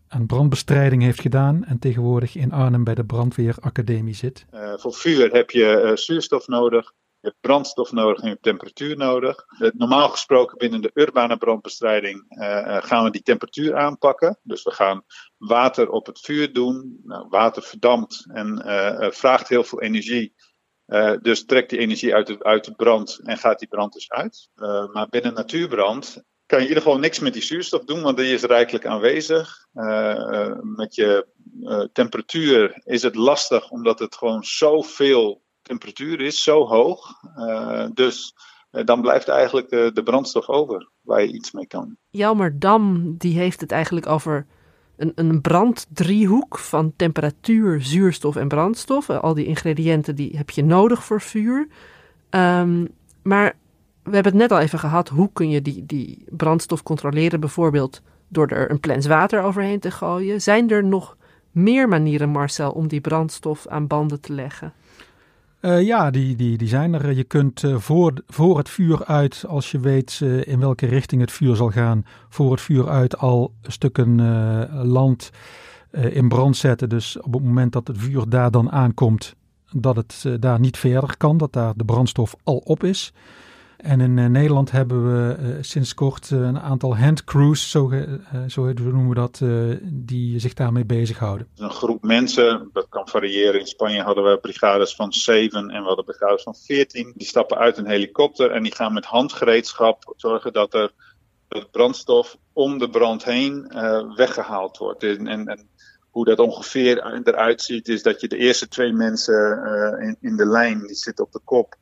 aan 0.09 0.27
brandbestrijding 0.27 1.03
heeft 1.03 1.21
gedaan 1.21 1.65
en 1.65 1.79
tegenwoordig 1.79 2.37
in 2.37 2.53
Arnhem 2.53 2.85
bij 2.85 2.95
de 2.95 3.05
Brandweeracademie 3.05 4.15
zit. 4.15 4.47
voor 4.77 4.95
vuur 4.95 5.33
heb 5.33 5.51
je 5.51 5.93
zuurstof 5.95 6.47
nodig, 6.47 6.93
je 7.21 7.29
hebt 7.29 7.41
brandstof 7.41 7.93
nodig 7.93 8.19
en 8.19 8.25
je 8.25 8.31
hebt 8.31 8.43
temperatuur 8.43 8.97
nodig. 8.97 9.45
normaal 9.75 10.09
gesproken 10.09 10.59
binnen 10.59 10.83
de 10.83 10.91
urbane 10.95 11.37
brandbestrijding 11.37 12.25
gaan 12.81 13.05
we 13.05 13.11
die 13.11 13.23
temperatuur 13.23 13.77
aanpakken. 13.77 14.39
Dus 14.43 14.63
we 14.63 14.71
gaan 14.71 15.03
water 15.37 15.91
op 15.91 16.07
het 16.07 16.21
vuur 16.21 16.53
doen. 16.53 17.01
Nou, 17.05 17.27
water 17.29 17.63
verdampt 17.63 18.25
en 18.29 18.63
vraagt 19.13 19.49
heel 19.49 19.65
veel 19.65 19.83
energie. 19.83 20.35
Uh, 20.87 21.13
dus 21.23 21.45
trekt 21.45 21.71
die 21.71 21.79
energie 21.79 22.15
uit 22.15 22.27
de, 22.27 22.43
uit 22.43 22.77
brand 22.77 23.21
en 23.25 23.37
gaat 23.37 23.59
die 23.59 23.69
brand 23.69 23.93
dus 23.93 24.11
uit. 24.11 24.49
Uh, 24.57 24.93
maar 24.93 25.09
binnen 25.09 25.35
natuurbrand 25.35 26.23
kan 26.47 26.59
je 26.59 26.65
in 26.65 26.69
ieder 26.69 26.83
geval 26.83 26.99
niks 26.99 27.19
met 27.19 27.33
die 27.33 27.43
zuurstof 27.43 27.85
doen, 27.85 28.03
want 28.03 28.17
die 28.17 28.33
is 28.33 28.43
rijkelijk 28.43 28.87
aanwezig. 28.87 29.67
Uh, 29.75 30.53
met 30.63 30.95
je 30.95 31.27
temperatuur 31.93 32.81
is 32.85 33.03
het 33.03 33.15
lastig, 33.15 33.71
omdat 33.71 33.99
het 33.99 34.17
gewoon 34.17 34.45
zoveel 34.45 35.43
temperatuur 35.63 36.21
is, 36.21 36.43
zo 36.43 36.67
hoog. 36.67 37.13
dus 37.95 38.35
dan 38.71 39.01
blijft 39.01 39.29
eigenlijk 39.29 39.69
de, 39.69 39.91
de 39.95 40.03
brandstof 40.03 40.49
over 40.49 40.91
waar 41.01 41.21
je 41.21 41.33
iets 41.33 41.53
mee 41.53 41.67
kan. 41.67 41.97
Jelmer 42.11 42.59
Dam 42.59 43.15
die 43.19 43.39
heeft 43.39 43.61
het 43.61 43.73
eigenlijk 43.73 44.07
over 44.07 44.47
een, 44.97 45.13
een 45.15 45.41
branddriehoek 45.41 46.59
van 46.59 46.93
temperatuur, 46.97 47.83
zuurstof 47.83 48.37
en 48.37 48.49
brandstof. 48.49 49.11
Al 49.11 49.35
die 49.35 49.47
ingrediënten 49.47 50.15
die 50.17 50.37
heb 50.37 50.51
je 50.51 50.65
nodig 50.65 51.05
voor 51.05 51.21
vuur. 51.21 51.69
Um, 52.31 52.89
maar 53.23 53.57
we 54.03 54.15
hebben 54.15 54.33
het 54.33 54.41
net 54.41 54.53
al 54.53 54.61
even 54.61 54.79
gehad. 54.79 55.09
Hoe 55.09 55.31
kun 55.33 55.51
je 55.51 55.63
die, 55.63 55.87
die 55.87 56.25
brandstof 56.31 56.83
controleren? 56.83 57.41
Bijvoorbeeld 57.41 58.03
door 58.29 58.47
er 58.47 58.71
een 58.71 58.81
plens 58.81 59.07
water 59.07 59.43
overheen 59.43 59.81
te 59.81 59.91
gooien. 59.91 60.43
Zijn 60.43 60.71
er 60.71 60.85
nog 60.85 61.17
meer 61.51 61.89
manieren, 61.89 62.29
Marcel, 62.29 62.71
om 62.71 62.89
die 62.89 63.01
brandstof 63.01 63.67
aan 63.67 63.87
banden 63.87 64.21
te 64.21 64.33
leggen? 64.33 64.73
Uh, 65.67 65.83
ja, 65.83 66.11
die, 66.11 66.37
die, 66.37 66.59
die 66.59 66.69
zijn 66.69 66.95
er. 66.95 67.13
Je 67.13 67.25
kunt 67.25 67.63
uh, 67.63 67.77
voor, 67.77 68.13
voor 68.27 68.59
het 68.59 68.69
vuur 68.69 69.05
uit, 69.05 69.45
als 69.49 69.71
je 69.71 69.81
weet 69.81 70.21
uh, 70.23 70.47
in 70.47 70.61
welke 70.61 70.87
richting 70.87 71.21
het 71.21 71.33
vuur 71.33 71.57
zal 71.57 71.71
gaan, 71.71 72.05
voor 72.29 72.51
het 72.51 72.61
vuur 72.61 72.89
uit 72.89 73.19
al 73.19 73.53
stukken 73.63 74.21
land 74.87 75.31
in 75.91 76.29
brand 76.29 76.57
zetten. 76.57 76.89
Dus 76.89 77.21
op 77.21 77.33
het 77.33 77.43
moment 77.43 77.73
dat 77.73 77.87
het 77.87 77.99
vuur 77.99 78.29
daar 78.29 78.51
dan 78.51 78.71
aankomt, 78.71 79.35
dat 79.73 79.97
het 79.97 80.27
daar 80.41 80.61
niet 80.61 80.77
verder 80.77 81.17
kan, 81.17 81.37
dat 81.37 81.53
daar 81.53 81.73
de 81.77 81.85
brandstof 81.85 82.35
al 82.45 82.57
op 82.57 82.85
is. 82.85 83.13
En 83.87 84.01
in 84.01 84.17
uh, 84.17 84.27
Nederland 84.27 84.71
hebben 84.71 85.05
we 85.05 85.37
uh, 85.41 85.57
sinds 85.61 85.95
kort 85.95 86.31
uh, 86.31 86.41
een 86.41 86.61
aantal 86.61 86.97
handcrews, 86.97 87.71
zo, 87.71 87.93
zo 88.47 88.73
noemen 88.73 89.09
we 89.09 89.15
dat, 89.15 89.43
die 89.83 90.41
zich 90.41 90.55
daarmee 90.55 90.85
bezighouden. 90.85 91.49
Een 91.57 91.71
groep 91.71 92.03
mensen, 92.03 92.71
dat 92.73 92.87
kan 92.89 93.09
variëren. 93.09 93.61
In 93.61 93.67
Spanje 93.67 94.03
hadden 94.03 94.25
we 94.25 94.39
brigades 94.39 94.95
van 94.95 95.13
zeven 95.13 95.71
en 95.71 95.81
we 95.81 95.87
hadden 95.87 96.05
brigades 96.05 96.43
van 96.43 96.55
veertien. 96.55 97.13
Die 97.17 97.27
stappen 97.27 97.57
uit 97.57 97.77
een 97.77 97.87
helikopter 97.87 98.51
en 98.51 98.63
die 98.63 98.75
gaan 98.75 98.93
met 98.93 99.05
handgereedschap 99.05 100.15
zorgen 100.17 100.53
dat 100.53 100.75
er 100.75 100.93
de 101.49 101.67
brandstof 101.71 102.37
om 102.53 102.79
de 102.79 102.91
brand 102.91 103.25
heen 103.25 103.73
weggehaald 104.17 104.77
wordt. 104.77 105.03
En, 105.03 105.27
en, 105.27 105.47
en, 105.47 105.69
hoe 106.11 106.25
dat 106.25 106.39
ongeveer 106.39 107.23
eruit 107.25 107.63
ziet, 107.63 107.89
is 107.89 108.03
dat 108.03 108.21
je 108.21 108.29
de 108.29 108.37
eerste 108.37 108.69
twee 108.69 108.93
mensen 108.93 109.63
in, 110.01 110.17
in 110.21 110.37
de 110.37 110.47
lijn, 110.47 110.87
die 110.87 110.95
zitten 110.95 111.25
op 111.25 111.33
de 111.33 111.41
kop. 111.45 111.77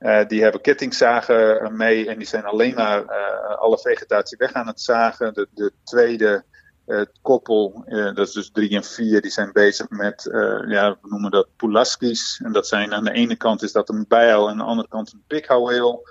Uh, 0.00 0.26
die 0.26 0.42
hebben 0.42 0.60
kettingzagen 0.60 1.76
mee 1.76 2.08
en 2.08 2.18
die 2.18 2.26
zijn 2.26 2.44
alleen 2.44 2.74
maar 2.74 3.02
uh, 3.02 3.58
alle 3.58 3.78
vegetatie 3.78 4.38
weg 4.38 4.52
aan 4.52 4.66
het 4.66 4.80
zagen. 4.80 5.34
De, 5.34 5.48
de 5.54 5.72
tweede 5.84 6.44
uh, 6.86 7.00
koppel, 7.22 7.84
dat 7.86 8.18
is 8.18 8.32
dus 8.32 8.50
drie 8.50 8.76
en 8.76 8.84
vier, 8.84 9.20
die 9.20 9.30
zijn 9.30 9.52
bezig 9.52 9.88
met, 9.88 10.28
ja, 10.66 10.98
we 11.02 11.08
noemen 11.08 11.30
dat 11.30 11.48
pulaskis. 11.56 12.40
En 12.44 12.52
dat 12.52 12.66
zijn 12.66 12.92
aan 12.92 13.04
de 13.04 13.12
ene 13.12 13.36
kant 13.36 13.62
is 13.62 13.72
dat 13.72 13.88
een 13.88 14.04
bijl 14.08 14.44
en 14.44 14.50
aan 14.50 14.58
de 14.58 14.64
andere 14.64 14.88
kant 14.88 15.12
een 15.12 15.24
pikhouweel. 15.26 16.08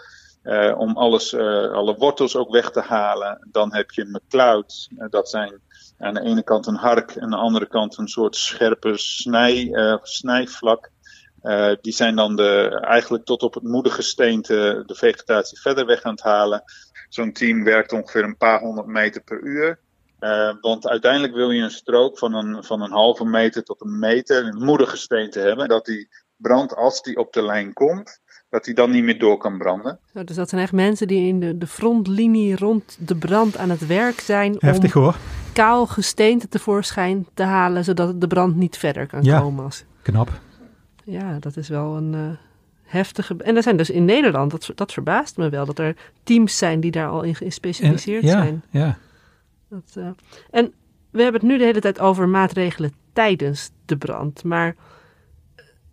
om 0.78 0.98
alles, 0.98 1.36
alle 1.36 1.96
wortels 1.98 2.36
ook 2.36 2.52
weg 2.52 2.72
te 2.72 2.82
halen. 2.82 3.48
Dan 3.52 3.74
heb 3.74 3.92
je 3.92 4.06
McCloud, 4.06 4.88
dat 5.10 5.30
zijn 5.30 5.62
aan 5.98 6.14
de 6.14 6.22
ene 6.22 6.44
kant 6.44 6.68
een 6.68 6.76
hark 6.76 7.12
en 7.12 7.24
aan 7.24 7.30
de 7.30 7.36
andere 7.36 7.68
kant 7.68 7.98
een 7.98 8.08
soort 8.08 8.36
scherpe 8.36 8.98
snij, 8.98 9.72
snijvlak. 10.02 10.92
Uh, 11.44 11.72
die 11.82 11.94
zijn 11.94 12.16
dan 12.16 12.36
de, 12.36 12.80
eigenlijk 12.82 13.26
tot 13.26 13.44
op 13.44 13.54
het 13.54 13.64
moedergesteente 13.64 14.84
de 14.86 14.96
vegetatie 14.96 15.60
verder 15.60 15.86
weg 15.86 16.02
aan 16.02 16.12
het 16.12 16.24
halen. 16.24 16.64
Zo'n 17.10 17.32
team 17.32 17.64
werkt 17.64 17.92
ongeveer 17.92 18.24
een 18.24 18.38
paar 18.38 18.60
honderd 18.60 18.88
meter 18.88 19.22
per 19.22 19.42
uur. 19.42 19.80
Uh, 20.20 20.54
want 20.62 20.88
uiteindelijk 20.88 21.34
wil 21.34 21.52
je 21.52 21.62
een 21.62 21.72
strook 21.72 22.18
van 22.18 22.34
een, 22.34 22.64
van 22.64 22.82
een 22.82 22.92
halve 22.92 23.26
meter 23.26 23.64
tot 23.64 23.82
een 23.82 24.00
meter 24.00 24.40
in 24.40 24.46
het 24.46 24.60
moedergesteente 24.60 25.40
hebben. 25.40 25.68
Dat 25.68 25.86
die 25.86 26.10
brand, 26.36 26.76
als 26.76 27.02
die 27.02 27.18
op 27.18 27.34
de 27.34 27.42
lijn 27.42 27.74
komt, 27.74 28.20
dat 28.50 28.64
die 28.64 28.74
dan 28.74 28.92
niet 28.92 29.04
meer 29.04 29.20
door 29.20 29.38
kan 29.38 29.58
branden. 29.58 30.00
Nou, 30.14 30.26
dus 30.26 30.36
dat 30.36 30.50
zijn 30.50 30.62
echt 30.62 30.72
mensen 30.72 31.08
die 31.08 31.28
in 31.28 31.40
de, 31.40 31.58
de 31.58 31.68
frontlinie 31.68 32.56
rond 32.56 32.98
de 33.00 33.16
brand 33.16 33.58
aan 33.58 33.70
het 33.70 33.88
werk 33.88 34.20
zijn. 34.20 34.56
Heftig 34.60 34.96
om 34.96 35.02
hoor. 35.02 35.16
kaal 35.54 35.86
gesteente 35.86 36.48
tevoorschijn 36.48 37.28
te 37.34 37.44
halen, 37.44 37.84
zodat 37.84 38.22
de 38.22 38.28
brand 38.28 38.56
niet 38.56 38.78
verder 38.78 39.08
kan 39.08 39.24
ja, 39.24 39.40
komen. 39.40 39.64
Als... 39.64 39.84
knap. 40.02 40.30
Ja, 41.10 41.40
dat 41.40 41.58
is 41.58 41.68
wel 41.68 41.96
een 41.96 42.14
uh, 42.14 42.30
heftige. 42.84 43.36
En 43.38 43.56
er 43.56 43.64
zijn 43.64 43.78
dus 43.78 43.90
in 43.90 44.06
Nederland, 44.06 44.52
dat, 44.52 44.72
dat 44.76 44.94
verbaast 44.94 45.38
me 45.38 45.50
wel, 45.50 45.66
dat 45.66 45.80
er 45.80 45.96
teams 46.24 46.58
zijn 46.58 46.80
die 46.80 46.92
daar 46.92 47.10
al 47.10 47.22
in 47.22 47.36
gespecialiseerd 47.36 48.24
en, 48.24 48.30
ja, 48.30 48.42
zijn. 48.42 48.64
Ja. 48.70 48.98
Dat, 49.70 49.96
uh, 49.98 50.08
en 50.52 50.74
we 51.10 51.22
hebben 51.22 51.42
het 51.42 51.50
nu 51.50 51.58
de 51.58 51.64
hele 51.64 51.80
tijd 51.80 52.00
over 52.00 52.30
maatregelen 52.30 52.94
tijdens 53.14 53.72
de 53.86 53.98
brand. 53.98 54.44
Maar 54.44 54.76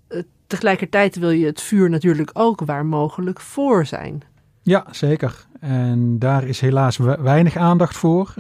uh, 0.09 0.23
tegelijkertijd 0.47 1.17
wil 1.17 1.31
je 1.31 1.47
het 1.47 1.61
vuur 1.61 1.91
natuurlijk 1.91 2.31
ook 2.33 2.65
waar 2.65 2.87
mogelijk 2.87 3.41
voor 3.41 3.87
zijn. 3.87 4.23
Ja, 4.63 4.87
zeker. 4.91 5.47
En 5.61 6.19
daar 6.19 6.45
is 6.45 6.61
helaas 6.61 6.97
weinig 6.97 7.57
aandacht 7.57 7.97
voor. 7.97 8.35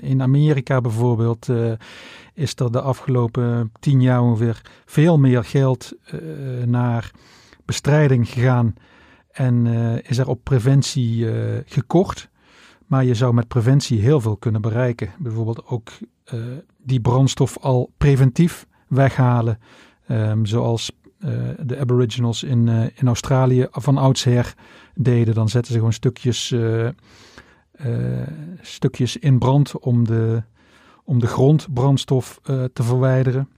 In 0.00 0.22
Amerika 0.22 0.80
bijvoorbeeld 0.80 1.48
is 2.34 2.54
er 2.56 2.72
de 2.72 2.80
afgelopen 2.80 3.72
tien 3.80 4.00
jaar 4.00 4.22
ongeveer 4.22 4.60
veel 4.84 5.18
meer 5.18 5.44
geld 5.44 5.92
uh, 6.14 6.64
naar 6.64 7.10
bestrijding 7.64 8.28
gegaan. 8.28 8.74
En 9.30 9.66
is 10.04 10.18
er 10.18 10.28
op 10.28 10.44
preventie 10.44 11.26
gekort. 11.66 12.30
Maar 12.92 13.04
je 13.04 13.14
zou 13.14 13.34
met 13.34 13.48
preventie 13.48 14.00
heel 14.00 14.20
veel 14.20 14.36
kunnen 14.36 14.60
bereiken. 14.60 15.10
Bijvoorbeeld 15.18 15.66
ook 15.66 15.90
uh, 16.34 16.40
die 16.76 17.00
brandstof 17.00 17.58
al 17.58 17.92
preventief 17.96 18.66
weghalen. 18.88 19.58
Um, 20.08 20.46
zoals 20.46 20.92
uh, 21.18 21.30
de 21.62 21.78
Aboriginals 21.78 22.42
in, 22.42 22.66
uh, 22.66 22.84
in 22.94 23.06
Australië 23.06 23.66
van 23.70 23.96
oudsher 23.96 24.54
deden. 24.94 25.34
Dan 25.34 25.48
zetten 25.48 25.72
ze 25.72 25.78
gewoon 25.78 25.92
stukjes, 25.92 26.54
stukjes 28.60 29.16
in 29.16 29.38
brand 29.38 29.78
om 29.78 30.04
de, 30.04 30.42
om 31.04 31.18
de 31.18 31.26
grondbrandstof 31.26 32.40
te 32.72 32.82
verwijderen. 32.82 33.48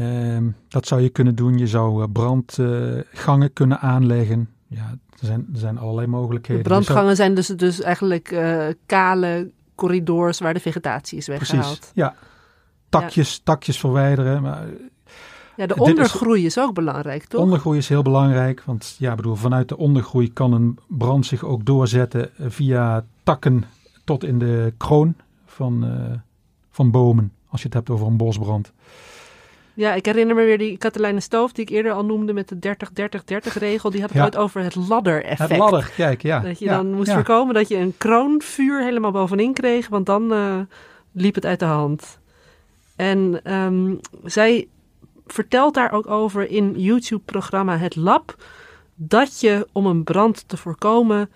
Um, 0.00 0.56
dat 0.68 0.86
zou 0.86 1.00
je 1.00 1.08
kunnen 1.08 1.34
doen. 1.34 1.58
Je 1.58 1.66
zou 1.66 2.08
brandgangen 2.08 3.52
kunnen 3.52 3.80
aanleggen. 3.80 4.48
Ja, 4.68 4.90
er 5.20 5.26
zijn, 5.26 5.46
er 5.52 5.58
zijn 5.58 5.78
allerlei 5.78 6.06
mogelijkheden. 6.06 6.62
De 6.62 6.68
brandgangen 6.68 7.16
zijn 7.16 7.34
dus, 7.34 7.46
dus 7.46 7.80
eigenlijk 7.80 8.30
uh, 8.30 8.66
kale 8.86 9.50
corridors 9.74 10.38
waar 10.38 10.54
de 10.54 10.60
vegetatie 10.60 11.18
is 11.18 11.26
weggehaald. 11.26 11.66
Precies, 11.66 11.90
ja. 11.94 12.14
Takjes, 12.88 13.34
ja. 13.34 13.40
takjes 13.44 13.78
verwijderen. 13.78 14.42
Maar, 14.42 14.66
ja, 15.56 15.66
de 15.66 15.76
ondergroei 15.76 16.40
is, 16.46 16.56
is, 16.56 16.62
ook 16.62 16.74
belangrijk, 16.74 17.24
toch? 17.24 17.40
Ondergroei 17.40 17.78
is 17.78 17.88
heel 17.88 18.02
belangrijk, 18.02 18.62
want 18.66 18.96
ja, 18.98 19.14
bedoel, 19.14 19.34
vanuit 19.34 19.68
de 19.68 19.76
ondergroei 19.76 20.32
kan 20.32 20.52
een 20.52 20.78
brand 20.88 21.26
zich 21.26 21.44
ook 21.44 21.64
doorzetten 21.64 22.30
via 22.38 23.04
takken 23.22 23.64
tot 24.04 24.24
in 24.24 24.38
de 24.38 24.72
kroon 24.76 25.14
van, 25.52 25.84
uh, 25.84 26.18
van 26.70 26.90
bomen, 26.90 27.32
als 27.48 27.60
je 27.60 27.66
het 27.66 27.76
hebt 27.76 27.90
over 27.90 28.06
een 28.06 28.16
bosbrand. 28.16 28.72
Ja, 29.74 29.94
ik 29.94 30.06
herinner 30.06 30.36
me 30.36 30.44
weer 30.44 30.58
die 30.58 30.76
Katelijne 30.76 31.20
Stoof 31.20 31.52
die 31.52 31.64
ik 31.64 31.70
eerder 31.70 31.92
al 31.92 32.04
noemde 32.04 32.32
met 32.32 32.48
de 32.48 32.76
30-30-30 33.50 33.52
regel. 33.52 33.90
Die 33.90 34.00
had 34.00 34.08
het 34.08 34.18
ja. 34.18 34.24
ooit 34.24 34.36
over 34.36 34.62
het 34.62 34.74
ladder-effect. 34.74 35.50
Het 35.50 35.58
ladder, 35.58 35.92
kijk, 35.96 36.22
ja. 36.22 36.40
Dat 36.40 36.58
je 36.58 36.64
ja, 36.64 36.76
dan 36.76 36.92
moest 36.92 37.08
ja. 37.08 37.14
voorkomen 37.14 37.54
dat 37.54 37.68
je 37.68 37.76
een 37.76 37.94
kroonvuur 37.96 38.82
helemaal 38.82 39.10
bovenin 39.10 39.52
kreeg, 39.52 39.88
want 39.88 40.06
dan 40.06 40.32
uh, 40.32 40.56
liep 41.12 41.34
het 41.34 41.46
uit 41.46 41.58
de 41.58 41.64
hand. 41.64 42.18
En 42.96 43.52
um, 43.54 44.00
zij 44.24 44.68
vertelt 45.26 45.74
daar 45.74 45.92
ook 45.92 46.06
over 46.06 46.50
in 46.50 46.80
YouTube-programma 46.80 47.78
Het 47.78 47.96
Lab 47.96 48.36
dat 48.94 49.40
je 49.40 49.68
om 49.72 49.86
een 49.86 50.04
brand 50.04 50.48
te 50.48 50.56
voorkomen 50.56 51.30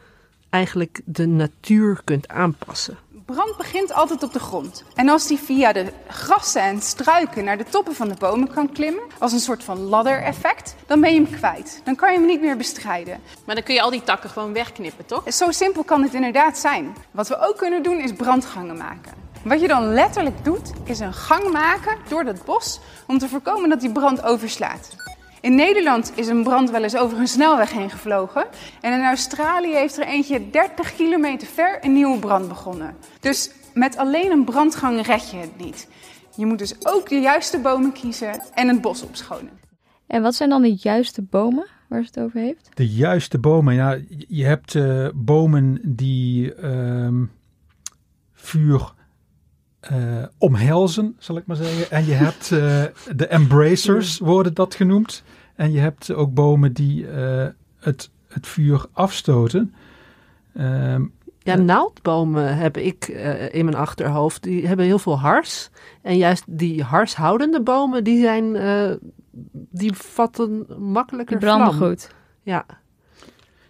eigenlijk 0.51 1.01
de 1.05 1.27
natuur 1.27 2.01
kunt 2.05 2.29
aanpassen. 2.29 2.97
Brand 3.27 3.57
begint 3.57 3.93
altijd 3.93 4.23
op 4.23 4.33
de 4.33 4.39
grond. 4.39 4.85
En 4.95 5.09
als 5.09 5.27
die 5.27 5.39
via 5.39 5.73
de 5.73 5.93
grassen 6.09 6.63
en 6.63 6.81
struiken 6.83 7.45
naar 7.45 7.59
de 7.59 7.65
toppen 7.65 7.95
van 7.95 8.09
de 8.09 8.15
bomen 8.19 8.53
kan 8.53 8.73
klimmen, 8.73 9.03
als 9.19 9.33
een 9.33 9.41
soort 9.41 9.65
van 9.65 9.79
ladder-effect, 9.79 10.75
dan 10.87 11.01
ben 11.01 11.15
je 11.15 11.21
hem 11.21 11.31
kwijt. 11.31 11.81
Dan 11.85 11.97
kan 11.97 12.13
je 12.13 12.19
hem 12.19 12.27
niet 12.27 12.41
meer 12.41 12.57
bestrijden. 12.57 13.21
Maar 13.45 13.55
dan 13.55 13.65
kun 13.65 13.75
je 13.75 13.81
al 13.81 13.91
die 13.91 14.03
takken 14.03 14.31
gewoon 14.31 14.53
wegknippen, 14.53 15.07
toch? 15.07 15.33
Zo 15.33 15.51
simpel 15.51 15.85
kan 15.85 16.03
het 16.03 16.15
inderdaad 16.15 16.59
zijn. 16.59 16.97
Wat 17.11 17.29
we 17.29 17.39
ook 17.49 17.57
kunnen 17.57 17.83
doen 17.83 18.01
is 18.01 18.13
brandgangen 18.13 18.77
maken. 18.77 19.13
Wat 19.45 19.61
je 19.61 19.69
dan 19.69 19.93
letterlijk 19.93 20.45
doet, 20.45 20.73
is 20.85 20.99
een 20.99 21.15
gang 21.15 21.51
maken 21.53 21.97
door 22.09 22.25
dat 22.25 22.45
bos 22.45 22.81
om 23.07 23.19
te 23.19 23.29
voorkomen 23.29 23.69
dat 23.69 23.81
die 23.81 23.93
brand 23.93 24.23
overslaat. 24.23 25.06
In 25.47 25.55
Nederland 25.55 26.13
is 26.15 26.29
een 26.29 26.43
brand 26.43 26.71
wel 26.71 26.83
eens 26.83 26.97
over 26.97 27.19
een 27.19 27.29
snelweg 27.29 27.73
heen 27.73 27.91
gevlogen. 27.91 28.47
En 28.81 28.93
in 28.93 29.05
Australië 29.05 29.75
heeft 29.75 29.97
er 29.97 30.07
eentje 30.07 30.51
30 30.51 30.95
kilometer 30.95 31.47
ver 31.47 31.79
een 31.85 31.93
nieuwe 31.93 32.19
brand 32.19 32.49
begonnen. 32.49 32.95
Dus 33.21 33.51
met 33.75 33.97
alleen 33.97 34.31
een 34.31 34.45
brandgang 34.45 35.07
red 35.07 35.31
je 35.31 35.37
het 35.37 35.59
niet. 35.59 35.89
Je 36.37 36.47
moet 36.47 36.59
dus 36.59 36.75
ook 36.87 37.09
de 37.09 37.21
juiste 37.21 37.59
bomen 37.59 37.93
kiezen 37.93 38.43
en 38.55 38.69
het 38.69 38.81
bos 38.81 39.03
opschonen. 39.03 39.51
En 40.07 40.23
wat 40.23 40.35
zijn 40.35 40.49
dan 40.49 40.63
de 40.63 40.77
juiste 40.79 41.23
bomen 41.23 41.67
waar 41.89 42.03
ze 42.03 42.09
het 42.15 42.25
over 42.25 42.41
heeft? 42.41 42.69
De 42.75 42.89
juiste 42.89 43.39
bomen, 43.39 43.75
ja, 43.75 43.99
je 44.29 44.45
hebt 44.45 44.75
uh, 44.75 45.09
bomen 45.15 45.81
die 45.83 46.55
uh, 46.55 47.09
vuur 48.33 48.95
uh, 49.93 50.25
omhelzen, 50.39 51.17
zal 51.19 51.37
ik 51.37 51.47
maar 51.47 51.57
zeggen. 51.57 51.91
En 51.91 52.07
je 52.07 52.13
hebt 52.13 52.51
uh, 52.51 52.85
de 53.17 53.27
embracers, 53.27 54.19
worden 54.19 54.55
dat 54.55 54.75
genoemd. 54.75 55.23
En 55.57 55.73
je 55.73 55.79
hebt 55.79 56.13
ook 56.13 56.35
bomen 56.35 56.73
die 56.73 57.03
uh, 57.03 57.47
het, 57.79 58.11
het 58.29 58.47
vuur 58.47 58.87
afstoten. 58.93 59.75
Um, 60.59 61.13
ja, 61.39 61.55
naaldbomen 61.55 62.57
heb 62.57 62.77
ik 62.77 63.09
in 63.53 63.65
mijn 63.65 63.77
achterhoofd. 63.77 64.43
Die 64.43 64.67
hebben 64.67 64.87
heel 64.87 64.99
veel 64.99 65.19
hars. 65.19 65.71
En 66.03 66.17
juist 66.17 66.45
die 66.47 66.83
harshoudende 66.83 67.63
bomen, 67.63 68.05
die 68.05 68.21
zijn... 68.21 68.57
die 69.71 69.93
vatten 69.93 70.67
makkelijker 70.79 71.39
die 71.39 71.47
branden 71.47 71.75
vlam. 71.75 71.89
goed. 71.89 72.11
Ja. 72.43 72.67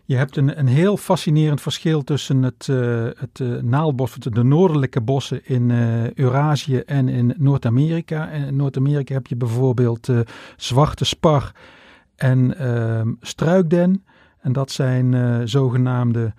Je 0.04 0.16
hebt 0.16 0.36
een, 0.36 0.58
een 0.58 0.66
heel 0.66 0.96
fascinerend 0.96 1.60
verschil 1.60 2.04
tussen 2.04 2.42
het, 2.42 2.66
uh, 2.70 3.08
het 3.16 3.38
uh, 3.38 3.62
naaldbos, 3.62 4.14
de 4.14 4.44
noordelijke 4.44 5.00
bossen 5.00 5.40
in 5.44 5.70
uh, 5.70 6.12
Eurasië 6.12 6.78
en 6.78 7.08
in 7.08 7.34
Noord-Amerika. 7.36 8.28
En 8.30 8.44
in 8.44 8.56
Noord-Amerika 8.56 9.14
heb 9.14 9.26
je 9.26 9.36
bijvoorbeeld 9.36 10.08
zwarte 10.56 11.04
spar 11.04 11.52
en 12.16 12.58
ehm, 12.58 13.12
struikden. 13.20 14.04
En 14.40 14.52
dat 14.52 14.70
zijn 14.70 15.48
zogenaamde 15.48 16.32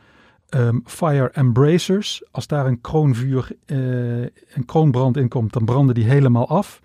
um, 0.50 0.82
fire 0.86 1.30
embracers. 1.30 2.24
Als 2.32 2.48
daar 2.48 2.66
een 2.66 2.82
kroonvuur, 2.82 3.52
een 3.66 4.66
kroonbrand 4.66 5.18
in 5.18 5.28
komt, 5.28 5.54
dan 5.54 5.66
branden 5.66 5.96
die 5.96 6.04
helemaal 6.04 6.48
af. 6.48 6.82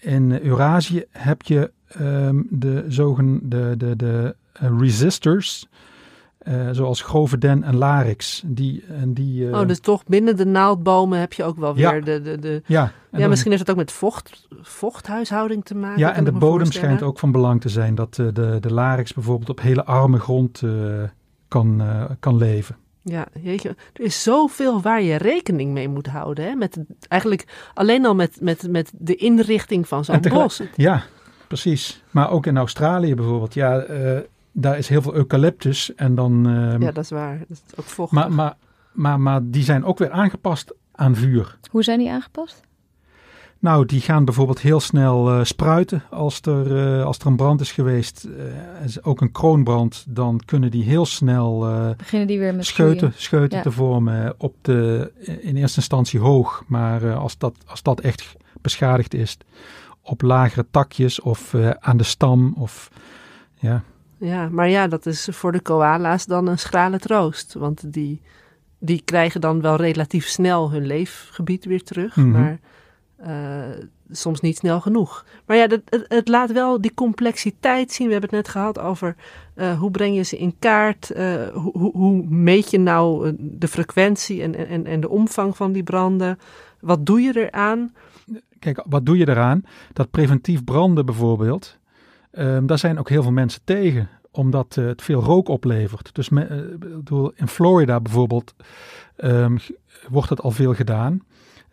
in 0.00 0.40
Eurasië 0.42 1.04
heb 1.10 1.42
je 1.42 1.72
um, 2.00 2.46
de 2.50 2.84
zogenaamde 2.88 3.48
de, 3.48 3.74
de, 3.76 3.96
de 3.96 4.36
resistors, 4.78 5.68
uh, 6.48 6.68
zoals 6.70 7.00
grove 7.02 7.38
den 7.38 7.62
en 7.62 7.76
larix. 7.76 8.42
Die, 8.46 8.84
en 8.88 9.14
die, 9.14 9.44
uh... 9.44 9.58
Oh, 9.58 9.68
dus 9.68 9.80
toch 9.80 10.04
binnen 10.04 10.36
de 10.36 10.46
naaldbomen 10.46 11.18
heb 11.18 11.32
je 11.32 11.44
ook 11.44 11.56
wel 11.56 11.74
weer 11.74 11.94
ja. 11.94 12.00
de... 12.00 12.22
de, 12.22 12.38
de... 12.38 12.62
Ja, 12.66 12.92
ja 13.10 13.18
dan... 13.18 13.28
misschien 13.28 13.50
heeft 13.50 13.62
het 13.62 13.70
ook 13.70 13.76
met 13.76 13.92
vocht, 13.92 14.48
vochthuishouding 14.60 15.64
te 15.64 15.74
maken. 15.74 15.98
Ja, 15.98 16.12
en 16.12 16.24
de 16.24 16.32
bodem 16.32 16.72
schijnt 16.72 17.02
ook 17.02 17.18
van 17.18 17.32
belang 17.32 17.60
te 17.60 17.68
zijn. 17.68 17.94
Dat 17.94 18.18
uh, 18.20 18.28
de, 18.32 18.56
de 18.60 18.72
larix 18.72 19.14
bijvoorbeeld 19.14 19.50
op 19.50 19.60
hele 19.60 19.84
arme 19.84 20.18
grond 20.18 20.62
kan, 21.48 21.82
kan 22.20 22.36
leven. 22.36 22.76
Ja, 23.02 23.26
jeetje. 23.40 23.68
Er 23.68 24.04
is 24.04 24.22
zoveel 24.22 24.80
waar 24.80 25.02
je 25.02 25.16
rekening 25.16 25.72
mee 25.72 25.88
moet 25.88 26.06
houden. 26.06 26.44
Hè? 26.44 26.54
Met, 26.54 26.78
eigenlijk 27.08 27.70
alleen 27.74 28.06
al 28.06 28.14
met, 28.14 28.38
met, 28.40 28.68
met 28.70 28.92
de 28.94 29.14
inrichting 29.14 29.88
van 29.88 30.04
zo'n 30.04 30.20
bos. 30.20 30.62
Ja, 30.76 31.02
precies. 31.48 32.02
Maar 32.10 32.30
ook 32.30 32.46
in 32.46 32.56
Australië 32.56 33.14
bijvoorbeeld. 33.14 33.54
Ja, 33.54 33.84
daar 34.58 34.78
is 34.78 34.88
heel 34.88 35.02
veel 35.02 35.14
eucalyptus 35.14 35.94
en 35.94 36.14
dan... 36.14 36.48
Uh, 36.48 36.78
ja, 36.78 36.92
dat 36.92 37.04
is 37.04 37.10
waar. 37.10 37.38
Dat 37.38 37.50
is 37.50 37.78
ook 37.78 37.84
vochtig. 37.84 38.18
Maar, 38.18 38.32
maar, 38.32 38.54
maar, 38.92 39.20
maar 39.20 39.40
die 39.44 39.62
zijn 39.62 39.84
ook 39.84 39.98
weer 39.98 40.10
aangepast 40.10 40.74
aan 40.92 41.14
vuur. 41.14 41.58
Hoe 41.70 41.82
zijn 41.82 41.98
die 41.98 42.10
aangepast? 42.10 42.60
Nou, 43.58 43.86
die 43.86 44.00
gaan 44.00 44.24
bijvoorbeeld 44.24 44.60
heel 44.60 44.80
snel 44.80 45.32
uh, 45.32 45.44
spruiten 45.44 46.02
als 46.10 46.40
er, 46.40 46.98
uh, 46.98 47.04
als 47.04 47.18
er 47.18 47.26
een 47.26 47.36
brand 47.36 47.60
is 47.60 47.72
geweest. 47.72 48.28
ook 49.02 49.20
een 49.20 49.32
kroonbrand, 49.32 50.04
dan 50.08 50.40
kunnen 50.44 50.70
die 50.70 50.84
heel 50.84 51.06
snel 51.06 51.58
Beginnen 51.96 52.28
die 52.28 52.38
weer 52.38 52.54
met 52.54 52.66
scheuten, 52.66 53.12
scheuten 53.16 53.56
ja. 53.56 53.62
te 53.62 53.70
vormen 53.70 54.34
op 54.38 54.54
de, 54.60 55.12
in 55.40 55.56
eerste 55.56 55.78
instantie 55.78 56.20
hoog. 56.20 56.64
Maar 56.66 57.14
als, 57.14 57.38
dat, 57.38 57.56
als 57.66 57.82
dat 57.82 58.00
echt 58.00 58.36
beschadigd 58.60 59.14
is, 59.14 59.38
op 60.02 60.22
lagere 60.22 60.66
takjes 60.70 61.20
of 61.20 61.54
aan 61.78 61.96
de 61.96 62.04
stam 62.04 62.54
of... 62.58 62.90
Ja, 63.54 63.82
ja, 64.18 64.48
maar 64.48 64.68
ja, 64.68 64.86
dat 64.86 65.06
is 65.06 65.28
voor 65.30 65.52
de 65.52 65.60
koala's 65.60 66.26
dan 66.26 66.46
een 66.46 66.58
schrale 66.58 66.98
troost. 66.98 67.54
Want 67.54 67.92
die, 67.92 68.20
die 68.78 69.02
krijgen 69.04 69.40
dan 69.40 69.60
wel 69.60 69.76
relatief 69.76 70.26
snel 70.26 70.70
hun 70.70 70.86
leefgebied 70.86 71.64
weer 71.64 71.82
terug. 71.82 72.16
Mhm. 72.16 72.30
Maar 72.30 72.58
uh, 73.26 73.84
soms 74.10 74.40
niet 74.40 74.56
snel 74.56 74.80
genoeg. 74.80 75.24
Maar 75.46 75.56
ja, 75.56 75.66
dat, 75.66 75.80
het, 75.84 76.04
het, 76.08 76.28
laat 76.28 76.52
wel 76.52 76.80
die 76.80 76.94
complexiteit 76.94 77.92
zien. 77.92 78.06
We 78.06 78.12
hebben 78.12 78.30
het 78.30 78.44
net 78.44 78.54
gehad 78.54 78.78
over 78.78 79.16
uh, 79.54 79.78
hoe 79.78 79.90
breng 79.90 80.16
je 80.16 80.22
ze 80.22 80.38
in 80.38 80.56
kaart. 80.58 81.12
Uh, 81.16 81.48
hoe, 81.48 81.90
hoe 81.92 82.24
meet 82.28 82.70
je 82.70 82.78
nou 82.78 83.34
de 83.38 83.68
frequentie 83.68 84.42
en, 84.42 84.68
en, 84.68 84.86
en 84.86 85.00
de 85.00 85.08
omvang 85.08 85.56
van 85.56 85.72
die 85.72 85.82
branden. 85.82 86.38
Wat 86.80 87.06
doe 87.06 87.20
je 87.20 87.48
eraan? 87.48 87.94
Kijk, 88.58 88.84
wat 88.88 89.06
doe 89.06 89.16
je 89.16 89.28
eraan? 89.28 89.64
Dat 89.92 90.10
preventief 90.10 90.64
branden 90.64 91.06
bijvoorbeeld... 91.06 91.78
Um, 92.38 92.66
daar 92.66 92.78
zijn 92.78 92.98
ook 92.98 93.08
heel 93.08 93.22
veel 93.22 93.32
mensen 93.32 93.60
tegen, 93.64 94.08
omdat 94.30 94.76
uh, 94.78 94.86
het 94.86 95.02
veel 95.02 95.20
rook 95.22 95.48
oplevert. 95.48 96.14
Dus 96.14 96.28
me, 96.28 96.48
uh, 97.10 97.28
in 97.34 97.48
Florida 97.48 98.00
bijvoorbeeld 98.00 98.54
um, 99.16 99.58
wordt 100.08 100.30
het 100.30 100.40
al 100.40 100.50
veel 100.50 100.74
gedaan. 100.74 101.22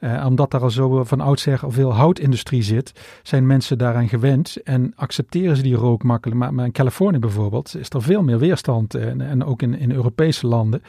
Uh, 0.03 0.25
omdat 0.25 0.51
daar 0.51 0.61
al 0.61 0.69
zo 0.69 1.03
van 1.03 1.21
oudsher 1.21 1.59
al 1.63 1.71
veel 1.71 1.93
houtindustrie 1.93 2.63
zit, 2.63 2.91
zijn 3.23 3.47
mensen 3.47 3.77
daaraan 3.77 4.07
gewend 4.07 4.57
en 4.63 4.93
accepteren 4.95 5.55
ze 5.55 5.61
die 5.61 5.75
rook 5.75 6.03
makkelijk. 6.03 6.39
Maar, 6.39 6.53
maar 6.53 6.65
in 6.65 6.71
Californië 6.71 7.19
bijvoorbeeld 7.19 7.75
is 7.75 7.89
er 7.89 8.01
veel 8.01 8.23
meer 8.23 8.39
weerstand. 8.39 8.95
En, 8.95 9.21
en 9.21 9.45
ook 9.45 9.61
in, 9.61 9.77
in 9.79 9.91
Europese 9.91 10.47
landen 10.47 10.83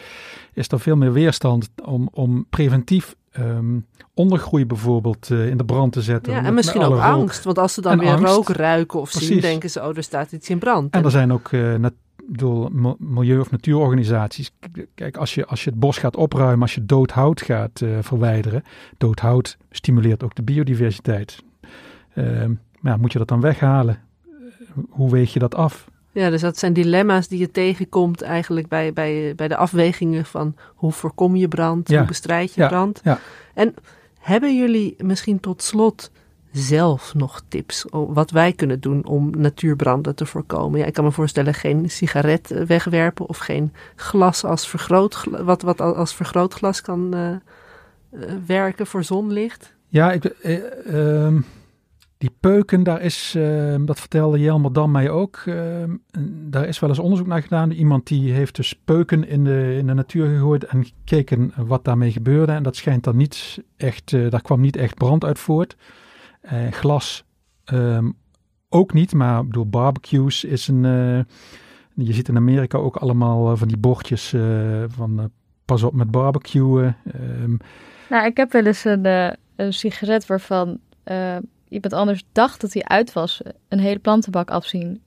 is 0.52 0.68
er 0.68 0.80
veel 0.80 0.96
meer 0.96 1.12
weerstand 1.12 1.70
om, 1.84 2.08
om 2.12 2.46
preventief 2.50 3.14
um, 3.38 3.86
ondergroei 4.14 4.66
bijvoorbeeld 4.66 5.28
uh, 5.30 5.48
in 5.48 5.56
de 5.56 5.64
brand 5.64 5.92
te 5.92 6.02
zetten. 6.02 6.32
Ja, 6.32 6.44
en 6.44 6.54
misschien 6.54 6.82
ook 6.82 7.00
angst. 7.00 7.44
Want 7.44 7.58
als 7.58 7.74
ze 7.74 7.80
dan 7.80 7.92
en 7.92 7.98
weer 7.98 8.08
angst. 8.08 8.34
rook 8.34 8.48
ruiken 8.48 9.00
of 9.00 9.10
Precies. 9.10 9.28
zien, 9.28 9.40
denken 9.40 9.70
ze, 9.70 9.80
oh, 9.80 9.96
er 9.96 10.02
staat 10.02 10.32
iets 10.32 10.50
in 10.50 10.58
brand. 10.58 10.94
En 10.94 11.04
er 11.04 11.10
zijn 11.10 11.32
ook 11.32 11.50
uh, 11.50 11.74
nat 11.74 11.92
bedoel, 12.26 12.70
milieu- 12.98 13.40
of 13.40 13.50
natuurorganisaties. 13.50 14.52
Kijk, 14.94 15.16
als 15.16 15.34
je, 15.34 15.46
als 15.46 15.64
je 15.64 15.70
het 15.70 15.78
bos 15.78 15.98
gaat 15.98 16.16
opruimen, 16.16 16.62
als 16.62 16.74
je 16.74 16.84
dood 16.84 17.10
hout 17.10 17.42
gaat 17.42 17.80
uh, 17.80 17.98
verwijderen. 18.00 18.62
Dood 18.98 19.20
hout 19.20 19.56
stimuleert 19.70 20.22
ook 20.22 20.34
de 20.34 20.42
biodiversiteit. 20.42 21.42
Uh, 22.14 22.44
maar 22.80 22.98
moet 22.98 23.12
je 23.12 23.18
dat 23.18 23.28
dan 23.28 23.40
weghalen? 23.40 23.98
Hoe 24.88 25.10
weeg 25.10 25.32
je 25.32 25.38
dat 25.38 25.54
af? 25.54 25.90
Ja, 26.12 26.30
dus 26.30 26.40
dat 26.40 26.58
zijn 26.58 26.72
dilemma's 26.72 27.28
die 27.28 27.38
je 27.38 27.50
tegenkomt 27.50 28.22
eigenlijk 28.22 28.68
bij, 28.68 28.92
bij, 28.92 29.34
bij 29.34 29.48
de 29.48 29.56
afwegingen 29.56 30.24
van 30.24 30.56
hoe 30.74 30.92
voorkom 30.92 31.36
je 31.36 31.48
brand, 31.48 31.88
hoe 31.88 32.04
bestrijd 32.04 32.54
je 32.54 32.60
ja. 32.60 32.68
brand. 32.68 33.00
Ja. 33.04 33.18
En 33.54 33.74
hebben 34.18 34.56
jullie 34.56 34.94
misschien 34.98 35.40
tot 35.40 35.62
slot 35.62 36.10
zelf 36.54 37.14
nog 37.14 37.42
tips 37.48 37.84
wat 37.90 38.30
wij 38.30 38.52
kunnen 38.52 38.80
doen 38.80 39.06
om 39.06 39.30
natuurbranden 39.30 40.14
te 40.14 40.26
voorkomen? 40.26 40.78
Ja, 40.78 40.86
ik 40.86 40.92
kan 40.92 41.04
me 41.04 41.12
voorstellen 41.12 41.54
geen 41.54 41.90
sigaret 41.90 42.50
eh, 42.50 42.62
wegwerpen 42.62 43.28
of 43.28 43.38
geen 43.38 43.72
glas 43.96 44.44
als 44.44 44.68
vergrootglas, 44.68 45.42
wat, 45.42 45.62
wat 45.62 45.80
als 45.80 46.14
vergrootglas 46.14 46.80
kan 46.80 47.14
uh, 47.14 47.36
werken 48.46 48.86
voor 48.86 49.04
zonlicht. 49.04 49.74
Ja, 49.88 50.12
ik, 50.12 50.34
uh, 50.42 51.36
die 52.18 52.36
peuken, 52.40 52.82
daar 52.82 53.02
is, 53.02 53.34
ehm, 53.36 53.84
dat 53.84 54.00
vertelde 54.00 54.38
Jelmer 54.38 54.72
Dan 54.72 54.90
mij 54.90 55.10
ook, 55.10 55.42
ehm, 55.46 55.90
daar 56.50 56.68
is 56.68 56.78
wel 56.78 56.90
eens 56.90 56.98
onderzoek 56.98 57.26
naar 57.26 57.42
gedaan. 57.42 57.70
Iemand 57.70 58.06
die 58.06 58.32
heeft 58.32 58.56
dus 58.56 58.80
peuken 58.84 59.28
in 59.28 59.44
de, 59.44 59.76
in 59.78 59.86
de 59.86 59.94
natuur 59.94 60.28
gegooid 60.28 60.64
en 60.64 60.84
gekeken 60.84 61.52
wat 61.56 61.84
daarmee 61.84 62.12
gebeurde. 62.12 62.52
En 62.52 62.62
dat 62.62 62.76
schijnt 62.76 63.04
dan 63.04 63.16
niet 63.16 63.62
echt, 63.76 64.10
daar 64.10 64.42
kwam 64.42 64.60
niet 64.60 64.76
echt 64.76 64.94
brand 64.94 65.24
uit 65.24 65.38
voort. 65.38 65.76
Uh, 66.52 66.72
glas 66.72 67.24
um, 67.72 68.16
ook 68.68 68.92
niet, 68.92 69.12
maar 69.12 69.48
door 69.48 69.66
barbecues 69.66 70.44
is 70.44 70.68
een. 70.68 70.84
Uh, 70.84 71.20
je 72.06 72.12
ziet 72.12 72.28
in 72.28 72.36
Amerika 72.36 72.78
ook 72.78 72.96
allemaal 72.96 73.50
uh, 73.50 73.58
van 73.58 73.68
die 73.68 73.76
bordjes 73.76 74.34
van 74.86 75.30
pas 75.64 75.82
op 75.82 75.94
met 75.94 76.10
barbecuen. 76.10 76.96
Um. 77.42 77.58
Nou, 78.10 78.26
ik 78.26 78.36
heb 78.36 78.52
wel 78.52 78.66
eens 78.66 78.84
een, 78.84 79.06
een 79.56 79.72
sigaret 79.72 80.26
waarvan 80.26 80.78
iemand 81.68 81.92
anders 81.92 82.24
dacht 82.32 82.60
dat 82.60 82.72
hij 82.72 82.82
uit 82.82 83.12
was, 83.12 83.42
een 83.68 83.78
hele 83.78 83.98
plantenbak 83.98 84.50
afzien 84.50 85.02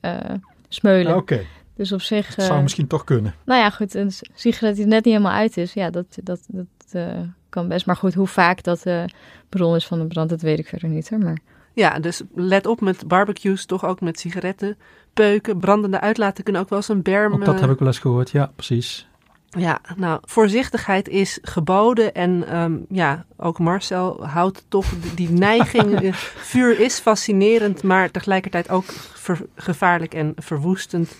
smeulen. 0.68 1.16
Oké. 1.16 1.40
Dus 1.74 1.92
op 1.92 2.00
zich. 2.00 2.34
Dat 2.34 2.44
zou 2.44 2.62
misschien 2.62 2.86
toch 2.86 3.04
kunnen. 3.04 3.34
Nou 3.44 3.60
ja, 3.60 3.70
goed, 3.70 3.94
een 3.94 4.12
sigaret 4.34 4.76
die 4.76 4.86
net 4.86 5.04
niet 5.04 5.14
helemaal 5.14 5.36
uit 5.36 5.56
is, 5.56 5.72
ja, 5.72 5.90
dat, 5.90 6.18
dat, 6.22 6.40
dat 6.48 7.02
kan 7.48 7.68
best. 7.68 7.86
Maar 7.86 7.96
goed, 7.96 8.14
hoe 8.14 8.26
vaak 8.26 8.62
dat 8.62 8.82
de 8.82 9.04
bron 9.48 9.74
is 9.74 9.86
van 9.86 9.98
de 9.98 10.06
brand, 10.06 10.30
dat 10.30 10.40
weet 10.40 10.58
ik 10.58 10.68
verder 10.68 10.88
niet. 10.88 11.08
Hè? 11.08 11.18
Maar... 11.18 11.38
Ja, 11.72 11.98
dus 11.98 12.22
let 12.34 12.66
op 12.66 12.80
met 12.80 13.08
barbecues, 13.08 13.66
toch 13.66 13.84
ook 13.84 14.00
met 14.00 14.20
sigaretten, 14.20 14.76
peuken, 15.12 15.58
brandende 15.58 16.00
uitlaten 16.00 16.44
kunnen 16.44 16.62
ook 16.62 16.68
wel 16.68 16.78
eens 16.78 16.88
een 16.88 17.02
berm... 17.02 17.32
Ook 17.32 17.44
dat 17.44 17.60
heb 17.60 17.70
ik 17.70 17.78
wel 17.78 17.88
eens 17.88 17.98
gehoord, 17.98 18.30
ja, 18.30 18.52
precies. 18.56 19.08
Ja, 19.50 19.80
nou, 19.96 20.20
voorzichtigheid 20.24 21.08
is 21.08 21.38
geboden 21.42 22.14
en 22.14 22.56
um, 22.56 22.86
ja, 22.88 23.24
ook 23.36 23.58
Marcel 23.58 24.26
houdt 24.26 24.64
toch 24.68 24.86
die 25.14 25.30
neiging. 25.48 26.14
vuur 26.36 26.80
is 26.80 26.98
fascinerend, 26.98 27.82
maar 27.82 28.10
tegelijkertijd 28.10 28.70
ook 28.70 28.84
gevaarlijk 29.54 30.14
en 30.14 30.32
verwoestend. 30.36 31.16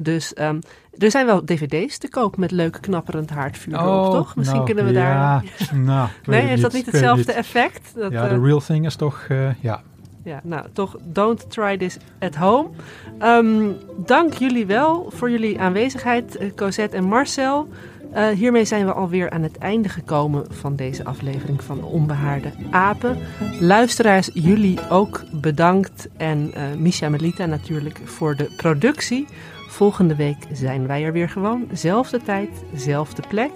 Dus 0.00 0.32
um, 0.40 0.58
er 0.98 1.10
zijn 1.10 1.26
wel 1.26 1.44
dvd's 1.44 1.98
te 1.98 2.08
koop 2.08 2.36
met 2.36 2.50
leuk 2.50 2.78
knapperend 2.80 3.30
haardvuur 3.30 3.74
oh, 3.74 3.82
erop, 3.82 4.12
toch? 4.12 4.36
Misschien 4.36 4.60
nou, 4.60 4.74
kunnen 4.74 4.92
we 4.92 5.00
ja, 5.00 5.40
daar... 5.40 5.44
nou, 5.78 6.08
nee, 6.24 6.52
is 6.52 6.60
dat 6.60 6.72
niet 6.72 6.86
hetzelfde 6.86 7.32
effect? 7.32 7.92
Dat, 7.94 8.12
ja, 8.12 8.28
de 8.28 8.34
uh, 8.34 8.44
real 8.44 8.60
thing 8.60 8.86
is 8.86 8.96
toch, 8.96 9.26
uh, 9.28 9.48
ja. 9.60 9.82
Ja, 10.24 10.40
nou, 10.44 10.66
toch 10.72 10.96
don't 11.02 11.50
try 11.50 11.76
this 11.76 11.96
at 12.18 12.34
home. 12.34 12.68
Um, 13.22 13.76
dank 13.96 14.32
jullie 14.34 14.66
wel 14.66 15.10
voor 15.14 15.30
jullie 15.30 15.60
aanwezigheid, 15.60 16.38
Cosette 16.56 16.96
en 16.96 17.04
Marcel. 17.04 17.68
Uh, 18.14 18.28
hiermee 18.28 18.64
zijn 18.64 18.86
we 18.86 18.92
alweer 18.92 19.30
aan 19.30 19.42
het 19.42 19.58
einde 19.58 19.88
gekomen 19.88 20.46
van 20.50 20.76
deze 20.76 21.04
aflevering 21.04 21.62
van 21.62 21.84
Onbehaarde 21.84 22.52
Apen. 22.70 23.18
Luisteraars, 23.60 24.30
jullie 24.34 24.78
ook 24.88 25.22
bedankt. 25.32 26.08
En 26.16 26.52
Misha 26.78 27.08
Melita 27.08 27.46
natuurlijk 27.46 28.00
voor 28.04 28.36
de 28.36 28.52
productie. 28.56 29.26
Volgende 29.68 30.16
week 30.16 30.46
zijn 30.52 30.86
wij 30.86 31.04
er 31.04 31.12
weer 31.12 31.28
gewoon. 31.28 31.68
Zelfde 31.72 32.22
tijd, 32.22 32.48
zelfde 32.74 33.22
plek. 33.28 33.50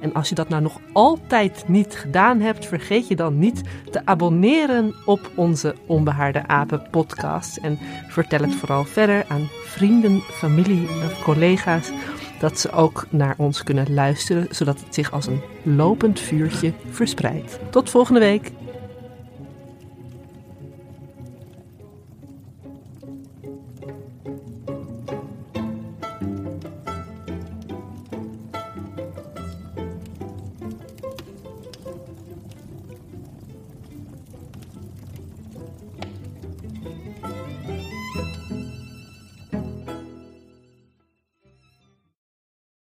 En 0.00 0.12
als 0.14 0.28
je 0.28 0.34
dat 0.34 0.48
nou 0.48 0.62
nog 0.62 0.80
altijd 0.92 1.64
niet 1.66 1.94
gedaan 1.94 2.40
hebt, 2.40 2.66
vergeet 2.66 3.08
je 3.08 3.16
dan 3.16 3.38
niet 3.38 3.62
te 3.90 4.00
abonneren 4.04 4.94
op 5.04 5.30
onze 5.34 5.74
Onbehaarde 5.86 6.46
Apen 6.46 6.86
podcast. 6.90 7.56
En 7.56 7.78
vertel 8.08 8.40
het 8.40 8.54
vooral 8.54 8.84
verder 8.84 9.24
aan 9.28 9.48
vrienden, 9.64 10.20
familie 10.20 10.88
of 10.88 11.22
collega's. 11.22 11.90
Dat 12.40 12.60
ze 12.60 12.72
ook 12.72 13.06
naar 13.10 13.34
ons 13.36 13.62
kunnen 13.62 13.94
luisteren, 13.94 14.46
zodat 14.50 14.80
het 14.80 14.94
zich 14.94 15.12
als 15.12 15.26
een 15.26 15.40
lopend 15.62 16.20
vuurtje 16.20 16.72
verspreidt. 16.90 17.58
Tot 17.70 17.90
volgende 17.90 18.20
week. 18.20 18.52